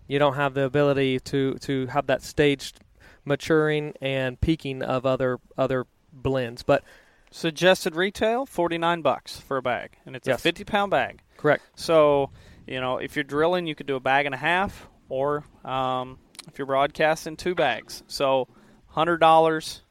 you 0.07 0.19
don't 0.19 0.35
have 0.35 0.53
the 0.53 0.63
ability 0.63 1.19
to, 1.21 1.55
to 1.55 1.87
have 1.87 2.07
that 2.07 2.21
staged 2.21 2.79
maturing 3.25 3.93
and 4.01 4.39
peaking 4.39 4.81
of 4.81 5.05
other 5.05 5.39
other 5.57 5.85
blends. 6.13 6.63
But 6.63 6.83
Suggested 7.29 7.93
retail, 7.95 8.45
forty 8.45 8.77
nine 8.77 9.01
bucks 9.01 9.37
for 9.39 9.57
a 9.57 9.61
bag, 9.61 9.97
and 10.05 10.15
it's 10.15 10.27
Yes. 10.27 10.39
a 10.39 10.41
fifty 10.41 10.63
pound 10.63 10.91
bag. 10.91 11.21
correct, 11.35 11.61
So, 11.75 12.29
you 12.65 12.79
know, 12.79 12.97
if 12.99 13.15
you're 13.17 13.23
drilling, 13.25 13.67
you 13.67 13.75
could 13.75 13.85
do 13.85 13.97
a 13.97 13.99
bag 13.99 14.25
and 14.25 14.33
a 14.33 14.37
half, 14.37 14.87
or 15.09 15.43
um, 15.65 16.19
if 16.47 16.57
you're 16.57 16.65
broadcasting, 16.65 17.35
two 17.35 17.53
bags. 17.53 18.01
So, 18.07 18.47
hundred 18.87 19.17
dollars 19.17 19.81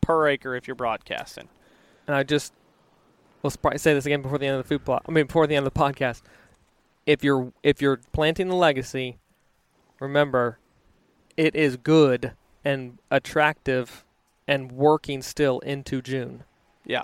per 0.00 0.26
acre 0.28 0.56
if 0.56 0.66
you're 0.66 0.74
broadcasting. 0.74 1.48
and 2.08 2.16
I 2.16 2.24
just 2.24 2.52
will 3.42 3.50
probably 3.52 3.78
say 3.78 3.94
this 3.94 4.06
again 4.06 4.22
before 4.22 4.38
the 4.38 4.46
end 4.46 4.56
of 4.56 4.62
the 4.64 4.68
food 4.68 4.84
plot. 4.84 5.02
I 5.08 5.12
mean, 5.12 5.26
before 5.26 5.46
the 5.46 5.56
end 5.56 5.66
of 5.66 5.72
the 5.72 5.80
podcast. 5.80 6.22
If 7.06 7.24
you're 7.24 7.52
if 7.62 7.80
you're 7.80 8.00
planting 8.12 8.48
the 8.48 8.54
legacy, 8.54 9.18
remember, 10.00 10.58
it 11.36 11.54
is 11.56 11.76
good 11.76 12.32
and 12.64 12.98
attractive 13.10 14.04
and 14.46 14.70
working 14.72 15.22
still 15.22 15.60
into 15.60 16.02
June. 16.02 16.44
Yeah. 16.84 17.02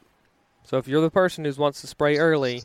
So 0.65 0.77
if 0.79 0.87
you're 0.87 1.01
the 1.01 1.11
person 1.11 1.45
who 1.45 1.53
wants 1.55 1.81
to 1.81 1.87
spray 1.87 2.19
early, 2.19 2.63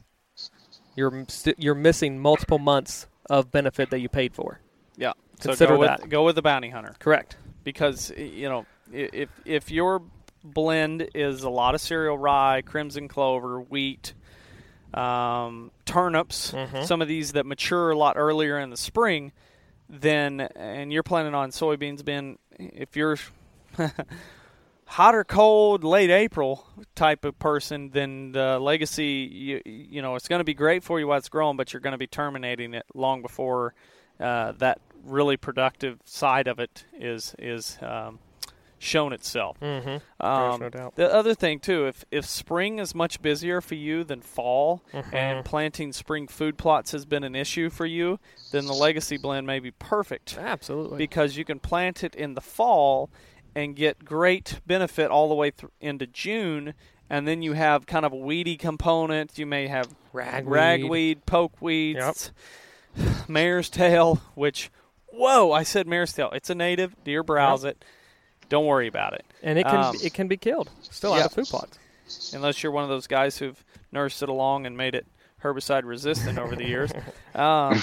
you're 0.95 1.13
m- 1.15 1.29
st- 1.29 1.57
you're 1.60 1.75
missing 1.75 2.19
multiple 2.19 2.60
months 2.60 3.07
of 3.29 3.51
benefit 3.51 3.89
that 3.91 3.99
you 3.99 4.10
paid 4.10 4.34
for. 4.36 4.60
Yeah. 4.97 5.13
So 5.39 5.49
Consider 5.49 5.73
go 5.75 5.79
with 5.79 5.88
that. 5.89 6.10
go 6.10 6.25
with 6.25 6.36
the 6.36 6.41
bounty 6.41 6.69
hunter 6.69 6.95
Correct. 6.99 7.38
because 7.63 8.12
you 8.17 8.49
know 8.49 8.65
if 8.91 9.29
if 9.45 9.71
your 9.71 10.01
blend 10.43 11.10
is 11.13 11.43
a 11.43 11.49
lot 11.49 11.75
of 11.75 11.82
cereal 11.82 12.17
rye, 12.17 12.62
crimson 12.65 13.08
clover, 13.08 13.60
wheat, 13.62 14.13
um, 14.93 15.71
turnips, 15.86 16.51
Mhm. 16.51 16.86
some 16.86 17.01
of 17.01 17.08
these 17.08 17.34
that 17.34 17.45
mature 17.45 17.91
a 17.91 17.97
lot 17.97 18.17
earlier 18.17 18.60
in 18.60 18.69
the 18.69 18.77
spring, 18.77 19.32
then 19.89 20.41
and 20.41 20.91
you're 20.91 21.04
planning 21.04 21.34
on 21.36 21.51
soybeans 21.51 22.04
being 22.04 22.38
if 22.60 22.95
you're 22.95 23.17
hot 24.86 25.15
or 25.15 25.23
cold, 25.23 25.84
late 25.84 26.10
April 26.10 26.65
type 26.95 27.23
of 27.25 27.38
person, 27.39 27.89
then 27.91 28.32
the 28.34 28.60
legacy 28.60 29.30
you 29.32 29.62
you 29.65 30.01
know 30.01 30.15
it's 30.15 30.27
going 30.27 30.39
to 30.39 30.45
be 30.45 30.54
great 30.54 30.84
for 30.84 30.99
you 30.99 31.08
while 31.08 31.17
it's 31.17 31.30
growing, 31.30 31.58
but 31.58 31.71
you're 31.73 31.80
going 31.80 31.93
to 31.93 31.97
be 31.97 32.08
terminating 32.08 32.73
it 32.73 32.86
long 32.93 33.21
before 33.21 33.73
uh, 34.19 34.51
that 34.54 34.80
really 35.04 35.38
productive 35.38 35.99
side 36.06 36.47
of 36.47 36.60
it 36.60 36.86
is 36.99 37.34
is 37.39 37.77
um, 37.82 38.19
shown 38.82 39.13
itself. 39.13 39.60
Mm-hmm. 39.62 40.26
Um, 40.26 40.60
no 40.60 40.70
doubt. 40.70 40.96
The 40.96 41.13
other 41.13 41.36
thing 41.36 41.60
too, 41.60 41.86
if 41.88 42.04
if 42.12 42.26
spring 42.26 42.80
is 42.80 42.96
much 42.96 43.22
busier 43.22 43.62
for 43.62 43.76
you 43.76 44.04
than 44.04 44.22
fall, 44.22 44.82
Mm-hmm. 44.94 45.15
and 45.15 45.46
planting 45.46 45.94
spring 45.94 46.28
food 46.28 46.58
plots 46.58 46.91
has 46.91 47.06
been 47.06 47.24
an 47.24 47.36
issue 47.36 47.70
for 47.70 47.86
you, 47.86 48.20
then 48.52 48.65
the 48.65 48.74
legacy 48.74 49.17
blend 49.17 49.46
may 49.46 49.60
be 49.60 49.72
perfect 49.72 50.38
Absolutely. 50.38 50.98
because 50.98 51.38
you 51.38 51.46
can 51.46 51.60
plant 51.60 52.04
it 52.04 52.15
in 52.15 52.34
the 52.34 52.41
fall 52.41 53.10
and 53.56 53.76
get 53.76 54.04
great 54.04 54.60
benefit 54.65 55.12
all 55.12 55.30
the 55.30 55.36
way 55.36 55.52
th- 55.52 55.72
into 55.80 56.08
June. 56.08 56.74
And 57.10 57.28
then 57.28 57.41
you 57.41 57.54
have 57.54 57.86
kind 57.86 58.06
of 58.06 58.13
a 58.13 58.15
weedy 58.17 58.56
component. 58.58 59.38
You 59.38 59.46
may 59.46 59.67
have 59.67 59.94
Ragweed. 60.13 60.48
ragweed, 60.48 61.26
pokeweeds, 61.26 62.32
mare's 63.28 63.70
tail. 63.70 64.22
Which, 64.36 64.72
whoa! 65.08 65.52
I 65.52 65.63
said 65.63 65.88
mare's 65.88 66.13
tail. 66.13 66.32
It's 66.32 66.50
a 66.50 66.56
native. 66.56 66.96
Deer 67.04 67.22
browse 67.24 67.63
it. 67.65 67.84
Don't 68.51 68.65
worry 68.65 68.87
about 68.87 69.13
it. 69.13 69.25
and 69.41 69.57
it 69.57 69.63
can 69.65 69.75
Um, 69.75 69.95
it 70.03 70.13
can 70.13 70.27
be 70.27 70.37
killed 70.37 70.69
still 70.81 71.11
yeah. 71.15 71.21
out 71.21 71.25
of 71.27 71.33
food 71.33 71.47
plots. 71.47 71.79
unless 72.33 72.61
you're 72.61 72.71
one 72.71 72.83
of 72.83 72.89
those 72.89 73.07
guys 73.07 73.37
who've 73.39 73.63
nursed 73.91 74.21
it 74.21 74.29
along 74.29 74.65
and 74.65 74.75
made 74.77 74.93
it 74.93 75.07
herbicide 75.41 75.83
resistant 75.85 76.37
over 76.37 76.56
the 76.56 76.67
years. 76.67 76.91
Um, 77.33 77.81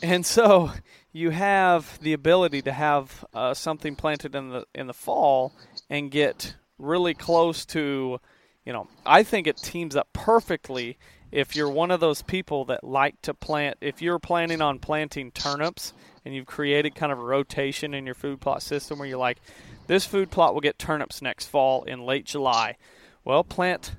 and 0.00 0.24
so 0.24 0.70
you 1.12 1.30
have 1.30 1.98
the 2.00 2.12
ability 2.12 2.62
to 2.62 2.72
have 2.72 3.24
uh, 3.34 3.52
something 3.52 3.96
planted 3.96 4.34
in 4.36 4.50
the 4.50 4.64
in 4.74 4.86
the 4.86 4.94
fall 4.94 5.52
and 5.90 6.08
get 6.10 6.54
really 6.78 7.12
close 7.14 7.66
to, 7.66 8.20
you 8.64 8.72
know, 8.72 8.88
I 9.06 9.22
think 9.22 9.46
it 9.46 9.56
teams 9.56 9.96
up 9.96 10.08
perfectly 10.12 10.98
if 11.32 11.54
you're 11.54 11.70
one 11.70 11.90
of 11.90 12.00
those 12.00 12.22
people 12.22 12.64
that 12.66 12.84
like 12.84 13.20
to 13.22 13.32
plant. 13.34 13.76
If 13.80 14.02
you're 14.02 14.18
planning 14.18 14.60
on 14.60 14.78
planting 14.78 15.30
turnips 15.30 15.92
and 16.24 16.34
you've 16.34 16.46
created 16.46 16.94
kind 16.94 17.12
of 17.12 17.18
a 17.18 17.24
rotation 17.24 17.94
in 17.94 18.04
your 18.04 18.14
food 18.14 18.40
plot 18.40 18.62
system 18.62 18.98
where 18.98 19.08
you're 19.08 19.18
like, 19.18 19.38
this 19.86 20.04
food 20.04 20.30
plot 20.30 20.54
will 20.54 20.60
get 20.60 20.78
turnips 20.78 21.22
next 21.22 21.46
fall 21.46 21.84
in 21.84 22.00
late 22.04 22.24
July. 22.26 22.76
Well, 23.24 23.44
plant 23.44 23.94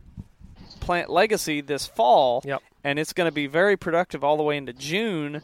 plant 0.80 1.10
legacy 1.10 1.62
this 1.62 1.86
fall, 1.88 2.42
Yep. 2.46 2.62
and 2.84 2.98
it's 2.98 3.14
going 3.14 3.28
to 3.28 3.32
be 3.34 3.46
very 3.48 3.78
productive 3.78 4.24
all 4.24 4.36
the 4.38 4.44
way 4.44 4.58
into 4.58 4.74
June. 4.74 5.42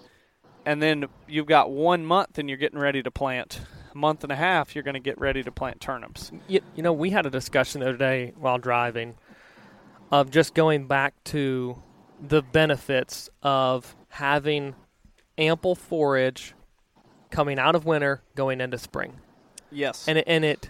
and 0.65 0.81
then 0.81 1.05
you've 1.29 1.45
got 1.45 1.71
one 1.71 2.05
month 2.05 2.37
and 2.37 2.49
you're 2.49 2.57
getting 2.57 2.79
ready 2.79 3.01
to 3.01 3.09
plant. 3.09 3.61
A 3.97 3.99
month 3.99 4.21
and 4.23 4.31
a 4.31 4.35
half, 4.35 4.75
you're 4.75 4.83
going 4.83 4.93
to 4.93 4.99
get 4.99 5.19
ready 5.19 5.41
to 5.41 5.51
plant 5.51 5.81
turnips. 5.81 6.31
You, 6.47 6.61
you 6.75 6.83
know, 6.83 6.93
we 6.93 7.09
had 7.09 7.25
a 7.25 7.31
discussion 7.31 7.81
the 7.81 7.89
other 7.89 7.97
day 7.97 8.31
while 8.37 8.59
driving 8.59 9.15
of 10.11 10.29
just 10.29 10.53
going 10.53 10.85
back 10.85 11.15
to 11.25 11.81
the 12.21 12.43
benefits 12.43 13.27
of 13.41 13.95
having 14.09 14.75
ample 15.39 15.73
forage 15.73 16.53
coming 17.31 17.57
out 17.57 17.73
of 17.73 17.85
winter 17.85 18.21
going 18.35 18.61
into 18.61 18.77
spring. 18.77 19.17
Yes. 19.71 20.07
And 20.07 20.19
it, 20.19 20.25
and 20.27 20.45
it 20.45 20.69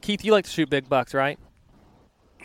Keith, 0.00 0.24
you 0.24 0.30
like 0.30 0.44
to 0.44 0.50
shoot 0.50 0.70
big 0.70 0.88
bucks, 0.88 1.14
right? 1.14 1.40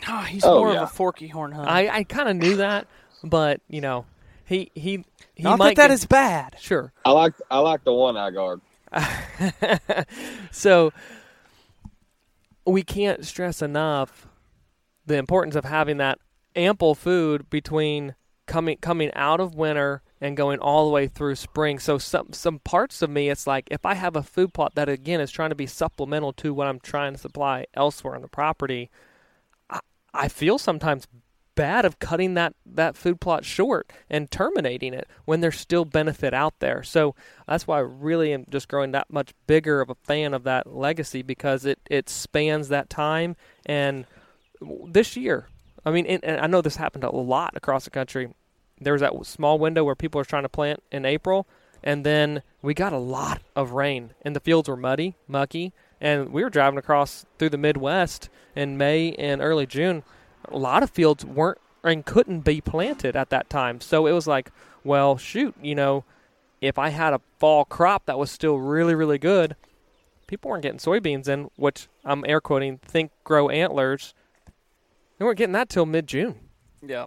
oh, 0.08 0.22
he's 0.22 0.42
Oh, 0.44 0.58
more 0.58 0.72
yeah. 0.72 0.78
of 0.78 0.88
a 0.88 0.92
forky 0.92 1.28
horn 1.28 1.52
hunter. 1.52 1.70
I, 1.70 1.86
I 1.98 2.02
kind 2.02 2.28
of 2.28 2.34
knew 2.34 2.56
that, 2.56 2.88
but 3.22 3.60
you 3.68 3.80
know, 3.80 4.06
he 4.46 4.72
he 4.74 5.04
he 5.36 5.44
Not 5.44 5.60
might 5.60 5.76
that 5.76 5.82
that 5.82 5.88
get- 5.90 5.94
is 5.94 6.06
bad. 6.06 6.56
sure. 6.58 6.92
I 7.04 7.12
like 7.12 7.34
I 7.48 7.60
like 7.60 7.84
the 7.84 7.92
one 7.94 8.16
eye 8.16 8.32
guard. 8.32 8.60
so 10.50 10.92
we 12.66 12.82
can't 12.82 13.24
stress 13.24 13.62
enough 13.62 14.28
the 15.06 15.16
importance 15.16 15.56
of 15.56 15.64
having 15.64 15.96
that 15.98 16.18
ample 16.54 16.94
food 16.94 17.48
between 17.50 18.14
coming 18.46 18.76
coming 18.78 19.10
out 19.14 19.40
of 19.40 19.54
winter 19.54 20.02
and 20.20 20.36
going 20.36 20.58
all 20.58 20.86
the 20.86 20.92
way 20.92 21.08
through 21.08 21.34
spring. 21.34 21.78
So 21.78 21.98
some 21.98 22.32
some 22.32 22.58
parts 22.60 23.02
of 23.02 23.10
me 23.10 23.30
it's 23.30 23.46
like 23.46 23.68
if 23.70 23.84
I 23.84 23.94
have 23.94 24.14
a 24.16 24.22
food 24.22 24.52
plot 24.52 24.74
that 24.74 24.88
again 24.88 25.20
is 25.20 25.30
trying 25.30 25.50
to 25.50 25.56
be 25.56 25.66
supplemental 25.66 26.32
to 26.34 26.54
what 26.54 26.66
I'm 26.66 26.80
trying 26.80 27.14
to 27.14 27.18
supply 27.18 27.66
elsewhere 27.74 28.14
on 28.14 28.22
the 28.22 28.28
property, 28.28 28.90
I, 29.70 29.80
I 30.14 30.28
feel 30.28 30.58
sometimes 30.58 31.08
bad 31.54 31.84
of 31.84 31.98
cutting 31.98 32.34
that, 32.34 32.54
that 32.64 32.96
food 32.96 33.20
plot 33.20 33.44
short 33.44 33.92
and 34.08 34.30
terminating 34.30 34.94
it 34.94 35.08
when 35.24 35.40
there's 35.40 35.58
still 35.58 35.84
benefit 35.84 36.32
out 36.32 36.58
there. 36.60 36.82
So 36.82 37.14
that's 37.46 37.66
why 37.66 37.78
I 37.78 37.80
really 37.80 38.32
am 38.32 38.46
just 38.50 38.68
growing 38.68 38.92
that 38.92 39.10
much 39.10 39.34
bigger 39.46 39.80
of 39.80 39.90
a 39.90 39.94
fan 39.94 40.34
of 40.34 40.44
that 40.44 40.66
legacy 40.66 41.22
because 41.22 41.64
it, 41.64 41.78
it 41.90 42.08
spans 42.08 42.68
that 42.68 42.88
time. 42.88 43.36
And 43.66 44.06
this 44.86 45.16
year, 45.16 45.48
I 45.84 45.90
mean, 45.90 46.06
and, 46.06 46.24
and 46.24 46.40
I 46.40 46.46
know 46.46 46.62
this 46.62 46.76
happened 46.76 47.04
a 47.04 47.10
lot 47.10 47.56
across 47.56 47.84
the 47.84 47.90
country. 47.90 48.32
There 48.80 48.92
was 48.92 49.02
that 49.02 49.12
small 49.26 49.58
window 49.58 49.84
where 49.84 49.94
people 49.94 50.18
were 50.18 50.24
trying 50.24 50.42
to 50.44 50.48
plant 50.48 50.82
in 50.90 51.04
April, 51.04 51.46
and 51.82 52.04
then 52.04 52.42
we 52.62 52.74
got 52.74 52.92
a 52.92 52.98
lot 52.98 53.42
of 53.54 53.72
rain, 53.72 54.10
and 54.22 54.34
the 54.34 54.40
fields 54.40 54.68
were 54.68 54.76
muddy, 54.76 55.14
mucky, 55.28 55.72
and 56.00 56.32
we 56.32 56.42
were 56.42 56.50
driving 56.50 56.78
across 56.78 57.24
through 57.38 57.50
the 57.50 57.58
Midwest 57.58 58.28
in 58.56 58.76
May 58.76 59.12
and 59.12 59.40
early 59.40 59.66
June 59.66 60.02
a 60.48 60.56
lot 60.58 60.82
of 60.82 60.90
fields 60.90 61.24
weren't 61.24 61.58
and 61.84 62.04
couldn't 62.06 62.40
be 62.40 62.60
planted 62.60 63.16
at 63.16 63.30
that 63.30 63.50
time. 63.50 63.80
So 63.80 64.06
it 64.06 64.12
was 64.12 64.26
like, 64.26 64.50
well, 64.84 65.16
shoot, 65.16 65.54
you 65.60 65.74
know, 65.74 66.04
if 66.60 66.78
I 66.78 66.90
had 66.90 67.12
a 67.12 67.20
fall 67.38 67.64
crop 67.64 68.06
that 68.06 68.18
was 68.18 68.30
still 68.30 68.58
really, 68.58 68.94
really 68.94 69.18
good, 69.18 69.56
people 70.28 70.50
weren't 70.50 70.62
getting 70.62 70.78
soybeans 70.78 71.26
in, 71.28 71.50
which 71.56 71.88
I'm 72.04 72.24
air 72.26 72.40
quoting, 72.40 72.78
think 72.78 73.10
grow 73.24 73.48
antlers. 73.48 74.14
They 75.18 75.24
weren't 75.24 75.38
getting 75.38 75.54
that 75.54 75.68
till 75.68 75.86
mid 75.86 76.06
June. 76.06 76.36
Yeah. 76.80 77.06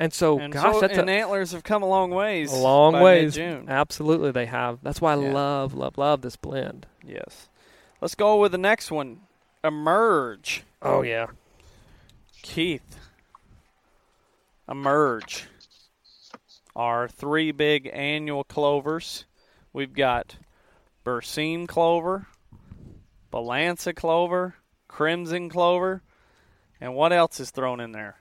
And 0.00 0.12
so, 0.12 0.38
and 0.38 0.52
gosh, 0.52 0.74
so, 0.74 0.80
that's 0.80 0.96
and 0.96 1.10
a, 1.10 1.12
antlers 1.12 1.52
have 1.52 1.64
come 1.64 1.82
a 1.82 1.86
long 1.88 2.10
ways. 2.10 2.52
a 2.52 2.56
long 2.56 2.94
ways. 3.00 3.34
June. 3.34 3.66
Absolutely, 3.68 4.30
they 4.30 4.46
have. 4.46 4.78
That's 4.82 5.00
why 5.00 5.14
I 5.14 5.16
Yeah. 5.20 5.32
love, 5.32 5.74
love, 5.74 5.98
love 5.98 6.22
this 6.22 6.36
blend. 6.36 6.86
Yes. 7.04 7.48
Let's 8.00 8.14
go 8.14 8.36
with 8.36 8.52
the 8.52 8.58
next 8.58 8.90
one. 8.92 9.20
Emerge. 9.64 10.62
Oh, 10.82 11.02
yeah. 11.02 11.26
Keith. 12.48 12.98
Emerge. 14.68 15.46
Our 16.74 17.06
three 17.06 17.52
big 17.52 17.90
annual 17.92 18.42
clovers. 18.42 19.26
We've 19.72 19.92
got 19.92 20.36
Berseem 21.04 21.68
clover, 21.68 22.26
Balanza 23.30 23.94
clover, 23.94 24.54
Crimson 24.88 25.50
clover, 25.50 26.02
and 26.80 26.94
what 26.94 27.12
else 27.12 27.38
is 27.38 27.50
thrown 27.50 27.80
in 27.80 27.92
there? 27.92 28.16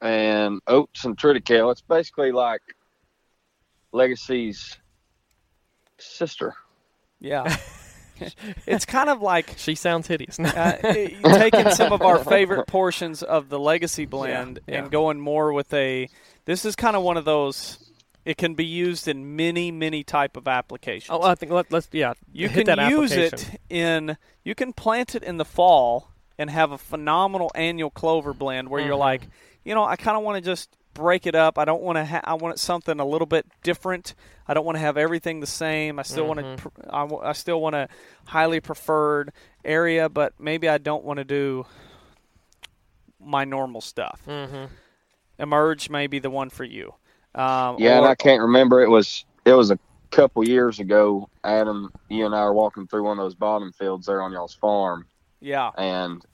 and 0.00 0.60
oats 0.66 1.04
and 1.04 1.16
triticale. 1.16 1.70
It's 1.70 1.82
basically 1.82 2.32
like 2.32 2.62
Legacy's 3.92 4.78
sister. 5.98 6.54
Yeah. 7.18 7.54
it's 8.66 8.84
kind 8.84 9.08
of 9.10 9.20
like 9.22 9.54
She 9.56 9.74
sounds 9.74 10.06
hideous. 10.06 10.38
uh, 10.38 10.76
taking 10.82 11.70
some 11.70 11.92
of 11.92 12.02
our 12.02 12.18
favorite 12.24 12.66
portions 12.66 13.22
of 13.22 13.48
the 13.48 13.58
legacy 13.58 14.06
blend 14.06 14.60
Yeah, 14.66 14.74
yeah. 14.74 14.82
and 14.82 14.90
going 14.90 15.20
more 15.20 15.52
with 15.52 15.72
a 15.74 16.08
this 16.44 16.64
is 16.64 16.76
kind 16.76 16.96
of 16.96 17.02
one 17.02 17.16
of 17.16 17.24
those 17.24 17.78
it 18.24 18.36
can 18.36 18.54
be 18.54 18.66
used 18.66 19.08
in 19.08 19.34
many 19.36 19.70
many 19.70 20.04
type 20.04 20.36
of 20.36 20.46
applications 20.46 21.10
oh, 21.10 21.22
I 21.22 21.34
think 21.34 21.52
let, 21.52 21.72
let's, 21.72 21.88
yeah. 21.92 22.12
you 22.32 22.48
can 22.48 22.66
use 22.90 23.12
it 23.12 23.58
in 23.70 24.16
you 24.44 24.54
can 24.54 24.72
plant 24.72 25.14
it 25.14 25.22
in 25.22 25.36
the 25.38 25.44
fall 25.44 26.10
and 26.38 26.48
have 26.50 26.72
a 26.72 26.78
phenomenal 26.78 27.50
annual 27.54 27.90
clover 27.90 28.32
blend 28.34 28.68
where 28.68 28.80
you're 28.82 28.94
Mhm. 28.96 28.98
like 28.98 29.28
you 29.64 29.74
know 29.74 29.84
i 29.84 29.96
kind 29.96 30.16
of 30.16 30.22
want 30.22 30.36
to 30.36 30.40
just 30.50 30.74
break 30.94 31.26
it 31.26 31.34
up 31.34 31.58
i 31.58 31.64
don't 31.64 31.82
want 31.82 31.96
to 31.96 32.04
ha- 32.04 32.20
i 32.24 32.34
want 32.34 32.58
something 32.58 32.98
a 33.00 33.04
little 33.06 33.26
bit 33.26 33.46
different 33.62 34.14
i 34.48 34.54
don't 34.54 34.64
want 34.66 34.74
to 34.76 34.80
have 34.80 34.96
everything 34.96 35.40
the 35.40 35.46
same 35.46 35.98
i 35.98 36.02
still 36.02 36.26
want 36.26 36.40
Mhm. 36.40 36.56
to 36.56 36.62
pr- 36.62 36.80
I, 36.90 37.00
w- 37.02 37.22
I 37.22 37.32
still 37.32 37.60
want 37.60 37.76
a 37.76 37.88
highly 38.26 38.60
preferred 38.60 39.32
area 39.64 40.08
but 40.08 40.32
maybe 40.38 40.68
i 40.68 40.78
don't 40.78 41.04
want 41.04 41.18
to 41.18 41.24
do 41.24 41.64
my 43.20 43.44
normal 43.44 43.80
stuff 43.80 44.20
Mm-hmm. 44.26 44.64
emerge 45.38 45.90
may 45.90 46.06
be 46.06 46.18
the 46.18 46.30
one 46.30 46.50
for 46.50 46.64
you 46.64 46.94
um, 47.32 47.76
Yeah, 47.78 47.98
and 47.98 48.06
I 48.06 48.16
can't 48.16 48.42
remember. 48.42 48.82
It 48.82 48.88
was 48.90 49.24
it 49.44 49.52
was 49.52 49.70
a 49.70 49.78
couple 50.10 50.42
years 50.42 50.80
ago. 50.80 51.28
Adam, 51.44 51.92
you 52.08 52.26
and 52.26 52.34
I 52.34 52.42
were 52.42 52.52
walking 52.52 52.88
through 52.88 53.04
one 53.04 53.20
of 53.20 53.24
those 53.24 53.36
bottom 53.36 53.70
fields 53.70 54.06
there 54.06 54.20
on 54.20 54.32
y'all's 54.32 54.54
farm, 54.54 55.06
yeah 55.40 55.70
and 55.78 56.24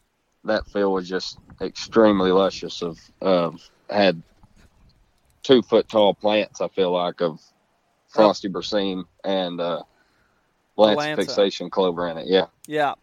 that 0.45 0.67
field 0.69 0.95
was 0.95 1.07
just 1.07 1.39
extremely 1.61 2.33
luscious. 2.33 2.81
Of 2.81 2.99
of 3.21 3.61
had 3.91 4.23
two 5.47 5.63
foot 5.63 5.89
tall 5.89 6.13
plants. 6.13 6.61
I 6.61 6.69
feel 6.69 6.91
like 6.91 7.21
of 7.21 7.41
frosty 8.09 8.49
berseem 8.49 9.05
and 9.25 9.61
uh, 9.61 9.83
lance 10.77 10.99
Balanza. 10.99 11.17
fixation 11.17 11.71
clover 11.71 12.09
in 12.09 12.19
it. 12.19 12.27
Yeah. 12.27 12.47
Yeah, 12.67 12.95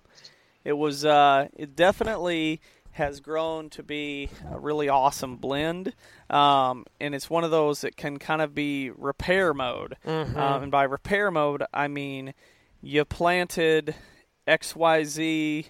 it 0.63 0.73
was. 0.73 1.05
Uh, 1.05 1.47
it 1.55 1.75
definitely 1.75 2.59
has 2.91 3.21
grown 3.21 3.69
to 3.71 3.81
be 3.81 4.29
a 4.51 4.59
really 4.59 4.87
awesome 4.87 5.37
blend, 5.37 5.93
um, 6.29 6.85
and 6.99 7.15
it's 7.15 7.29
one 7.29 7.43
of 7.43 7.49
those 7.49 7.81
that 7.81 7.95
can 7.95 8.19
kind 8.19 8.41
of 8.41 8.53
be 8.53 8.91
repair 8.91 9.53
mode. 9.53 9.97
Mhm. 10.05 10.35
Um, 10.35 10.63
and 10.63 10.71
by 10.71 10.83
repair 10.83 11.31
mode, 11.31 11.63
I 11.73 11.87
mean 11.87 12.33
you 12.81 13.05
planted 13.05 13.95
X 14.45 14.75
Y 14.75 15.03
Z 15.05 15.67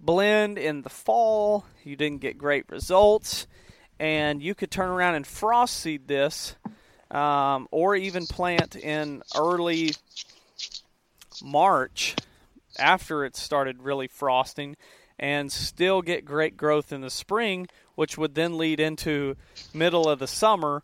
blend 0.00 0.58
in 0.58 0.82
the 0.82 0.90
fall. 0.90 1.66
You 1.84 1.96
didn't 1.96 2.20
get 2.22 2.38
great 2.38 2.64
results, 2.70 3.46
and 3.98 4.42
you 4.42 4.54
could 4.54 4.70
turn 4.70 4.88
around 4.88 5.14
and 5.14 5.26
frost 5.26 5.76
seed 5.76 6.08
this, 6.08 6.56
um, 7.10 7.68
or 7.70 7.96
even 7.96 8.26
plant 8.26 8.76
in 8.76 9.22
early 9.36 9.92
March 11.42 12.16
after 12.78 13.24
it 13.24 13.36
started 13.36 13.82
really 13.82 14.08
frosting 14.08 14.76
and 15.18 15.50
still 15.52 16.02
get 16.02 16.24
great 16.24 16.56
growth 16.56 16.92
in 16.92 17.00
the 17.00 17.10
spring, 17.10 17.68
which 17.94 18.18
would 18.18 18.34
then 18.34 18.58
lead 18.58 18.80
into 18.80 19.36
middle 19.72 20.08
of 20.08 20.18
the 20.18 20.26
summer. 20.26 20.82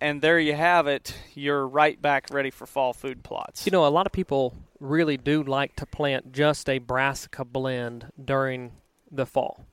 And 0.00 0.22
there 0.22 0.38
you 0.38 0.54
have 0.54 0.86
it. 0.86 1.14
You're 1.34 1.66
right 1.66 2.00
back 2.00 2.28
ready 2.30 2.50
for 2.50 2.66
fall 2.66 2.92
food 2.92 3.22
plots. 3.22 3.66
You 3.66 3.72
know, 3.72 3.86
a 3.86 3.88
lot 3.88 4.06
of 4.06 4.12
people 4.12 4.54
really 4.78 5.16
do 5.16 5.42
like 5.42 5.76
to 5.76 5.86
plant 5.86 6.32
just 6.32 6.68
a 6.68 6.78
brassica 6.78 7.44
blend 7.44 8.10
during 8.22 8.72
the 9.10 9.26
fall. 9.26 9.66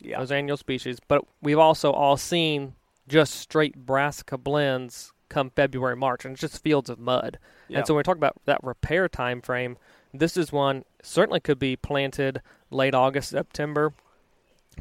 Yeah, 0.00 0.18
Those 0.18 0.32
annual 0.32 0.56
species. 0.56 0.98
But 1.06 1.24
we've 1.42 1.58
also 1.58 1.92
all 1.92 2.16
seen 2.16 2.74
just 3.08 3.34
straight 3.34 3.76
brassica 3.76 4.38
blends 4.38 5.12
come 5.28 5.50
February, 5.50 5.96
March, 5.96 6.24
and 6.24 6.32
it's 6.32 6.40
just 6.40 6.62
fields 6.62 6.90
of 6.90 6.98
mud. 6.98 7.38
yeah. 7.68 7.78
And 7.78 7.86
so 7.86 7.94
when 7.94 8.00
we 8.00 8.02
talk 8.04 8.16
about 8.16 8.36
that 8.46 8.62
repair 8.62 9.08
time 9.08 9.40
frame, 9.40 9.76
this 10.12 10.36
is 10.36 10.52
one 10.52 10.84
certainly 11.02 11.40
could 11.40 11.58
be 11.58 11.76
planted 11.76 12.42
late 12.70 12.94
August, 12.94 13.30
September, 13.30 13.92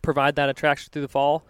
provide 0.02 0.36
that 0.36 0.50
attraction 0.50 0.90
through 0.92 1.04
the 1.04 1.08
fall, 1.08 1.44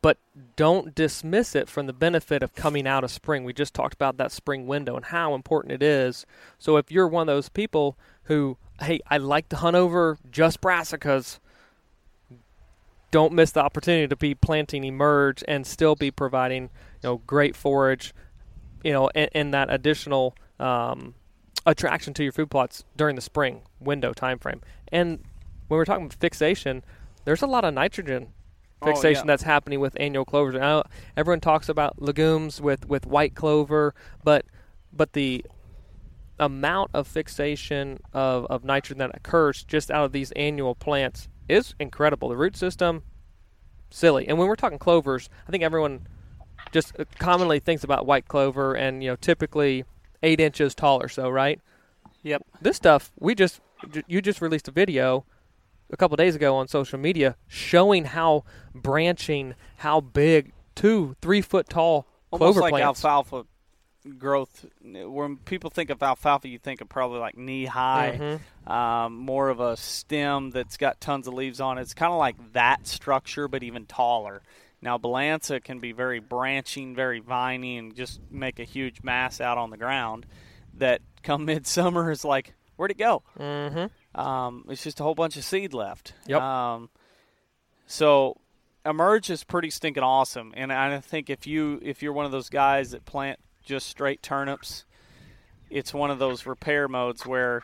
but 0.00 0.18
don't 0.56 0.94
dismiss 0.94 1.54
it 1.54 1.68
from 1.68 1.86
the 1.86 1.92
benefit 1.92 2.42
of 2.42 2.54
coming 2.54 2.86
out 2.86 3.04
of 3.04 3.10
spring. 3.10 3.44
We 3.44 3.52
just 3.52 3.74
talked 3.74 3.94
about 3.94 4.16
that 4.16 4.32
spring 4.32 4.66
window 4.66 4.96
and 4.96 5.04
how 5.06 5.34
important 5.34 5.72
it 5.72 5.82
is. 5.82 6.26
So 6.58 6.76
if 6.76 6.90
you're 6.90 7.06
one 7.08 7.28
of 7.28 7.34
those 7.34 7.48
people 7.48 7.96
who, 8.24 8.56
hey, 8.80 9.00
I 9.08 9.18
like 9.18 9.48
to 9.50 9.56
hunt 9.56 9.76
over 9.76 10.18
just 10.30 10.60
brassicas, 10.60 11.38
don't 13.12 13.32
miss 13.32 13.52
the 13.52 13.60
opportunity 13.60 14.08
to 14.08 14.16
be 14.16 14.34
planting 14.34 14.82
emerge 14.82 15.44
and 15.46 15.64
still 15.64 15.94
be 15.94 16.10
providing, 16.10 16.64
you 16.64 16.70
know, 17.04 17.16
great 17.18 17.54
forage, 17.54 18.12
you 18.82 18.92
know, 18.92 19.08
and, 19.14 19.30
and 19.34 19.54
that 19.54 19.72
additional 19.72 20.34
um, 20.58 21.14
attraction 21.64 22.12
to 22.14 22.24
your 22.24 22.32
food 22.32 22.50
plots 22.50 22.84
during 22.96 23.14
the 23.14 23.22
spring 23.22 23.62
window 23.78 24.12
time 24.12 24.38
frame. 24.38 24.60
And 24.90 25.20
when 25.68 25.78
we're 25.78 25.84
talking 25.84 26.06
about 26.06 26.18
fixation, 26.18 26.82
there's 27.24 27.42
a 27.42 27.46
lot 27.46 27.64
of 27.64 27.72
nitrogen 27.74 28.32
fixation 28.82 29.18
Oh, 29.18 29.20
yeah. 29.20 29.26
that's 29.26 29.42
happening 29.44 29.78
with 29.78 29.96
annual 30.00 30.24
clovers. 30.24 30.56
I 30.56 30.60
know 30.60 30.82
everyone 31.16 31.40
talks 31.40 31.68
about 31.68 32.02
legumes 32.02 32.60
with, 32.60 32.88
with 32.88 33.06
white 33.06 33.34
clover, 33.34 33.94
but 34.24 34.44
but 34.92 35.12
the 35.12 35.44
amount 36.38 36.90
of 36.92 37.06
fixation 37.06 38.00
of, 38.12 38.46
of 38.46 38.64
nitrogen 38.64 38.98
that 38.98 39.10
occurs 39.14 39.64
just 39.64 39.90
out 39.90 40.04
of 40.04 40.12
these 40.12 40.32
annual 40.32 40.74
plants 40.74 41.28
is 41.48 41.74
incredible. 41.78 42.28
The 42.28 42.36
root 42.36 42.56
system, 42.56 43.02
silly. 43.90 44.26
And 44.28 44.38
when 44.38 44.48
we're 44.48 44.56
talking 44.56 44.78
clovers, 44.78 45.28
I 45.46 45.50
think 45.50 45.62
everyone 45.62 46.06
just 46.72 46.94
commonly 47.18 47.60
thinks 47.60 47.84
about 47.84 48.06
white 48.06 48.28
clover 48.28 48.74
and 48.74 49.02
you 49.02 49.10
know 49.10 49.16
typically 49.16 49.84
eight 50.22 50.40
inches 50.40 50.74
tall 50.74 51.02
or 51.02 51.08
so, 51.08 51.28
right? 51.28 51.60
Yep. 52.22 52.42
This 52.60 52.76
stuff 52.76 53.12
we 53.18 53.34
just 53.34 53.60
you 54.06 54.22
just 54.22 54.40
released 54.40 54.68
a 54.68 54.70
video 54.70 55.24
a 55.90 55.96
couple 55.96 56.16
days 56.16 56.34
ago 56.34 56.56
on 56.56 56.68
social 56.68 56.98
media 56.98 57.36
showing 57.48 58.04
how 58.06 58.44
branching, 58.74 59.54
how 59.78 60.00
big 60.00 60.52
two, 60.74 61.16
three 61.20 61.42
foot 61.42 61.68
tall 61.68 62.06
Almost 62.30 62.54
clover 62.54 62.60
like 62.60 62.72
plants. 62.72 63.04
alfalfa 63.04 63.44
growth. 64.18 64.66
When 64.82 65.36
people 65.36 65.70
think 65.70 65.90
of 65.90 66.02
alfalfa, 66.02 66.48
you 66.48 66.58
think 66.58 66.80
of 66.80 66.88
probably 66.88 67.18
like 67.20 67.36
knee 67.36 67.66
high, 67.66 68.38
Mhm. 68.66 68.70
um, 68.70 69.16
more 69.18 69.48
of 69.48 69.60
a 69.60 69.76
stem 69.76 70.50
that's 70.50 70.76
got 70.76 71.00
tons 71.00 71.26
of 71.28 71.34
leaves 71.34 71.60
on 71.60 71.78
it. 71.78 71.82
It's 71.82 71.94
kind 71.94 72.12
of 72.12 72.18
like 72.18 72.52
that 72.52 72.86
structure, 72.86 73.48
but 73.48 73.62
even 73.62 73.86
taller. 73.86 74.42
Now, 74.80 74.98
Balanza 74.98 75.62
can 75.62 75.78
be 75.78 75.92
very 75.92 76.18
branching, 76.18 76.94
very 76.94 77.20
viney, 77.20 77.78
and 77.78 77.94
just 77.94 78.20
make 78.30 78.58
a 78.58 78.64
huge 78.64 79.02
mass 79.04 79.40
out 79.40 79.56
on 79.58 79.70
the 79.70 79.76
ground. 79.76 80.26
That 80.74 81.02
come 81.22 81.44
midsummer 81.46 82.10
is 82.10 82.24
like, 82.24 82.54
where'd 82.76 82.90
it 82.90 82.98
go? 82.98 83.22
Mm-hmm. 83.38 84.20
Um, 84.20 84.64
it's 84.68 84.82
just 84.82 84.98
a 84.98 85.02
whole 85.04 85.14
bunch 85.14 85.36
of 85.36 85.44
seed 85.44 85.72
left. 85.72 86.14
Yep. 86.26 86.40
Um, 86.40 86.90
so 87.86 88.36
emerge 88.84 89.30
is 89.30 89.44
pretty 89.44 89.70
stinking 89.70 90.02
awesome, 90.02 90.52
and 90.56 90.72
I 90.72 90.98
think 91.00 91.30
if 91.30 91.46
you 91.46 91.78
if 91.82 92.02
you're 92.02 92.12
one 92.12 92.26
of 92.26 92.32
those 92.32 92.48
guys 92.48 92.90
that 92.90 93.04
plant 93.04 93.38
just 93.62 93.88
straight 93.88 94.22
turnips, 94.22 94.84
it's 95.70 95.94
one 95.94 96.10
of 96.10 96.18
those 96.18 96.46
repair 96.46 96.88
modes 96.88 97.24
where 97.26 97.62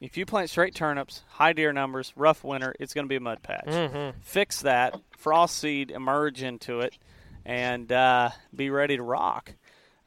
if 0.00 0.16
you 0.16 0.24
plant 0.24 0.48
straight 0.50 0.74
turnips, 0.74 1.22
high 1.28 1.52
deer 1.52 1.72
numbers, 1.72 2.12
rough 2.16 2.42
winter, 2.42 2.74
it's 2.80 2.94
going 2.94 3.04
to 3.04 3.08
be 3.08 3.16
a 3.16 3.20
mud 3.20 3.42
patch. 3.42 3.66
Mm-hmm. 3.66 4.18
Fix 4.22 4.62
that, 4.62 4.98
frost 5.16 5.58
seed, 5.58 5.90
emerge 5.90 6.42
into 6.42 6.80
it, 6.80 6.96
and 7.44 7.90
uh, 7.92 8.30
be 8.54 8.70
ready 8.70 8.96
to 8.96 9.02
rock. 9.02 9.52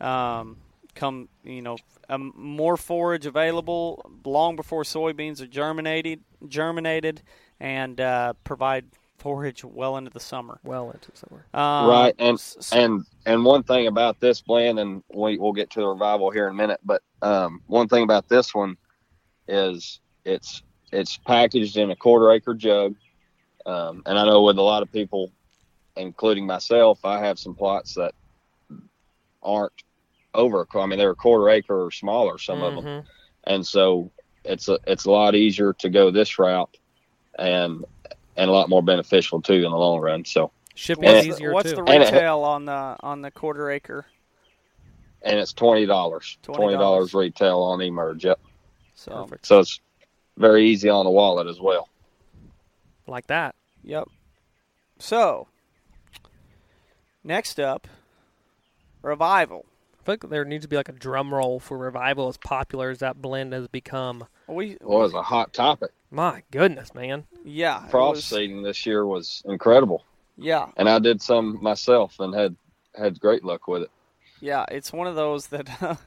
Um, 0.01 0.57
come, 0.95 1.30
you 1.43 1.61
know, 1.61 1.78
um, 2.09 2.34
more 2.36 2.76
forage 2.76 3.26
available 3.26 4.11
long 4.26 4.55
before 4.55 4.84
soybeans 4.84 5.41
are 5.41 5.47
germinated, 5.47 6.21
germinated, 6.47 7.21
and 7.59 8.01
uh, 8.01 8.34
provide 8.43 8.86
forage 9.18 9.64
well 9.64 9.97
into 9.97 10.09
the 10.11 10.20
summer. 10.20 10.59
Well 10.64 10.91
into 10.91 11.11
summer. 11.14 11.45
Um, 11.53 11.89
right 11.89 12.16
and 12.20 12.34
s- 12.36 12.55
s- 12.59 12.74
and 12.74 13.05
and 13.26 13.45
one 13.45 13.64
thing 13.64 13.88
about 13.88 14.20
this 14.20 14.41
blend 14.41 14.80
and 14.80 15.03
we, 15.14 15.38
we'll 15.38 15.53
get 15.53 15.70
to 15.72 15.82
the 15.82 15.88
revival 15.88 16.30
here 16.30 16.47
in 16.47 16.51
a 16.53 16.57
minute 16.57 16.80
but 16.84 17.01
um, 17.22 17.61
one 17.68 17.88
thing 17.88 18.03
about 18.03 18.28
this 18.28 18.53
one 18.53 18.76
is 19.47 19.99
it's 20.26 20.61
it's 20.91 21.18
packaged 21.18 21.78
in 21.78 21.91
a 21.91 21.95
quarter 21.95 22.32
acre 22.32 22.53
jug 22.53 22.95
um, 23.66 24.01
and 24.05 24.18
i 24.20 24.26
know 24.26 24.41
with 24.43 24.57
a 24.57 24.61
lot 24.61 24.84
of 24.84 24.91
people 24.91 25.32
including 25.95 26.45
myself 26.45 27.03
i 27.05 27.20
have 27.20 27.39
some 27.39 27.55
plots 27.55 27.93
that 27.95 28.14
aren't 29.41 29.74
over 30.34 30.66
i 30.76 30.86
mean 30.86 30.97
they're 30.97 31.11
a 31.11 31.16
quarter 31.16 31.49
acre 31.49 31.86
or 31.86 31.91
smaller 31.91 32.38
some 32.38 32.61
of 32.64 32.76
them 32.76 32.86
and 33.45 33.66
so 33.66 34.09
it's 34.43 34.68
a 34.68 34.78
it's 34.88 35.05
a 35.05 35.11
lot 35.11 35.36
easier 35.36 35.74
to 35.74 35.89
go 35.89 36.09
this 36.11 36.39
route 36.39 36.76
and 37.39 37.86
and 38.38 38.49
a 38.49 38.53
lot 38.53 38.69
more 38.69 38.81
beneficial 38.84 39.41
too 39.41 39.53
in 39.53 39.61
the 39.63 39.69
long 39.69 39.99
run 39.99 40.23
so 40.25 40.51
Shipping 40.75 41.03
what's, 41.05 41.19
is 41.19 41.25
the, 41.25 41.31
easier 41.34 41.53
what's 41.53 41.69
too. 41.69 41.75
the 41.77 41.84
And 41.84 42.03
it- 42.03 42.11
retail 42.13 42.39
on 42.39 42.65
the 42.65 42.95
on 43.01 43.21
the 43.21 43.29
quarter 43.31 43.69
acre? 43.69 44.05
and 45.21 45.39
it's 45.39 45.53
twenty 45.53 45.86
dollars. 45.86 46.38
Twenty 46.41 46.73
$20. 46.73 47.13
retail 47.13 47.59
on 47.59 47.79
Emerge. 47.81 48.25
Yep. 48.25 48.39
So, 48.95 49.11
Perfect. 49.23 49.45
So 49.45 49.59
it's 49.59 49.79
very 50.38 50.65
easy 50.67 50.89
on 50.89 51.05
the 51.05 51.11
wallet 51.11 51.47
as 51.47 51.59
well. 51.61 51.88
like 53.07 53.27
that. 53.27 53.55
Yep. 53.84 54.07
So, 54.99 55.47
next 57.23 57.59
up, 57.59 57.88
revival. 59.01 59.65
I 60.01 60.03
think 60.05 60.29
there 60.29 60.43
needs 60.43 60.65
to 60.65 60.67
be 60.69 60.75
like 60.75 60.89
a 60.89 60.93
drum 60.93 61.34
roll 61.34 61.59
for 61.59 61.77
revival 61.77 62.27
as 62.27 62.38
popular 62.38 62.89
as 62.89 62.99
that 62.99 63.21
blend 63.21 63.53
has 63.53 63.67
become. 63.67 64.25
We 64.47 64.77
Well, 64.81 64.99
it 64.99 65.03
was 65.03 65.13
a 65.13 65.21
hot 65.21 65.53
topic. 65.53 65.91
My 66.14 66.43
goodness, 66.51 66.93
man. 66.93 67.26
yeah, 67.43 67.86
it 67.86 67.89
Frost 67.91 68.18
was- 68.18 68.26
seeding 68.26 68.61
this 68.61 68.86
year 68.86 69.05
was 69.05 69.41
incredible, 69.45 70.03
Yeah, 70.38 70.68
and 70.78 70.88
I 70.88 70.99
did 70.99 71.22
some 71.22 71.57
myself 71.61 72.20
and 72.20 72.34
had 72.36 72.55
had 72.95 73.20
great 73.20 73.43
luck 73.43 73.68
with 73.68 73.82
it. 73.82 73.91
yeah. 74.39 74.66
It's 74.70 74.93
one 74.93 75.07
of 75.07 75.16
those 75.16 75.47
that 75.47 75.97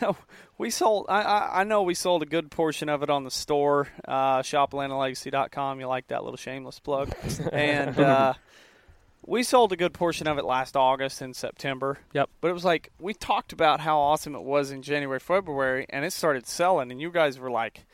we 0.58 0.70
sold. 0.70 1.06
I, 1.08 1.22
I 1.22 1.60
I 1.60 1.64
know 1.64 1.82
we 1.82 1.94
sold 1.94 2.22
a 2.24 2.26
good 2.26 2.50
portion 2.50 2.88
of 2.88 3.04
it 3.04 3.10
on 3.10 3.22
the 3.22 3.30
store, 3.30 3.86
uh, 4.08 4.42
shoplandlegacy.com. 4.42 5.78
You 5.80 5.86
like 5.86 6.08
that 6.08 6.24
little 6.24 6.36
shameless 6.36 6.80
plug, 6.80 7.12
and 7.52 7.96
uh, 8.00 8.34
we 9.26 9.44
sold 9.44 9.72
a 9.72 9.76
good 9.76 9.94
portion 9.94 10.26
of 10.26 10.38
it 10.38 10.44
last 10.44 10.76
August 10.76 11.20
and 11.22 11.36
September. 11.36 11.98
Yep. 12.14 12.28
But 12.40 12.48
it 12.48 12.54
was 12.54 12.64
like 12.64 12.90
we 12.98 13.14
talked 13.14 13.52
about 13.52 13.78
how 13.78 14.00
awesome 14.00 14.34
it 14.34 14.42
was 14.42 14.72
in 14.72 14.82
January, 14.82 15.20
February, 15.20 15.86
and 15.90 16.04
it 16.04 16.12
started 16.12 16.46
selling, 16.48 16.90
and 16.90 17.00
you 17.00 17.12
guys 17.12 17.38
were 17.38 17.50
like, 17.50 17.84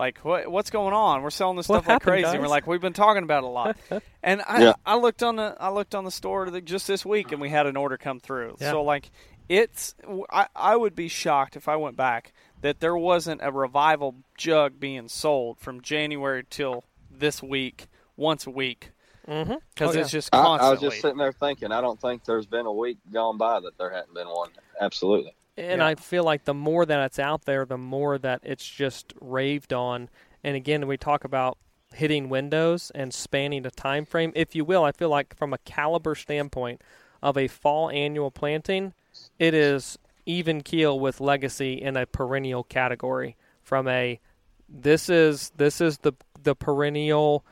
like 0.00 0.18
what 0.24 0.50
what's 0.50 0.70
going 0.70 0.92
on? 0.94 1.22
We're 1.22 1.30
selling 1.30 1.56
this 1.56 1.68
What 1.68 1.76
stuff 1.84 1.86
like 1.86 1.92
happened, 2.02 2.22
crazy. 2.24 2.28
And 2.34 2.40
we're 2.42 2.48
like, 2.48 2.66
we've 2.66 2.80
been 2.80 2.92
talking 2.92 3.22
about 3.22 3.44
it 3.44 3.46
a 3.46 3.50
lot. 3.50 3.76
and 4.22 4.42
I 4.48 4.62
Yeah. 4.62 4.72
I 4.84 4.96
looked 4.96 5.22
on 5.22 5.36
the 5.36 5.56
I 5.60 5.68
looked 5.68 5.94
on 5.94 6.04
the 6.04 6.10
store 6.10 6.50
the, 6.50 6.60
just 6.60 6.88
this 6.88 7.04
week, 7.06 7.30
and 7.32 7.40
we 7.40 7.50
had 7.50 7.66
an 7.66 7.76
order 7.76 7.96
come 7.96 8.18
through. 8.18 8.56
Yeah. 8.60 8.72
So 8.72 8.82
like 8.82 9.10
it's 9.48 9.94
I, 10.30 10.46
I 10.56 10.74
would 10.76 10.96
be 10.96 11.08
shocked 11.08 11.54
if 11.54 11.68
I 11.68 11.76
went 11.76 11.96
back 11.96 12.32
that 12.62 12.80
there 12.80 12.96
wasn't 12.96 13.40
a 13.44 13.52
revival 13.52 14.16
jug 14.36 14.80
being 14.80 15.08
sold 15.08 15.58
from 15.58 15.80
January 15.80 16.44
till 16.48 16.84
this 17.10 17.42
week 17.42 17.86
once 18.16 18.46
a 18.46 18.50
week 18.50 18.90
Mm-hmm. 19.28 19.54
because 19.74 19.94
Oh, 19.96 20.00
it's 20.00 20.10
just 20.10 20.34
I. 20.34 20.38
I 20.38 20.70
was 20.70 20.80
just 20.80 21.00
sitting 21.00 21.18
there 21.18 21.30
thinking, 21.30 21.70
I 21.70 21.80
don't 21.82 22.00
think 22.00 22.24
there's 22.24 22.46
been 22.46 22.66
a 22.66 22.72
week 22.72 22.98
gone 23.12 23.36
by 23.36 23.60
that 23.60 23.76
there 23.78 23.90
hadn't 23.90 24.14
been 24.14 24.26
one. 24.26 24.48
Absolutely. 24.80 25.34
And 25.60 25.80
Yeah. 25.80 25.86
I 25.86 25.94
feel 25.94 26.24
like 26.24 26.44
the 26.44 26.54
more 26.54 26.86
that 26.86 27.04
it's 27.04 27.18
out 27.18 27.44
there, 27.44 27.64
the 27.64 27.78
more 27.78 28.18
that 28.18 28.40
it's 28.42 28.66
just 28.66 29.12
raved 29.20 29.72
on. 29.72 30.08
And 30.42 30.56
again, 30.56 30.86
we 30.86 30.96
talk 30.96 31.24
about 31.24 31.58
hitting 31.94 32.28
windows 32.28 32.90
and 32.94 33.12
spanning 33.12 33.66
a 33.66 33.70
time 33.70 34.04
frame, 34.06 34.32
if 34.34 34.54
you 34.54 34.64
will. 34.64 34.84
I 34.84 34.92
feel 34.92 35.08
like 35.08 35.36
from 35.36 35.52
a 35.52 35.58
caliber 35.58 36.14
standpoint 36.14 36.80
of 37.22 37.36
a 37.36 37.48
fall 37.48 37.90
annual 37.90 38.30
planting, 38.30 38.94
it 39.38 39.54
is 39.54 39.98
even 40.24 40.62
keel 40.62 40.98
with 40.98 41.20
legacy 41.20 41.74
in 41.74 41.96
a 41.96 42.06
perennial 42.06 42.62
category. 42.64 43.36
From 43.62 43.88
a 43.88 44.20
this 44.68 45.08
is 45.08 45.50
this 45.56 45.80
is 45.80 45.98
the 45.98 46.12
the 46.42 46.54
perennial 46.54 47.44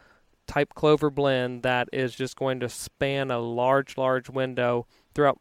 type 0.47 0.73
clover 0.75 1.11
blend 1.11 1.63
that 1.63 1.89
is 1.93 2.15
just 2.15 2.37
going 2.37 2.61
to 2.61 2.69
span 2.69 3.31
a 3.31 3.39
large 3.39 3.99
large 3.99 4.31
window 4.31 4.87
throughout 5.15 5.39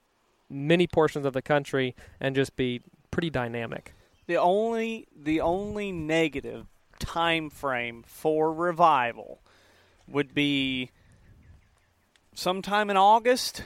many 0.49 0.87
portions 0.87 1.25
of 1.25 1.33
the 1.33 1.41
country 1.41 1.95
and 2.19 2.35
just 2.35 2.55
be 2.55 2.81
pretty 3.11 3.29
dynamic. 3.29 3.93
The 4.27 4.37
only 4.37 5.07
the 5.15 5.41
only 5.41 5.91
negative 5.91 6.67
time 6.99 7.49
frame 7.49 8.03
for 8.05 8.53
revival 8.53 9.39
would 10.07 10.33
be 10.33 10.91
sometime 12.33 12.89
in 12.89 12.97
August 12.97 13.63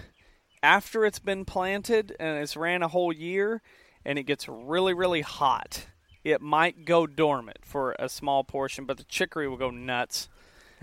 after 0.64 1.06
it's 1.06 1.20
been 1.20 1.46
planted 1.46 2.16
and 2.20 2.38
it's 2.38 2.56
ran 2.56 2.84
a 2.84 2.88
whole 2.88 3.12
year 3.12 3.62
and 4.06 4.20
it 4.20 4.24
gets 4.24 4.48
really 4.48 4.94
really 4.94 5.22
hot. 5.22 5.88
It 6.24 6.42
might 6.42 6.86
go 6.86 7.08
dormant 7.08 7.60
for 7.64 7.96
a 7.98 8.08
small 8.08 8.44
portion, 8.44 8.86
but 8.86 8.98
the 8.98 9.04
chicory 9.06 9.48
will 9.48 9.58
go 9.58 9.72
nuts. 9.72 10.30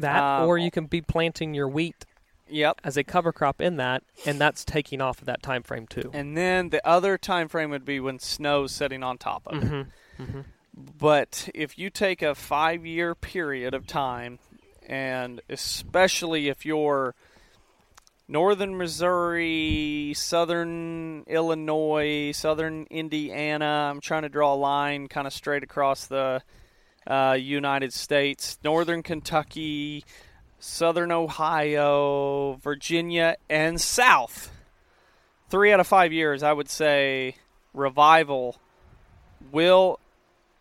That, 0.00 0.20
Uh, 0.20 0.46
or 0.46 0.58
you 0.58 0.70
can 0.70 0.86
be 0.86 1.00
planting 1.00 1.54
your 1.54 1.68
wheat 1.68 2.04
Yep. 2.50 2.80
as 2.84 2.96
a 2.96 3.04
cover 3.04 3.32
crop 3.32 3.60
in 3.60 3.76
that, 3.76 4.02
and 4.26 4.40
that's 4.40 4.64
taking 4.64 5.00
off 5.00 5.20
of 5.20 5.26
that 5.26 5.42
time 5.42 5.62
frame 5.62 5.86
too. 5.86 6.10
And 6.12 6.36
then 6.36 6.70
the 6.70 6.86
other 6.86 7.18
time 7.18 7.48
frame 7.48 7.70
would 7.70 7.84
be 7.84 8.00
when 8.00 8.18
snow's 8.18 8.72
setting 8.72 9.02
on 9.02 9.18
top 9.18 9.42
of 9.46 9.62
it. 9.62 9.86
Mhm. 10.18 10.44
But 10.74 11.48
if 11.54 11.78
you 11.78 11.90
take 11.90 12.22
a 12.22 12.34
five 12.34 12.86
year 12.86 13.14
period 13.14 13.74
of 13.74 13.86
time, 13.86 14.38
and 14.86 15.40
especially 15.48 16.48
if 16.48 16.64
you're 16.64 17.14
northern 18.28 18.76
Missouri, 18.76 20.12
southern 20.14 21.24
Illinois, 21.26 22.32
southern 22.32 22.86
Indiana, 22.90 23.88
I'm 23.90 24.00
trying 24.00 24.22
to 24.22 24.28
draw 24.28 24.54
a 24.54 24.56
line 24.56 25.08
kind 25.08 25.26
of 25.26 25.32
straight 25.32 25.62
across 25.62 26.06
the 26.06 26.42
uh, 27.06 27.36
United 27.40 27.92
States, 27.92 28.58
northern 28.62 29.02
Kentucky, 29.02 30.04
southern 30.58 31.10
Ohio, 31.12 32.54
Virginia, 32.62 33.36
and 33.48 33.80
south. 33.80 34.50
Three 35.50 35.72
out 35.72 35.80
of 35.80 35.86
five 35.86 36.12
years, 36.12 36.42
I 36.42 36.52
would 36.52 36.68
say 36.68 37.36
revival 37.72 38.56
will 39.52 39.98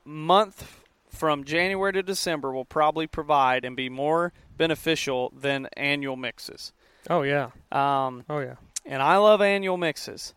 month 0.06 0.82
from 1.10 1.44
January 1.44 1.94
to 1.94 2.04
December 2.04 2.52
will 2.54 2.66
probably 2.66 3.08
provide 3.08 3.66
and 3.66 3.76
be 3.76 3.90
more 3.90 4.34
beneficial 4.56 5.34
than 5.36 5.68
annual 5.76 6.16
mixes. 6.16 6.72
Oh 7.10 7.24
yeah. 7.24 7.50
Um, 7.72 8.24
Oh 8.30 8.40
yeah. 8.40 8.56
and 8.86 9.02
I 9.02 9.18
love 9.18 9.42
annual 9.42 9.78
mixes, 9.78 10.34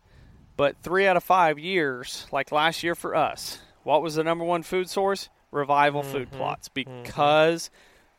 but 0.57 0.75
three 0.81 1.07
out 1.07 1.17
of 1.17 1.23
five 1.23 1.59
years, 1.59 2.25
like 2.31 2.51
last 2.51 2.83
year 2.83 2.95
for 2.95 3.15
us, 3.15 3.59
what 3.83 4.01
was 4.01 4.15
the 4.15 4.23
number 4.23 4.43
one 4.43 4.63
food 4.63 4.89
source? 4.89 5.29
Revival 5.51 6.01
food 6.03 6.31
plots 6.31 6.69
because 6.69 7.69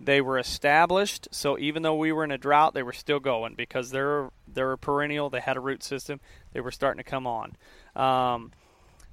they 0.05 0.20
were 0.20 0.38
established. 0.38 1.28
So 1.30 1.59
even 1.59 1.82
though 1.82 1.94
we 1.94 2.12
were 2.12 2.24
in 2.24 2.30
a 2.30 2.38
drought, 2.38 2.74
they 2.74 2.82
were 2.82 2.92
still 2.92 3.20
going 3.20 3.55
because 3.55 3.90
they're 3.90 4.30
they're 4.53 4.72
a 4.72 4.78
perennial. 4.78 5.30
They 5.30 5.40
had 5.40 5.57
a 5.57 5.61
root 5.61 5.82
system. 5.82 6.20
They 6.53 6.61
were 6.61 6.72
starting 6.72 7.03
to 7.03 7.09
come 7.09 7.26
on. 7.26 7.57
Um, 7.94 8.53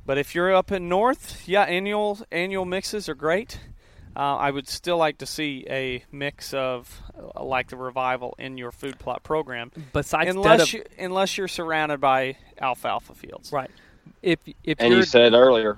but 0.06 0.18
if 0.18 0.34
you're 0.34 0.54
up 0.54 0.72
in 0.72 0.90
north, 0.90 1.48
yeah, 1.48 1.64
annual 1.64 2.20
annual 2.32 2.66
mixes 2.66 3.08
are 3.08 3.16
great. 3.16 3.60
Uh, 4.16 4.36
I 4.38 4.52
would 4.52 4.68
still 4.68 4.98
like 4.98 5.20
to 5.20 5.26
see 5.26 5.66
a 5.70 6.04
mix 6.12 6.54
of 6.54 7.02
uh, 7.36 7.44
like 7.44 7.70
the 7.70 7.78
revival 7.78 8.36
in 8.40 8.58
your 8.58 8.72
food 8.72 8.98
plot 8.98 9.24
program 9.24 9.72
Besides 9.94 10.32
unless 10.32 10.62
of, 10.62 10.74
you, 10.74 10.84
unless 10.98 11.38
you're 11.38 11.48
surrounded 11.48 12.02
by 12.02 12.36
alfalfa 12.60 13.14
fields. 13.14 13.52
right. 13.52 13.70
If 14.22 14.40
if 14.64 14.80
And 14.80 14.90
you're 14.90 15.00
you 15.00 15.04
said 15.06 15.34
earlier, 15.34 15.78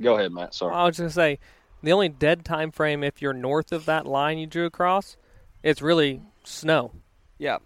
go 0.00 0.16
ahead, 0.16 0.32
Matt. 0.32 0.54
Sorry. 0.54 0.74
I 0.74 0.84
was 0.84 0.98
going 0.98 1.08
to 1.08 1.14
say, 1.14 1.38
the 1.82 1.92
only 1.92 2.08
dead 2.08 2.44
time 2.44 2.70
frame 2.70 3.02
if 3.02 3.22
you're 3.22 3.32
north 3.32 3.72
of 3.72 3.86
that 3.86 4.06
line 4.06 4.38
you 4.38 4.46
drew 4.46 4.66
across, 4.66 5.16
it's 5.62 5.82
really 5.82 6.22
snow. 6.44 6.92
Yeah. 7.38 7.58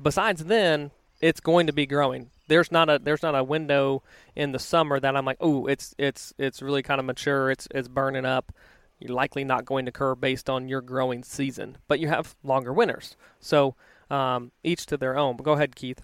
Besides 0.00 0.44
then, 0.44 0.90
it's 1.20 1.40
going 1.40 1.66
to 1.66 1.72
be 1.72 1.86
growing. 1.86 2.30
There's 2.48 2.72
not 2.72 2.90
a 2.90 2.98
there's 2.98 3.22
not 3.22 3.36
a 3.36 3.44
window 3.44 4.02
in 4.34 4.52
the 4.52 4.58
summer 4.58 4.98
that 4.98 5.16
I'm 5.16 5.24
like, 5.24 5.38
oh, 5.40 5.66
it's 5.66 5.94
it's 5.98 6.34
it's 6.38 6.60
really 6.60 6.82
kind 6.82 6.98
of 6.98 7.06
mature. 7.06 7.50
It's 7.50 7.68
it's 7.70 7.88
burning 7.88 8.24
up. 8.24 8.52
You're 8.98 9.14
likely 9.14 9.44
not 9.44 9.64
going 9.64 9.86
to 9.86 9.90
occur 9.90 10.14
based 10.14 10.48
on 10.50 10.68
your 10.68 10.80
growing 10.80 11.24
season, 11.24 11.78
but 11.88 11.98
you 11.98 12.08
have 12.08 12.34
longer 12.42 12.72
winters. 12.72 13.16
So 13.40 13.74
um, 14.10 14.52
each 14.62 14.86
to 14.86 14.96
their 14.96 15.16
own. 15.16 15.36
But 15.36 15.44
go 15.44 15.52
ahead, 15.52 15.74
Keith. 15.74 16.02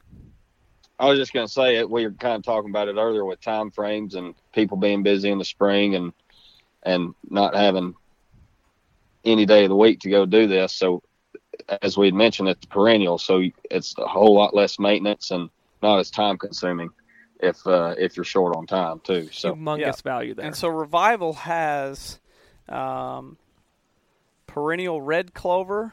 I 0.99 1.09
was 1.09 1.19
just 1.19 1.33
going 1.33 1.47
to 1.47 1.53
say 1.53 1.77
it. 1.77 1.89
We 1.89 2.05
were 2.05 2.13
kind 2.13 2.35
of 2.35 2.43
talking 2.43 2.71
about 2.71 2.89
it 2.89 2.97
earlier 2.97 3.25
with 3.25 3.41
time 3.41 3.71
frames 3.71 4.17
and 4.17 4.35
people 4.53 4.77
being 4.77 5.05
busy 5.05 5.31
in 5.31 5.39
the 5.39 5.45
spring 5.45 5.95
and 5.95 6.13
and 6.83 7.15
not 7.29 7.55
having 7.55 7.95
any 9.25 9.47
day 9.47 9.65
of 9.65 9.69
the 9.69 9.77
week 9.77 10.01
to 10.01 10.11
go 10.11 10.27
do 10.27 10.47
this. 10.47 10.73
So, 10.73 11.03
as 11.83 11.97
we 11.97 12.07
had 12.07 12.15
mentioned, 12.15 12.49
it's 12.49 12.65
perennial, 12.67 13.19
so 13.19 13.43
it's 13.71 13.95
a 13.99 14.07
whole 14.07 14.35
lot 14.35 14.55
less 14.55 14.79
maintenance 14.79 15.31
and 15.31 15.51
not 15.83 15.99
as 15.99 16.11
time 16.11 16.39
consuming 16.39 16.91
if 17.41 17.67
uh, 17.67 17.95
if 17.99 18.17
you're 18.17 18.25
short 18.25 18.57
on 18.57 18.67
time 18.67 19.01
too. 19.01 19.29
So, 19.33 19.55
Humongous 19.55 19.79
yeah. 19.81 19.93
value 20.03 20.35
there. 20.35 20.47
And 20.47 20.57
so 20.57 20.69
Revival 20.69 21.35
has 21.35 22.19
um, 22.69 23.37
perennial 24.47 25.01
red 25.01 25.35
clover, 25.35 25.93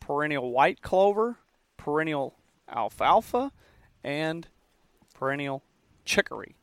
perennial 0.00 0.50
white 0.50 0.82
clover, 0.82 1.38
perennial 1.76 2.34
alfalfa, 2.68 3.52
and 4.04 4.46
perennial 5.14 5.62
chicory. 6.04 6.56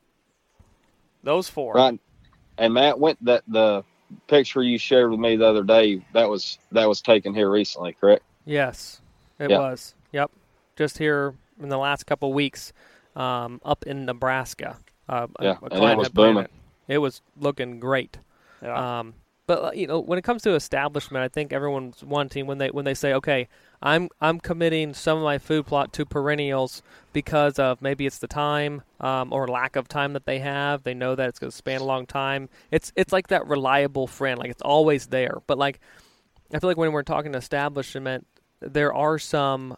Those 1.23 1.49
four. 1.49 1.73
right. 1.73 1.99
And 2.59 2.73
Matt 2.73 2.99
went 2.99 3.23
that 3.25 3.43
the 3.47 3.83
picture 4.27 4.61
you 4.61 4.77
shared 4.77 5.09
with 5.09 5.19
me 5.19 5.35
the 5.37 5.47
other 5.47 5.63
day 5.63 6.05
that 6.13 6.29
was 6.29 6.59
that 6.71 6.87
was 6.87 7.01
taken 7.01 7.33
here 7.33 7.49
recently, 7.49 7.93
correct? 7.93 8.23
Yes, 8.45 9.01
it 9.39 9.49
Yeah. 9.49 9.59
was. 9.59 9.95
Yep. 10.11 10.31
Just 10.75 10.97
here 10.97 11.35
in 11.61 11.69
the 11.69 11.77
last 11.77 12.05
couple 12.05 12.31
weeks, 12.33 12.73
um, 13.15 13.61
up 13.63 13.85
in 13.85 14.05
Nebraska. 14.05 14.77
Uh, 15.07 15.27
Yeah, 15.41 15.57
a 15.63 15.73
and 15.73 15.83
it 15.91 15.97
was 15.97 16.09
booming. 16.09 16.43
it. 16.45 16.51
It 16.87 16.97
was 16.99 17.21
looking 17.39 17.79
great. 17.79 18.17
Yeah. 18.61 18.99
Um, 18.99 19.13
but 19.49 19.63
uh, 19.63 19.71
you 19.73 19.87
know, 19.87 19.99
when 19.99 20.19
it 20.19 20.21
comes 20.21 20.43
to 20.43 20.53
establishment, 20.53 21.23
I 21.23 21.27
think 21.27 21.51
everyone's 21.51 22.03
wanting 22.03 22.45
when 22.45 22.59
they 22.59 22.69
when 22.69 22.85
they 22.85 22.93
say, 22.93 23.13
okay, 23.13 23.47
I'm 23.81 24.09
I'm 24.21 24.39
committing 24.39 24.93
some 24.93 25.17
of 25.17 25.23
my 25.23 25.39
food 25.39 25.65
plot 25.65 25.91
to 25.93 26.05
perennials 26.05 26.83
because 27.13 27.57
of 27.57 27.81
maybe 27.81 28.05
it's 28.05 28.19
the 28.19 28.27
time 28.27 28.83
um, 28.99 29.33
or 29.33 29.47
lack 29.47 29.75
of 29.75 29.87
time 29.87 30.13
that 30.13 30.27
they 30.27 30.37
have. 30.37 30.83
They 30.83 30.93
know 30.93 31.15
that 31.15 31.29
it's 31.29 31.39
going 31.39 31.49
to 31.49 31.57
span 31.57 31.81
a 31.81 31.83
long 31.83 32.05
time. 32.05 32.47
It's 32.69 32.93
it's 32.95 33.11
like 33.11 33.29
that 33.29 33.47
reliable 33.47 34.05
friend, 34.05 34.37
like 34.37 34.51
it's 34.51 34.61
always 34.61 35.07
there. 35.07 35.41
But 35.47 35.57
like, 35.57 35.79
I 36.53 36.59
feel 36.59 36.69
like 36.69 36.77
when 36.77 36.91
we're 36.91 37.01
talking 37.01 37.33
establishment, 37.33 38.27
there 38.59 38.93
are 38.93 39.17
some 39.17 39.77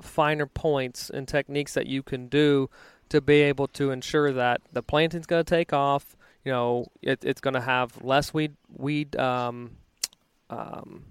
finer 0.00 0.46
points 0.46 1.10
and 1.10 1.28
techniques 1.28 1.74
that 1.74 1.86
you 1.86 2.02
can 2.02 2.28
do 2.28 2.70
to 3.10 3.20
be 3.20 3.42
able 3.42 3.66
to 3.66 3.90
ensure 3.90 4.32
that 4.32 4.62
the 4.72 4.82
planting's 4.82 5.26
going 5.26 5.44
to 5.44 5.50
take 5.50 5.74
off. 5.74 6.16
You 6.44 6.52
know, 6.52 6.86
it, 7.02 7.24
it's 7.24 7.40
going 7.40 7.54
to 7.54 7.60
have 7.60 8.02
less 8.02 8.32
weed 8.32 8.56
weed 8.74 9.14
um, 9.16 9.72
um, 10.48 11.04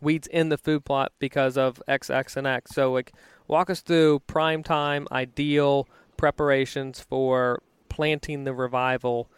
weeds 0.00 0.26
in 0.28 0.48
the 0.48 0.58
food 0.58 0.84
plot 0.84 1.12
because 1.18 1.56
of 1.56 1.82
X, 1.86 2.10
X, 2.10 2.36
and 2.36 2.46
X. 2.46 2.72
So, 2.72 2.92
like, 2.92 3.12
walk 3.48 3.70
us 3.70 3.80
through 3.80 4.20
prime 4.20 4.62
time, 4.62 5.06
ideal 5.12 5.88
preparations 6.16 7.00
for 7.00 7.62
planting 7.88 8.44
the 8.44 8.54
revival, 8.54 9.28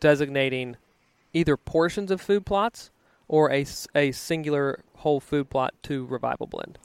designating 0.00 0.76
either 1.32 1.56
portions 1.56 2.10
of 2.10 2.20
food 2.20 2.46
plots 2.46 2.90
or 3.28 3.50
a, 3.50 3.66
a 3.94 4.12
singular 4.12 4.80
whole 4.96 5.20
food 5.20 5.50
plot 5.50 5.74
to 5.82 6.06
revival 6.06 6.46
blend. 6.46 6.78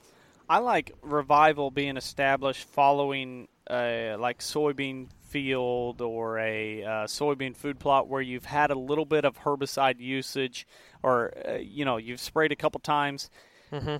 I 0.50 0.58
like 0.58 0.94
revival 1.02 1.70
being 1.70 1.96
established 1.96 2.68
following 2.68 3.48
a 3.70 4.16
like 4.18 4.40
soybean 4.40 5.08
field 5.30 6.02
or 6.02 6.38
a 6.40 6.84
uh, 6.84 6.90
soybean 7.06 7.56
food 7.56 7.80
plot 7.80 8.08
where 8.08 8.22
you've 8.22 8.46
had 8.46 8.72
a 8.72 8.76
little 8.78 9.06
bit 9.06 9.26
of 9.26 9.40
herbicide 9.40 10.00
usage, 10.00 10.66
or 11.04 11.34
uh, 11.48 11.54
you 11.56 11.86
know 11.86 11.98
you've 11.98 12.20
sprayed 12.20 12.52
a 12.52 12.56
couple 12.56 12.80
times. 12.80 13.30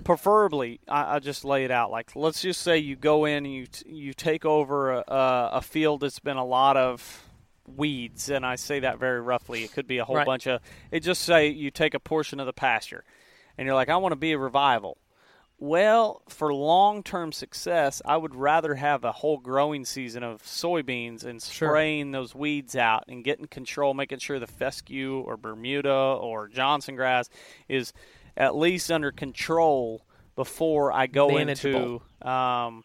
Preferably, 0.04 0.80
I, 0.88 1.16
I 1.16 1.18
just 1.20 1.44
lay 1.44 1.64
it 1.64 1.70
out. 1.70 1.90
Like 1.90 2.16
let's 2.16 2.42
just 2.42 2.60
say 2.62 2.78
you 2.78 2.96
go 2.96 3.24
in 3.24 3.44
and 3.46 3.54
you 3.54 3.66
t- 3.66 3.88
you 3.88 4.12
take 4.12 4.44
over 4.44 4.92
a, 4.92 5.04
a, 5.06 5.50
a 5.54 5.60
field 5.62 6.00
that's 6.00 6.18
been 6.18 6.36
a 6.36 6.44
lot 6.44 6.76
of 6.76 7.24
weeds, 7.76 8.28
and 8.30 8.44
I 8.44 8.56
say 8.56 8.80
that 8.80 8.98
very 8.98 9.20
roughly. 9.20 9.62
It 9.64 9.72
could 9.72 9.86
be 9.86 9.98
a 9.98 10.04
whole 10.04 10.16
Right. 10.16 10.26
bunch 10.26 10.46
of. 10.48 10.60
It 10.90 11.00
just 11.00 11.22
say 11.22 11.48
you 11.48 11.70
take 11.70 11.94
a 11.94 12.00
portion 12.00 12.40
of 12.40 12.46
the 12.46 12.52
pasture, 12.52 13.04
and 13.56 13.64
you're 13.66 13.74
like, 13.76 13.88
I 13.88 13.96
want 13.98 14.12
to 14.12 14.16
be 14.16 14.32
a 14.32 14.38
revival. 14.38 14.98
Well, 15.62 16.22
for 16.28 16.54
long 16.54 17.02
term 17.02 17.32
success, 17.32 18.00
I 18.06 18.16
would 18.16 18.34
rather 18.34 18.74
have 18.76 19.04
a 19.04 19.12
whole 19.12 19.36
growing 19.36 19.84
season 19.84 20.22
of 20.22 20.42
soybeans 20.42 21.22
and 21.24 21.40
Sure. 21.42 21.68
spraying 21.68 22.12
those 22.12 22.34
weeds 22.34 22.74
out 22.74 23.04
and 23.08 23.22
getting 23.22 23.46
control, 23.46 23.92
making 23.92 24.20
sure 24.20 24.38
the 24.38 24.46
fescue 24.46 25.18
or 25.20 25.36
Bermuda 25.36 25.92
or 25.92 26.48
Johnson 26.48 26.96
grass 26.96 27.28
is 27.68 27.92
at 28.38 28.56
least 28.56 28.90
under 28.90 29.12
control 29.12 30.06
before 30.34 30.92
I 30.94 31.06
go 31.06 31.28
Manageable. 31.28 32.02
into 32.22 32.28
um, 32.28 32.84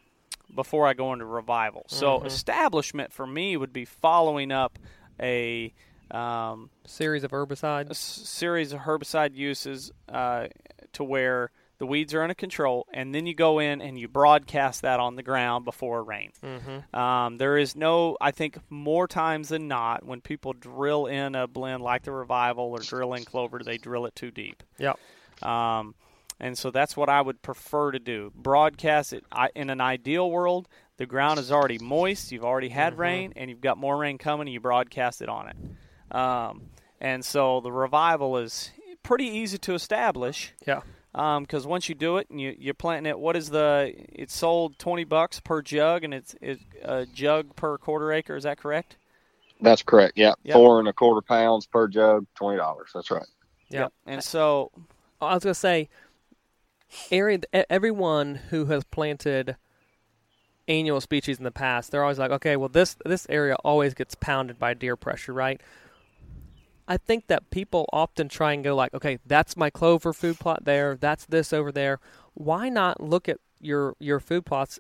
before 0.54 0.86
I 0.86 0.94
go 0.94 1.14
into 1.14 1.26
revival. 1.26 1.86
So 1.88 2.24
establishment 2.24 3.14
for 3.14 3.26
me 3.26 3.56
would 3.56 3.72
be 3.72 3.86
following 3.86 4.52
up 4.52 4.78
a 5.18 5.74
um, 6.12 6.70
Series 6.86 7.24
of 7.24 7.32
herbicides. 7.32 7.92
s- 7.92 7.98
series 8.00 8.74
of 8.74 8.82
herbicide 8.82 9.34
uses 9.34 9.94
uh, 10.10 10.48
to 10.92 11.04
where 11.06 11.52
the 11.78 11.86
weeds 11.86 12.14
are 12.14 12.22
under 12.22 12.34
control, 12.34 12.88
and 12.94 13.14
then 13.14 13.26
you 13.26 13.34
go 13.34 13.60
in 13.60 13.82
and 13.82 14.00
you 14.00 14.08
broadcast 14.08 14.84
that 14.84 15.00
on 15.00 15.16
the 15.16 15.24
ground 15.24 15.66
before 15.66 16.04
rain. 16.04 16.32
Mm-hmm. 16.44 16.96
Um, 16.98 17.38
there 17.38 17.58
is 17.58 17.76
no, 17.76 18.18
I 18.22 18.32
think, 18.32 18.58
more 18.70 19.08
times 19.08 19.50
than 19.50 19.68
not, 19.68 20.06
when 20.06 20.22
people 20.22 20.54
drill 20.54 21.06
in 21.08 21.36
a 21.36 21.48
blend 21.48 21.84
like 21.84 22.04
the 22.04 22.12
Revival 22.12 22.72
or 22.72 22.80
drill 22.80 23.14
in 23.14 23.26
Clover, 23.26 23.60
they 23.60 23.78
drill 23.78 24.06
it 24.06 24.16
too 24.16 24.32
deep. 24.32 24.64
Yep. 24.78 24.98
Um, 25.42 25.96
and 26.40 26.58
so 26.58 26.72
that's 26.72 26.96
what 26.96 27.10
I 27.10 27.22
would 27.22 27.42
prefer 27.42 27.92
to 27.92 28.00
do. 28.00 28.32
Broadcast 28.36 29.14
it 29.14 29.26
I, 29.32 29.50
in 29.56 29.70
an 29.70 29.82
ideal 29.82 30.30
world. 30.30 30.68
The 30.98 31.06
ground 31.06 31.40
is 31.40 31.52
already 31.52 31.78
moist. 31.78 32.32
You've 32.32 32.46
already 32.46 32.70
had 32.70 32.98
rain, 32.98 33.34
and 33.36 33.50
you've 33.50 33.62
got 33.62 33.78
more 33.78 33.98
rain 33.98 34.18
coming. 34.18 34.48
And 34.48 34.54
you 34.54 34.62
broadcast 34.62 35.22
it 35.22 35.28
on 35.28 35.50
it. 35.50 36.16
Um, 36.16 36.70
and 37.02 37.24
so 37.24 37.60
the 37.60 37.72
revival 37.72 38.38
is 38.38 38.72
pretty 39.04 39.26
easy 39.26 39.58
to 39.58 39.74
establish 39.74 40.54
Yeah. 40.66 40.82
Um, 41.16 41.44
because 41.44 41.66
once 41.66 41.88
you 41.88 41.96
do 41.96 42.18
it 42.18 42.30
and 42.30 42.42
you, 42.42 42.54
you're 42.60 42.74
planting 42.74 43.10
it, 43.10 43.18
what 43.18 43.38
is 43.38 43.50
the? 43.50 43.94
It's 44.12 44.36
sold 44.36 44.78
twenty 44.78 45.06
bucks 45.06 45.40
per 45.40 45.62
jug, 45.62 46.04
and 46.04 46.14
it's, 46.14 46.36
it's 46.42 46.62
a 46.84 47.06
jug 47.06 47.56
per 47.56 47.78
quarter 47.78 48.12
acre. 48.12 48.36
Is 48.36 48.44
that 48.44 48.58
correct? 48.58 48.98
That's 49.62 49.82
correct. 49.82 50.18
Yeah, 50.18 50.34
Yep. 50.44 50.54
four 50.54 50.80
and 50.80 50.90
a 50.90 50.94
quarter 50.94 51.22
pounds 51.22 51.66
per 51.68 51.88
jug, 51.88 52.26
twenty 52.36 52.58
dollars. 52.58 52.92
That's 52.94 53.10
right. 53.12 53.26
Yep. 53.70 53.94
And 54.06 54.22
so 54.22 54.72
I 55.22 55.34
was 55.34 55.44
gonna 55.44 55.56
say, 55.56 55.88
area 57.10 57.40
e- 57.56 57.64
everyone 57.70 58.36
who 58.50 58.66
has 58.66 58.84
planted 58.84 59.56
annual 60.68 61.00
species 61.00 61.38
in 61.38 61.46
the 61.46 61.52
past, 61.52 61.92
they're 61.92 62.04
always 62.04 62.20
like, 62.20 62.32
okay, 62.32 62.58
well 62.58 62.68
this 62.70 62.98
this 63.06 63.26
area 63.30 63.56
always 63.64 63.94
gets 63.94 64.16
pounded 64.16 64.60
by 64.60 64.74
deer 64.74 64.98
pressure, 64.98 65.32
right? 65.32 65.62
I 66.88 66.98
think 66.98 67.28
that 67.28 67.50
people 67.50 67.90
often 67.92 68.30
try 68.30 68.54
and 68.54 68.64
go 68.64 68.76
like, 68.76 68.94
okay, 68.94 69.18
that's 69.26 69.58
my 69.58 69.70
clover 69.70 70.14
food 70.14 70.40
plot 70.40 70.66
there, 70.66 70.96
that's 70.96 71.26
this 71.26 71.52
over 71.52 71.72
there. 71.72 72.00
Why 72.34 72.70
not 72.70 73.02
look 73.02 73.28
at 73.28 73.38
your 73.60 73.96
your 74.00 74.20
food 74.20 74.46
plots 74.46 74.80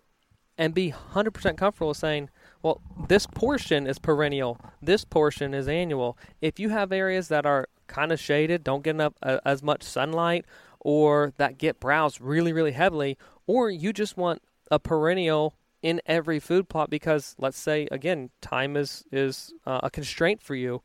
and 0.58 0.74
be 0.74 0.94
100% 1.14 1.58
comfortable 1.58 1.94
saying, 1.94 2.30
well, 2.62 2.82
this 3.08 3.28
portion 3.28 3.88
is 3.88 4.00
perennial, 4.00 4.60
this 4.82 5.04
portion 5.04 5.54
is 5.54 5.68
annual. 5.68 6.18
If 6.42 6.60
you 6.60 6.70
have 6.70 6.92
areas 6.92 7.28
that 7.28 7.46
are 7.46 7.68
kind 7.88 8.12
of 8.12 8.20
shaded, 8.20 8.64
don't 8.64 8.84
get 8.84 8.92
enough 8.92 9.14
uh, 9.22 9.40
as 9.46 9.62
much 9.62 9.84
sunlight, 9.84 10.46
or 10.80 11.34
that 11.38 11.58
get 11.58 11.80
browsed 11.80 12.22
really, 12.22 12.54
really 12.54 12.72
heavily, 12.72 13.18
or 13.48 13.70
you 13.70 13.92
just 13.92 14.18
want 14.18 14.42
a 14.72 14.80
perennial 14.80 15.56
in 15.82 16.02
every 16.06 16.40
food 16.40 16.68
plot 16.68 16.90
because 16.90 17.36
let's 17.38 17.60
say 17.60 17.88
again 17.92 18.32
time 18.42 18.76
is 18.76 19.04
is 19.12 19.54
uh, 19.68 19.82
a 19.84 19.90
constraint 19.92 20.42
for 20.42 20.56
you 20.56 20.82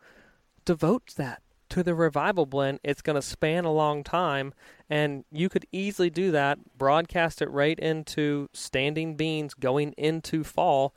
devote 0.70 1.14
that 1.16 1.42
to 1.68 1.82
the 1.82 1.96
revival 1.96 2.46
blend 2.46 2.78
it's 2.84 3.02
going 3.02 3.16
to 3.16 3.22
span 3.22 3.64
a 3.64 3.72
long 3.72 4.04
time 4.04 4.54
and 4.88 5.24
you 5.32 5.48
could 5.48 5.66
easily 5.72 6.08
do 6.08 6.30
that 6.30 6.60
broadcast 6.78 7.42
it 7.42 7.50
right 7.50 7.76
into 7.80 8.48
standing 8.52 9.16
beans 9.16 9.52
going 9.52 9.92
into 9.98 10.44
fall. 10.44 10.94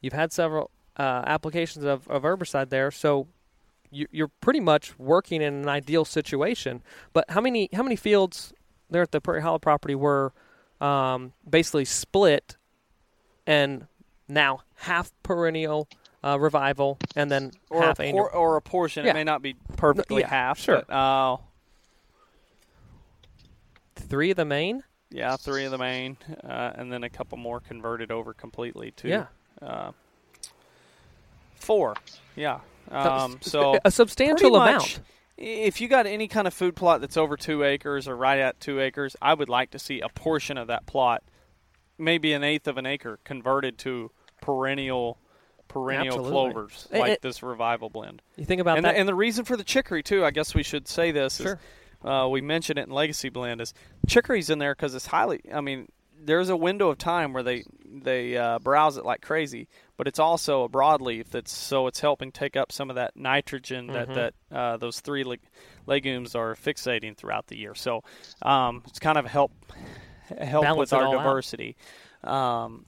You've 0.00 0.14
had 0.14 0.32
several 0.32 0.72
uh, 0.96 1.22
applications 1.26 1.84
of, 1.84 2.08
of 2.08 2.24
herbicide 2.24 2.70
there 2.70 2.90
so 2.90 3.28
you, 3.92 4.08
you're 4.10 4.32
pretty 4.40 4.58
much 4.58 4.98
working 4.98 5.40
in 5.40 5.54
an 5.54 5.68
ideal 5.68 6.04
situation. 6.04 6.82
But 7.12 7.26
how 7.28 7.40
many 7.40 7.68
how 7.72 7.84
many 7.84 7.94
fields 7.94 8.52
there 8.90 9.02
at 9.02 9.12
the 9.12 9.20
prairie 9.20 9.42
hollow 9.42 9.60
property 9.60 9.94
were 9.94 10.32
um, 10.80 11.34
basically 11.48 11.84
split 11.84 12.56
and 13.46 13.86
now 14.26 14.62
half 14.74 15.12
perennial 15.22 15.88
uh, 16.24 16.38
revival 16.38 16.98
and 17.14 17.30
then 17.30 17.52
or 17.70 17.82
half 17.82 18.00
a 18.00 18.10
por- 18.12 18.34
or 18.34 18.56
a 18.56 18.62
portion. 18.62 19.04
Yeah. 19.04 19.10
It 19.10 19.14
may 19.14 19.24
not 19.24 19.42
be 19.42 19.54
perfectly 19.76 20.22
yeah, 20.22 20.28
half, 20.30 20.58
sure. 20.58 20.82
but 20.88 20.92
uh, 20.94 21.36
Three 23.96 24.30
of 24.30 24.36
the 24.36 24.44
main. 24.44 24.82
yeah, 25.10 25.36
three 25.36 25.64
of 25.64 25.70
the 25.70 25.78
main, 25.78 26.16
uh, 26.42 26.72
and 26.74 26.92
then 26.92 27.04
a 27.04 27.10
couple 27.10 27.38
more 27.38 27.60
converted 27.60 28.10
over 28.10 28.32
completely 28.34 28.90
to 28.92 29.08
Yeah. 29.08 29.26
uh, 29.62 29.92
four. 31.54 31.94
Yeah. 32.36 32.60
Um, 32.90 33.38
so 33.42 33.78
a 33.84 33.90
substantial 33.90 34.56
amount. 34.56 35.00
If 35.36 35.80
you 35.80 35.88
got 35.88 36.06
any 36.06 36.28
kind 36.28 36.46
of 36.46 36.54
food 36.54 36.76
plot 36.76 37.00
that's 37.00 37.16
over 37.16 37.36
two 37.36 37.64
acres 37.64 38.06
or 38.06 38.16
right 38.16 38.38
at 38.38 38.60
two 38.60 38.80
acres, 38.80 39.16
I 39.20 39.34
would 39.34 39.48
like 39.48 39.70
to 39.72 39.78
see 39.78 40.00
a 40.00 40.08
portion 40.08 40.56
of 40.58 40.68
that 40.68 40.86
plot, 40.86 41.22
maybe 41.98 42.32
an 42.32 42.44
eighth 42.44 42.68
of 42.68 42.78
an 42.78 42.86
acre, 42.86 43.18
converted 43.24 43.78
to 43.78 44.10
perennial 44.40 45.18
perennial 45.68 46.14
Absolutely. 46.16 46.30
clovers 46.30 46.88
like 46.92 47.10
eh, 47.12 47.16
this 47.22 47.42
revival 47.42 47.90
blend. 47.90 48.22
You 48.36 48.44
think 48.44 48.60
about 48.60 48.76
And 48.78 48.84
that. 48.84 48.92
the, 48.94 48.98
and 49.00 49.08
the 49.08 49.14
reason 49.14 49.44
for 49.44 49.56
the 49.56 49.64
chicory 49.64 50.02
too, 50.02 50.24
I 50.24 50.30
guess 50.30 50.54
we 50.54 50.62
should 50.62 50.86
say 50.88 51.10
this. 51.10 51.36
Sure. 51.38 51.54
Is, 51.54 51.58
uh, 52.08 52.28
we 52.30 52.40
mentioned 52.42 52.78
it 52.78 52.86
in 52.86 52.92
Legacy 52.92 53.30
Blend 53.30 53.60
is 53.62 53.72
chicory's 54.06 54.50
in 54.50 54.58
there 54.58 54.74
because 54.74 54.94
it's 54.94 55.06
highly. 55.06 55.40
I 55.52 55.60
mean, 55.62 55.88
there's 56.22 56.48
a 56.50 56.56
window 56.56 56.90
of 56.90 56.98
time 56.98 57.32
where 57.32 57.42
they 57.42 57.64
they 57.86 58.36
uh, 58.36 58.58
browse 58.58 58.96
it 58.98 59.04
like 59.04 59.20
crazy, 59.22 59.68
but 59.96 60.06
it's 60.06 60.18
also 60.18 60.64
a 60.64 60.68
broadleaf 60.68 61.28
that's 61.30 61.52
so 61.52 61.86
it's 61.86 62.00
helping 62.00 62.30
take 62.32 62.56
up 62.56 62.72
some 62.72 62.90
of 62.90 62.96
that 62.96 63.16
nitrogen 63.16 63.88
Mhm. 63.88 63.92
that 63.92 64.14
that 64.14 64.34
uh, 64.56 64.76
those 64.76 65.00
three 65.00 65.24
leg- 65.24 65.40
legumes 65.86 66.34
are 66.34 66.54
fixating 66.54 67.16
throughout 67.16 67.46
the 67.46 67.56
year. 67.56 67.74
So 67.74 68.02
um, 68.42 68.82
it's 68.86 68.98
kind 68.98 69.16
of 69.18 69.24
help 69.26 69.52
help 70.38 70.64
Balance 70.64 70.78
with 70.78 70.92
our 70.92 71.14
diversity. 71.14 71.76
Um, 72.22 72.86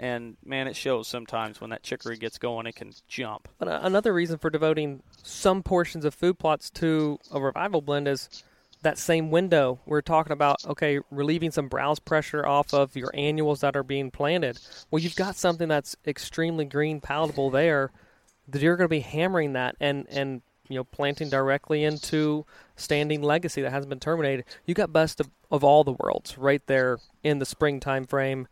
and 0.00 0.38
man, 0.44 0.66
it 0.66 0.74
shows 0.74 1.06
sometimes 1.06 1.60
when 1.60 1.70
that 1.70 1.82
chicory 1.82 2.16
gets 2.16 2.38
going, 2.38 2.66
it 2.66 2.74
can 2.74 2.92
jump. 3.06 3.48
But 3.58 3.68
uh, 3.68 3.80
another 3.82 4.14
reason 4.14 4.38
for 4.38 4.48
devoting 4.48 5.02
some 5.22 5.62
portions 5.62 6.06
of 6.06 6.14
food 6.14 6.38
plots 6.38 6.70
to 6.70 7.18
a 7.30 7.38
revival 7.38 7.82
blend 7.82 8.08
is 8.08 8.42
that 8.82 8.96
same 8.96 9.30
window. 9.30 9.78
We're 9.84 10.00
talking 10.00 10.32
about 10.32 10.64
okay, 10.66 11.00
relieving 11.10 11.50
some 11.50 11.68
browse 11.68 11.98
pressure 11.98 12.46
off 12.46 12.72
of 12.72 12.96
your 12.96 13.10
annuals 13.12 13.60
that 13.60 13.76
are 13.76 13.82
being 13.82 14.10
planted. 14.10 14.58
Well, 14.90 15.02
you've 15.02 15.16
got 15.16 15.36
something 15.36 15.68
that's 15.68 15.96
extremely 16.06 16.64
green, 16.64 17.00
palatable 17.00 17.50
there. 17.50 17.92
That 18.48 18.62
you're 18.62 18.76
going 18.76 18.86
to 18.86 18.88
be 18.88 19.00
hammering 19.00 19.52
that 19.52 19.76
and 19.80 20.06
and 20.08 20.40
you 20.68 20.76
know 20.76 20.84
planting 20.84 21.28
directly 21.28 21.84
into 21.84 22.46
standing 22.76 23.22
legacy 23.22 23.60
that 23.60 23.70
hasn't 23.70 23.90
been 23.90 24.00
terminated. 24.00 24.46
You 24.64 24.74
got 24.74 24.94
best 24.94 25.20
of, 25.20 25.28
of 25.50 25.62
all 25.62 25.84
the 25.84 25.92
worlds 25.92 26.38
right 26.38 26.66
there 26.66 26.98
in 27.22 27.38
the 27.38 27.44
spring 27.44 27.80
time 27.80 28.06
frame, 28.06 28.48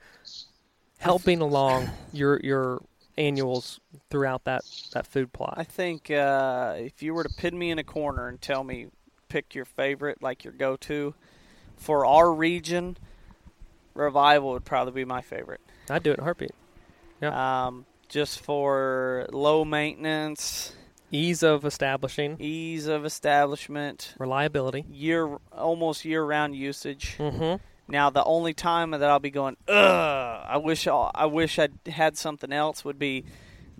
helping 0.98 1.40
along 1.40 1.88
your 2.12 2.40
your 2.42 2.80
annuals 3.16 3.80
throughout 4.10 4.44
that 4.44 4.62
that 4.92 5.06
food 5.06 5.32
plot. 5.32 5.54
I 5.56 5.64
think 5.64 6.10
uh, 6.10 6.74
if 6.76 7.02
you 7.02 7.14
were 7.14 7.24
to 7.24 7.30
pin 7.30 7.58
me 7.58 7.70
in 7.70 7.78
a 7.78 7.84
corner 7.84 8.28
and 8.28 8.40
tell 8.40 8.62
me 8.64 8.88
pick 9.28 9.54
your 9.54 9.64
favorite, 9.64 10.22
like 10.22 10.44
your 10.44 10.52
go-to 10.52 11.14
for 11.76 12.06
our 12.06 12.32
region, 12.32 12.96
Revival 13.94 14.52
would 14.52 14.64
probably 14.64 14.92
be 14.92 15.04
my 15.04 15.20
favorite. 15.20 15.60
I'd 15.90 16.02
do 16.02 16.10
it 16.10 16.14
in 16.14 16.20
a 16.20 16.24
heartbeat. 16.24 16.52
Um, 17.22 17.84
just 18.08 18.40
for 18.40 19.26
low 19.32 19.64
maintenance, 19.64 20.74
Ease 21.10 21.42
of 21.42 21.64
establishing, 21.64 22.36
ease 22.38 22.86
of 22.86 23.04
establishment, 23.06 24.14
reliability. 24.18 24.84
year 24.90 25.38
almost 25.52 26.04
year-round 26.04 26.54
usage. 26.54 27.16
Mm-hmm. 27.18 27.62
Now, 27.88 28.10
the 28.10 28.24
only 28.24 28.52
time 28.54 28.90
that 28.90 29.02
I'll 29.02 29.18
be 29.18 29.30
going, 29.30 29.56
ugh, 29.66 30.44
I 30.48 30.58
wish 30.58 30.86
I, 30.86 31.10
I 31.14 31.26
wish 31.26 31.58
I 31.58 31.68
had 31.86 32.16
something 32.18 32.52
else 32.52 32.84
would 32.84 32.98
be 32.98 33.24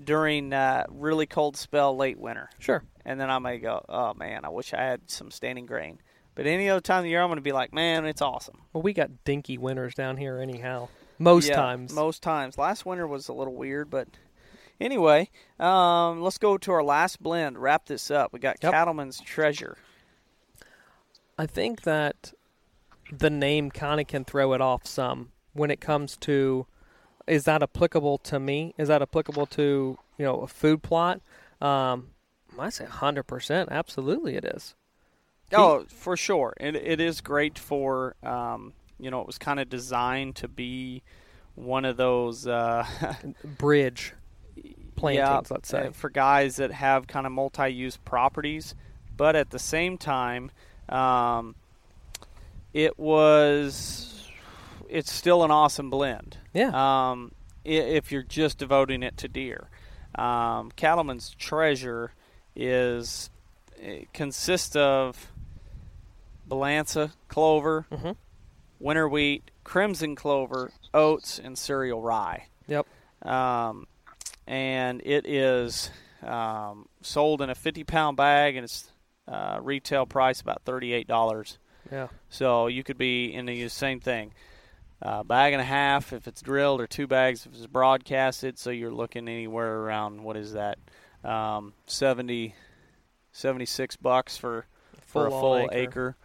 during 0.03 0.53
uh, 0.53 0.85
really 0.89 1.27
cold 1.27 1.57
spell 1.57 1.95
late 1.97 2.19
winter. 2.19 2.49
Sure. 2.59 2.83
and 3.05 3.21
then 3.21 3.31
I 3.31 3.39
may 3.39 3.59
go, 3.59 3.85
oh 3.89 4.15
man, 4.15 4.45
I 4.45 4.49
wish 4.49 4.73
I 4.73 4.83
had 4.83 5.11
some 5.11 5.31
standing 5.31 5.67
grain. 5.67 6.01
But 6.35 6.47
any 6.47 6.71
other 6.71 6.81
time 6.81 6.99
of 6.99 7.05
the 7.05 7.11
year, 7.11 7.21
I'm 7.21 7.29
going 7.29 7.37
to 7.37 7.43
be 7.43 7.53
like, 7.53 7.73
man, 7.75 8.05
it's 8.07 8.23
awesome. 8.23 8.63
Well, 8.73 8.83
we 8.83 8.93
got 8.93 9.25
dinky 9.25 9.59
winters 9.59 9.95
down 9.95 10.17
here 10.17 10.39
anyhow. 10.39 10.89
Most 11.19 11.49
Yeah, 11.49 11.57
times. 11.57 11.93
Most 11.93 12.23
times. 12.23 12.57
Last 12.57 12.87
winter 12.87 13.07
was 13.09 13.29
a 13.29 13.33
little 13.33 13.55
weird, 13.57 13.91
but 13.91 14.07
anyway, 14.81 15.31
um, 15.59 16.23
let's 16.23 16.39
go 16.39 16.57
to 16.57 16.71
our 16.73 16.85
last 16.85 17.21
blend. 17.21 17.59
Wrap 17.59 17.87
this 17.87 18.09
up. 18.11 18.33
We 18.33 18.39
got 18.39 18.57
Yep. 18.63 18.73
Cattleman's 18.73 19.21
Treasure. 19.21 19.77
I 21.37 21.47
think 21.47 21.83
that 21.83 22.33
the 23.11 23.31
name 23.31 23.71
kind 23.71 24.01
of 24.01 24.07
can 24.07 24.25
throw 24.25 24.53
it 24.53 24.61
off 24.61 24.87
some 24.87 25.31
when 25.53 25.71
it 25.71 25.81
comes 25.81 26.17
to 26.19 26.67
is 27.27 27.45
that 27.45 27.63
applicable 27.63 28.19
to 28.19 28.41
me? 28.41 28.75
Is 28.79 28.89
that 28.89 29.03
applicable 29.03 29.47
to 29.47 29.99
you 30.17 30.25
know 30.25 30.41
a 30.41 30.49
food 30.49 30.83
plot? 30.83 31.21
Um, 31.61 32.09
I 32.59 32.71
say 32.71 32.87
hundred 32.87 33.25
percent. 33.25 33.69
Absolutely, 33.71 34.37
it 34.37 34.45
is. 34.45 34.75
Oh, 35.53 35.85
for 35.89 36.17
sure. 36.17 36.55
It, 36.61 36.77
it 36.77 37.01
is 37.01 37.21
great 37.21 37.59
for, 37.59 38.17
um, 38.23 38.75
you 38.99 39.11
know, 39.11 39.21
it 39.23 39.27
was 39.27 39.39
kind 39.39 39.59
of 39.59 39.71
designed 39.71 40.37
to 40.37 40.49
be 40.49 41.03
one 41.55 41.85
of 41.85 41.97
those. 41.97 42.47
Uh, 42.47 42.87
Bridge 43.45 44.13
plantings, 44.97 45.27
yeah, 45.27 45.41
let's 45.55 45.69
say. 45.69 45.91
for 45.93 46.11
guys 46.11 46.57
that 46.57 46.73
have 46.73 47.07
kind 47.07 47.25
of 47.25 47.33
multi-use 47.33 47.97
properties, 47.97 48.75
but 49.17 49.37
at 49.37 49.51
the 49.51 49.59
same 49.59 49.97
time, 49.97 50.51
um, 50.89 51.55
it 52.73 52.99
was 52.99 54.05
it's 54.89 55.13
still 55.13 55.45
an 55.45 55.51
awesome 55.51 55.91
blend. 55.91 56.39
Yeah. 56.55 57.11
Um, 57.11 57.33
if 57.65 58.11
you're 58.11 58.23
just 58.23 58.57
devoting 58.59 59.03
it 59.03 59.17
to 59.19 59.29
deer, 59.29 59.69
um, 60.15 60.71
Cattleman's 60.77 61.35
Treasure 61.35 62.13
is 62.57 63.29
it 63.77 64.13
consists 64.13 64.75
of 64.77 65.31
Balanza 66.49 67.13
clover, 67.29 67.87
Mhm. 67.93 68.17
winter 68.81 69.09
wheat, 69.09 69.51
crimson 69.65 70.15
clover, 70.17 70.73
oats, 70.95 71.39
and 71.39 71.59
cereal 71.59 72.01
rye 72.01 72.47
Yep. 72.67 72.87
um, 73.23 73.87
and 74.47 75.03
it 75.05 75.27
is 75.27 75.91
um, 76.23 76.89
sold 77.03 77.43
in 77.43 77.51
a 77.51 77.55
50 77.55 77.85
pound 77.85 78.17
bag 78.17 78.57
and 78.57 78.65
it's 78.65 78.91
uh, 79.29 79.59
retail 79.63 80.07
price 80.07 80.41
about 80.41 80.65
$38 80.65 81.59
Yeah. 81.91 82.09
so 82.29 82.67
you 82.67 82.83
could 82.85 82.99
be 82.99 83.33
in 83.33 83.47
the 83.47 83.69
same 83.69 84.01
thing 84.01 84.33
uh, 85.01 85.23
bag 85.23 85.53
and 85.53 85.63
a 85.63 85.65
half 85.65 86.13
if 86.13 86.27
it's 86.29 86.43
drilled 86.43 86.81
or 86.81 86.87
two 86.87 87.07
bags 87.07 87.47
if 87.47 87.55
it's 87.55 87.67
broadcasted 87.67 88.59
so 88.59 88.71
you're 88.71 88.93
looking 88.93 89.29
anywhere 89.29 89.79
around 89.81 90.23
what 90.23 90.37
is 90.37 90.53
that 90.53 90.79
um, 91.25 91.73
70 91.87 92.55
76 93.33 93.97
bucks 93.97 94.37
for 94.37 94.67
for 95.07 95.27
a 95.27 95.31
Full 95.31 95.69
acre. 95.71 96.17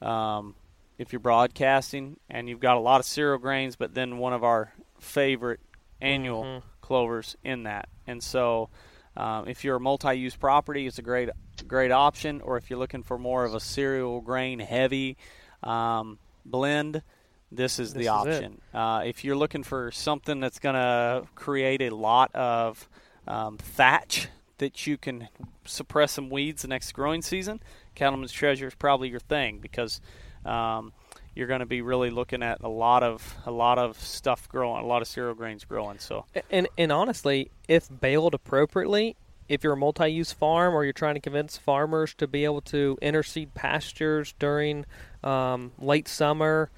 acre, 0.00 0.06
Um, 0.08 0.54
if 0.98 1.12
you're 1.12 1.20
broadcasting 1.20 2.18
and 2.30 2.48
you've 2.48 2.60
got 2.60 2.76
a 2.76 2.80
lot 2.80 3.00
of 3.00 3.06
cereal 3.06 3.38
grains 3.38 3.76
but 3.76 3.94
then 3.94 4.18
one 4.18 4.32
of 4.32 4.44
our 4.44 4.72
favorite 5.00 5.60
annual 6.00 6.44
Mhm. 6.44 6.62
clovers 6.80 7.36
in 7.42 7.64
that. 7.64 7.88
And 8.06 8.22
so, 8.22 8.70
um, 9.16 9.48
if 9.48 9.64
you're 9.64 9.76
a 9.76 9.80
multi-use 9.80 10.36
property, 10.36 10.86
it's 10.86 10.98
a 10.98 11.02
great 11.02 11.28
great 11.66 11.90
option. 11.90 12.40
Or 12.40 12.56
if 12.56 12.70
you're 12.70 12.78
looking 12.78 13.02
for 13.02 13.18
more 13.18 13.44
of 13.44 13.54
a 13.54 13.60
cereal 13.60 14.20
grain 14.20 14.58
heavy 14.58 15.16
um, 15.62 16.18
blend, 16.44 17.02
this 17.50 17.78
is 17.78 17.94
This 17.94 18.04
the 18.04 18.04
is 18.04 18.08
option. 18.08 18.60
Uh, 18.74 19.02
if 19.04 19.24
you're 19.24 19.36
looking 19.36 19.62
for 19.62 19.90
something 19.90 20.40
that's 20.40 20.58
going 20.58 20.74
to 20.74 21.26
create 21.34 21.82
a 21.82 21.94
lot 21.94 22.34
of 22.34 22.88
um, 23.26 23.56
thatch 23.58 24.28
that 24.58 24.86
you 24.86 24.98
can 24.98 25.28
suppress 25.64 26.12
some 26.12 26.30
weeds 26.30 26.62
the 26.62 26.68
next 26.68 26.92
growing 26.92 27.22
season, 27.22 27.60
Cattleman's 27.94 28.32
Treasure 28.32 28.66
is 28.66 28.74
probably 28.74 29.08
your 29.08 29.20
thing 29.20 29.58
because 29.58 30.00
um, 30.44 30.92
you're 31.34 31.46
going 31.46 31.60
to 31.60 31.66
be 31.66 31.80
really 31.80 32.10
looking 32.10 32.42
at 32.42 32.60
a 32.62 32.68
lot 32.68 33.02
of 33.02 33.36
a 33.46 33.50
lot 33.50 33.78
of 33.78 33.98
stuff 34.00 34.48
growing, 34.48 34.82
a 34.82 34.86
lot 34.86 35.02
of 35.02 35.08
cereal 35.08 35.34
grains 35.34 35.64
growing. 35.64 35.98
So 35.98 36.24
And 36.50 36.68
and 36.76 36.90
honestly, 36.92 37.50
if 37.68 37.88
baled 37.88 38.34
appropriately, 38.34 39.16
if 39.48 39.64
you're 39.64 39.72
a 39.72 39.76
multi-use 39.76 40.32
farm 40.32 40.74
or 40.74 40.84
you're 40.84 40.92
trying 40.92 41.14
to 41.14 41.20
convince 41.20 41.56
farmers 41.56 42.14
to 42.14 42.26
be 42.26 42.44
able 42.44 42.60
to 42.60 42.98
interseed 43.00 43.54
pastures 43.54 44.34
during 44.38 44.84
um, 45.24 45.72
late 45.78 46.08
summer, 46.08 46.70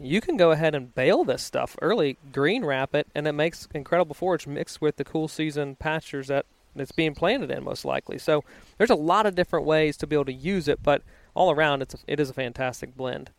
you 0.00 0.20
can 0.20 0.36
go 0.36 0.50
ahead 0.50 0.74
and 0.74 0.94
bale 0.94 1.24
this 1.24 1.42
stuff 1.42 1.76
early, 1.82 2.16
green 2.32 2.64
wrap 2.64 2.94
it, 2.94 3.06
and 3.14 3.26
it 3.26 3.32
makes 3.32 3.68
incredible 3.74 4.14
forage 4.14 4.46
mixed 4.46 4.80
with 4.80 4.96
the 4.96 5.04
cool 5.04 5.28
season 5.28 5.76
pastures 5.76 6.28
that 6.28 6.46
it's 6.76 6.92
being 6.92 7.14
planted 7.14 7.50
in 7.50 7.62
most 7.62 7.84
likely. 7.84 8.18
So 8.18 8.42
there's 8.78 8.90
a 8.90 8.96
lot 8.96 9.26
of 9.26 9.34
different 9.34 9.64
ways 9.64 9.96
to 9.98 10.06
be 10.06 10.16
able 10.16 10.24
to 10.26 10.32
use 10.32 10.66
it, 10.68 10.82
but 10.82 11.02
all 11.34 11.50
around 11.50 11.82
it's 11.82 11.94
a, 11.94 11.98
it 12.06 12.18
is 12.18 12.30
a 12.30 12.34
fantastic 12.34 12.96
blend. 12.96 13.30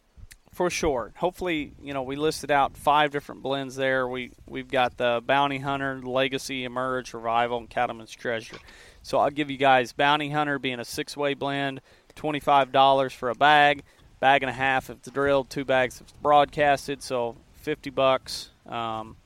For 0.56 0.70
sure. 0.70 1.12
Hopefully, 1.18 1.74
you 1.82 1.94
know, 1.94 2.04
we 2.04 2.16
listed 2.16 2.50
out 2.50 2.78
five 2.78 3.12
different 3.12 3.44
blends 3.44 3.76
there. 3.76 4.08
We 4.08 4.32
we've 4.48 4.70
got 4.70 4.96
the 4.96 5.22
Bounty 5.26 5.58
Hunter, 5.58 6.02
Legacy, 6.02 6.64
Emerge, 6.64 7.14
Revival, 7.14 7.58
and 7.58 7.70
Cattleman's 7.70 8.14
Treasure. 8.14 8.56
So 9.04 9.18
I'll 9.18 9.32
give 9.32 9.52
you 9.52 9.58
guys 9.58 9.92
Bounty 9.92 10.30
Hunter 10.30 10.58
being 10.58 10.80
a 10.80 10.86
six-way 10.86 11.34
blend, 11.34 11.82
twenty-five 12.16 12.72
dollars 12.72 13.12
for 13.12 13.30
a 13.30 13.36
bag, 13.36 13.84
bag 14.22 14.44
and 14.44 14.50
a 14.50 14.54
half 14.54 14.90
if 14.90 15.00
it's 15.00 15.12
drilled, 15.12 15.50
two 15.50 15.66
bags 15.66 15.96
if 15.96 16.04
it's 16.04 16.14
broadcasted. 16.22 17.04
So 17.04 17.36
fifty 17.56 17.90
bucks. 17.90 18.52
Um, 18.66 19.18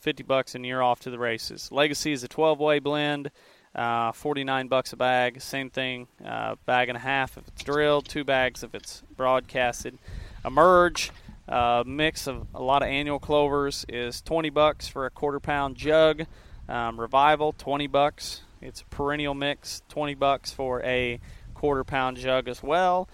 50 0.00 0.22
bucks 0.22 0.54
and 0.54 0.64
you're 0.64 0.84
off 0.84 1.00
to 1.00 1.10
the 1.10 1.18
races. 1.18 1.72
Legacy 1.72 2.12
is 2.12 2.22
a 2.22 2.28
12 2.28 2.60
way 2.60 2.78
blend, 2.78 3.32
uh, 3.74 4.12
49 4.12 4.68
bucks 4.68 4.92
a 4.92 4.96
bag. 4.96 5.40
Same 5.40 5.68
thing, 5.68 6.06
uh, 6.24 6.54
bag 6.64 6.88
and 6.88 6.96
a 6.96 7.00
half 7.00 7.36
if 7.36 7.48
it's 7.48 7.64
drilled, 7.64 8.06
two 8.08 8.22
bags 8.22 8.62
if 8.62 8.72
it's 8.72 9.02
broadcasted. 9.16 9.98
Emerge, 10.46 11.10
uh, 11.48 11.82
mix 11.84 12.28
of 12.28 12.46
a 12.54 12.62
lot 12.62 12.82
of 12.82 12.88
annual 12.88 13.18
clovers 13.18 13.84
is 13.88 14.22
20 14.22 14.48
bucks 14.50 14.86
for 14.88 15.06
a 15.06 15.10
quarter 15.10 15.40
pound 15.40 15.76
jug. 15.76 16.26
Um, 16.68 17.00
Revival, 17.00 17.52
20 17.52 17.88
bucks. 17.88 18.42
It's 18.60 18.82
a 18.82 18.84
perennial 18.86 19.34
mix, 19.34 19.82
20 19.88 20.14
bucks 20.14 20.52
for 20.52 20.82
a 20.82 21.20
quarter 21.54 21.84
pound 21.84 22.16
jug 22.16 22.48
as 22.48 22.60
well. 22.62 23.08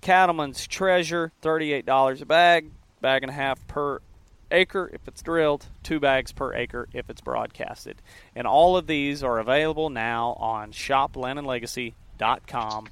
Cattleman's 0.00 0.66
Treasure, 0.66 1.30
$38 1.42 2.20
a 2.20 2.26
bag, 2.26 2.70
bag 3.00 3.22
and 3.22 3.30
a 3.30 3.34
half 3.34 3.66
per 3.66 4.00
acre 4.50 4.90
if 4.92 5.08
it's 5.08 5.22
drilled, 5.22 5.64
two 5.82 5.98
bags 5.98 6.32
per 6.32 6.52
acre 6.54 6.86
if 6.92 7.08
it's 7.08 7.22
broadcasted. 7.22 8.02
And 8.36 8.46
all 8.46 8.76
of 8.76 8.86
these 8.86 9.22
are 9.22 9.38
available 9.38 9.88
now 9.90 10.36
on 10.38 10.72
shoplandandlegacy.com. 10.72 12.88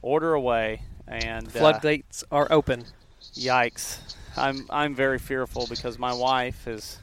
Order 0.00 0.34
away 0.34 0.82
and 1.06 1.46
uh, 1.46 1.50
floodgates 1.50 2.24
uh, 2.30 2.36
are 2.36 2.46
open. 2.50 2.86
Yikes. 3.34 3.98
I'm 4.36 4.66
I'm 4.70 4.94
very 4.94 5.18
fearful 5.18 5.66
because 5.68 5.98
my 5.98 6.12
wife 6.12 6.66
is 6.66 6.98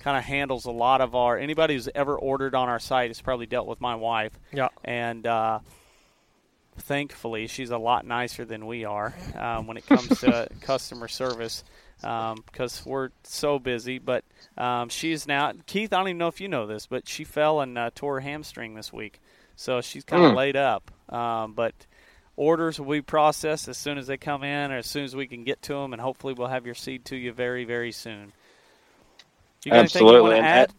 kind 0.00 0.16
of 0.18 0.24
handles 0.24 0.64
a 0.64 0.70
lot 0.70 1.00
of 1.00 1.14
our 1.14 1.38
anybody 1.38 1.74
who's 1.74 1.88
ever 1.94 2.16
ordered 2.16 2.54
on 2.54 2.68
our 2.68 2.80
site 2.80 3.10
has 3.10 3.20
probably 3.20 3.46
dealt 3.46 3.66
with 3.66 3.80
my 3.80 3.94
wife. 3.94 4.32
Yeah. 4.52 4.68
And 4.84 5.26
uh, 5.26 5.60
thankfully, 6.78 7.46
she's 7.46 7.70
a 7.70 7.78
lot 7.78 8.04
nicer 8.04 8.44
than 8.44 8.66
we 8.66 8.84
are 8.84 9.14
um, 9.36 9.66
when 9.66 9.76
it 9.76 9.86
comes 9.86 10.08
to 10.20 10.48
customer 10.60 11.08
service 11.08 11.62
um, 12.02 12.42
because 12.46 12.84
we're 12.84 13.10
so 13.22 13.58
busy. 13.58 13.98
But 13.98 14.24
um, 14.58 14.88
she's 14.88 15.26
now 15.26 15.52
Keith. 15.66 15.92
I 15.92 15.98
don't 15.98 16.08
even 16.08 16.18
know 16.18 16.28
if 16.28 16.40
you 16.40 16.48
know 16.48 16.66
this, 16.66 16.86
but 16.86 17.08
she 17.08 17.24
fell 17.24 17.60
and 17.60 17.78
uh, 17.78 17.90
tore 17.94 18.14
her 18.14 18.20
hamstring 18.20 18.74
this 18.74 18.92
week, 18.92 19.20
so 19.56 19.80
she's 19.80 20.04
kind 20.04 20.24
of 20.24 20.32
mm. 20.32 20.36
laid 20.36 20.56
up. 20.56 20.90
Um, 21.08 21.52
but 21.52 21.74
orders 22.36 22.78
will 22.78 22.90
be 22.90 23.02
processed 23.02 23.68
as 23.68 23.76
soon 23.76 23.98
as 23.98 24.06
they 24.06 24.16
come 24.16 24.42
in, 24.42 24.72
or 24.72 24.78
as 24.78 24.86
soon 24.86 25.04
as 25.04 25.14
we 25.14 25.26
can 25.26 25.44
get 25.44 25.62
to 25.62 25.74
them, 25.74 25.92
and 25.92 26.00
hopefully 26.00 26.34
we'll 26.34 26.48
have 26.48 26.66
your 26.66 26.74
seed 26.74 27.04
to 27.06 27.16
you 27.16 27.32
very, 27.32 27.64
very 27.64 27.92
soon. 27.92 28.32
You 29.64 29.72
Absolutely. 29.72 30.38
And, 30.38 30.72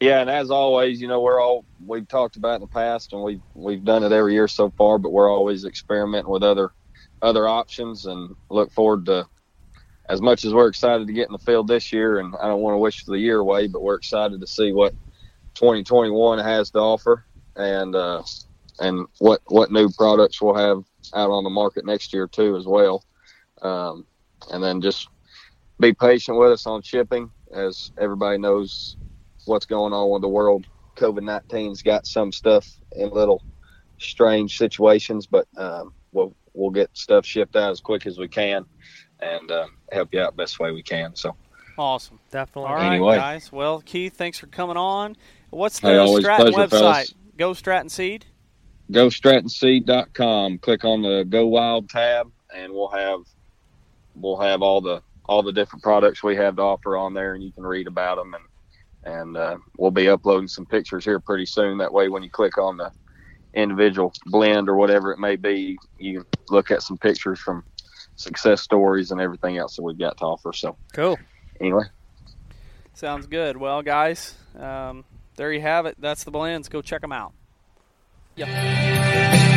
yeah, 0.00 0.20
and 0.20 0.30
as 0.30 0.50
always, 0.50 1.00
you 1.00 1.08
know, 1.08 1.20
we're 1.20 1.40
all 1.40 1.64
we've 1.84 2.08
talked 2.08 2.36
about 2.36 2.56
in 2.56 2.60
the 2.62 2.66
past, 2.66 3.12
and 3.12 3.22
we 3.22 3.40
we've 3.54 3.84
done 3.84 4.02
it 4.02 4.12
every 4.12 4.34
year 4.34 4.48
so 4.48 4.70
far, 4.70 4.98
but 4.98 5.12
we're 5.12 5.30
always 5.30 5.64
experimenting 5.64 6.30
with 6.30 6.42
other 6.42 6.72
other 7.20 7.46
options, 7.46 8.06
and 8.06 8.34
look 8.48 8.72
forward 8.72 9.06
to 9.06 9.26
as 10.08 10.20
much 10.20 10.44
as 10.44 10.52
we're 10.52 10.66
excited 10.66 11.06
to 11.06 11.12
get 11.12 11.28
in 11.28 11.32
the 11.32 11.38
field 11.38 11.68
this 11.68 11.92
year, 11.92 12.18
and 12.18 12.34
I 12.40 12.48
don't 12.48 12.60
want 12.60 12.74
to 12.74 12.78
wish 12.78 13.04
the 13.04 13.18
year 13.18 13.38
away, 13.38 13.68
but 13.68 13.82
we're 13.82 13.94
excited 13.94 14.40
to 14.40 14.46
see 14.46 14.72
what 14.72 14.92
2021 15.54 16.38
has 16.40 16.70
to 16.72 16.78
offer, 16.80 17.24
and 17.54 17.94
uh, 17.94 18.22
and 18.78 19.06
what 19.18 19.40
what 19.46 19.70
new 19.70 19.88
products 19.90 20.40
we'll 20.40 20.54
have 20.54 20.84
out 21.14 21.30
on 21.30 21.44
the 21.44 21.50
market 21.50 21.84
next 21.84 22.12
year 22.12 22.26
too 22.26 22.56
as 22.56 22.66
well. 22.66 23.04
Um, 23.60 24.06
and 24.50 24.62
then 24.62 24.80
just 24.80 25.08
be 25.78 25.92
patient 25.92 26.38
with 26.38 26.52
us 26.52 26.66
on 26.66 26.82
shipping, 26.82 27.30
as 27.52 27.92
everybody 27.98 28.38
knows 28.38 28.96
what's 29.44 29.66
going 29.66 29.92
on 29.92 30.10
with 30.10 30.22
the 30.22 30.28
world. 30.28 30.66
COVID 30.96 31.20
19's 31.20 31.82
got 31.82 32.06
some 32.06 32.32
stuff 32.32 32.68
in 32.92 33.10
little 33.10 33.42
strange 33.98 34.58
situations, 34.58 35.26
but 35.26 35.46
um, 35.56 35.92
we'll 36.12 36.34
we'll 36.54 36.70
get 36.70 36.90
stuff 36.96 37.24
shipped 37.24 37.56
out 37.56 37.70
as 37.70 37.80
quick 37.80 38.06
as 38.06 38.18
we 38.18 38.28
can 38.28 38.64
and 39.20 39.50
uh, 39.50 39.66
help 39.90 40.12
you 40.12 40.20
out 40.20 40.36
best 40.36 40.58
way 40.58 40.72
we 40.72 40.82
can. 40.82 41.14
So 41.14 41.34
awesome, 41.78 42.18
definitely. 42.30 42.70
All 42.70 42.76
right, 42.76 42.92
anyway. 42.92 43.16
guys. 43.16 43.50
Well, 43.52 43.80
Keith, 43.80 44.14
thanks 44.14 44.38
for 44.38 44.46
coming 44.46 44.76
on. 44.76 45.16
What's 45.50 45.80
the 45.80 45.88
hey, 45.88 46.20
Stratton 46.20 46.52
website? 46.52 46.70
Fellas. 46.70 47.14
Go 47.36 47.54
Stratton 47.54 47.88
Seed. 47.88 48.26
GoStrattonSeed.com. 48.90 50.58
Click 50.58 50.84
on 50.84 51.02
the 51.02 51.24
Go 51.28 51.46
Wild 51.46 51.88
tab, 51.88 52.30
and 52.54 52.72
we'll 52.72 52.88
have 52.88 53.20
we'll 54.16 54.40
have 54.40 54.62
all 54.62 54.80
the 54.80 55.02
all 55.24 55.42
the 55.42 55.52
different 55.52 55.82
products 55.82 56.22
we 56.22 56.36
have 56.36 56.56
to 56.56 56.62
offer 56.62 56.96
on 56.96 57.14
there, 57.14 57.34
and 57.34 57.42
you 57.42 57.52
can 57.52 57.64
read 57.64 57.86
about 57.86 58.16
them. 58.16 58.34
And 58.34 58.44
and 59.04 59.36
uh, 59.36 59.58
we'll 59.78 59.90
be 59.90 60.08
uploading 60.08 60.48
some 60.48 60.66
pictures 60.66 61.04
here 61.04 61.20
pretty 61.20 61.46
soon. 61.46 61.78
That 61.78 61.92
way, 61.92 62.08
when 62.08 62.22
you 62.22 62.30
click 62.30 62.58
on 62.58 62.76
the 62.76 62.92
individual 63.54 64.12
blend 64.26 64.68
or 64.68 64.76
whatever 64.76 65.12
it 65.12 65.18
may 65.18 65.36
be, 65.36 65.78
you 65.98 66.24
look 66.48 66.70
at 66.70 66.82
some 66.82 66.98
pictures 66.98 67.40
from 67.40 67.64
success 68.16 68.60
stories 68.60 69.10
and 69.10 69.20
everything 69.20 69.56
else 69.58 69.76
that 69.76 69.82
we've 69.82 69.98
got 69.98 70.18
to 70.18 70.24
offer. 70.24 70.52
So 70.52 70.76
cool. 70.92 71.18
Anyway, 71.60 71.84
sounds 72.94 73.26
good. 73.26 73.56
Well, 73.56 73.82
guys, 73.82 74.34
um, 74.58 75.04
there 75.36 75.52
you 75.52 75.60
have 75.60 75.86
it. 75.86 75.96
That's 75.98 76.24
the 76.24 76.30
blends. 76.30 76.68
Go 76.68 76.82
check 76.82 77.00
them 77.00 77.12
out. 77.12 77.32
Yep. 78.34 79.51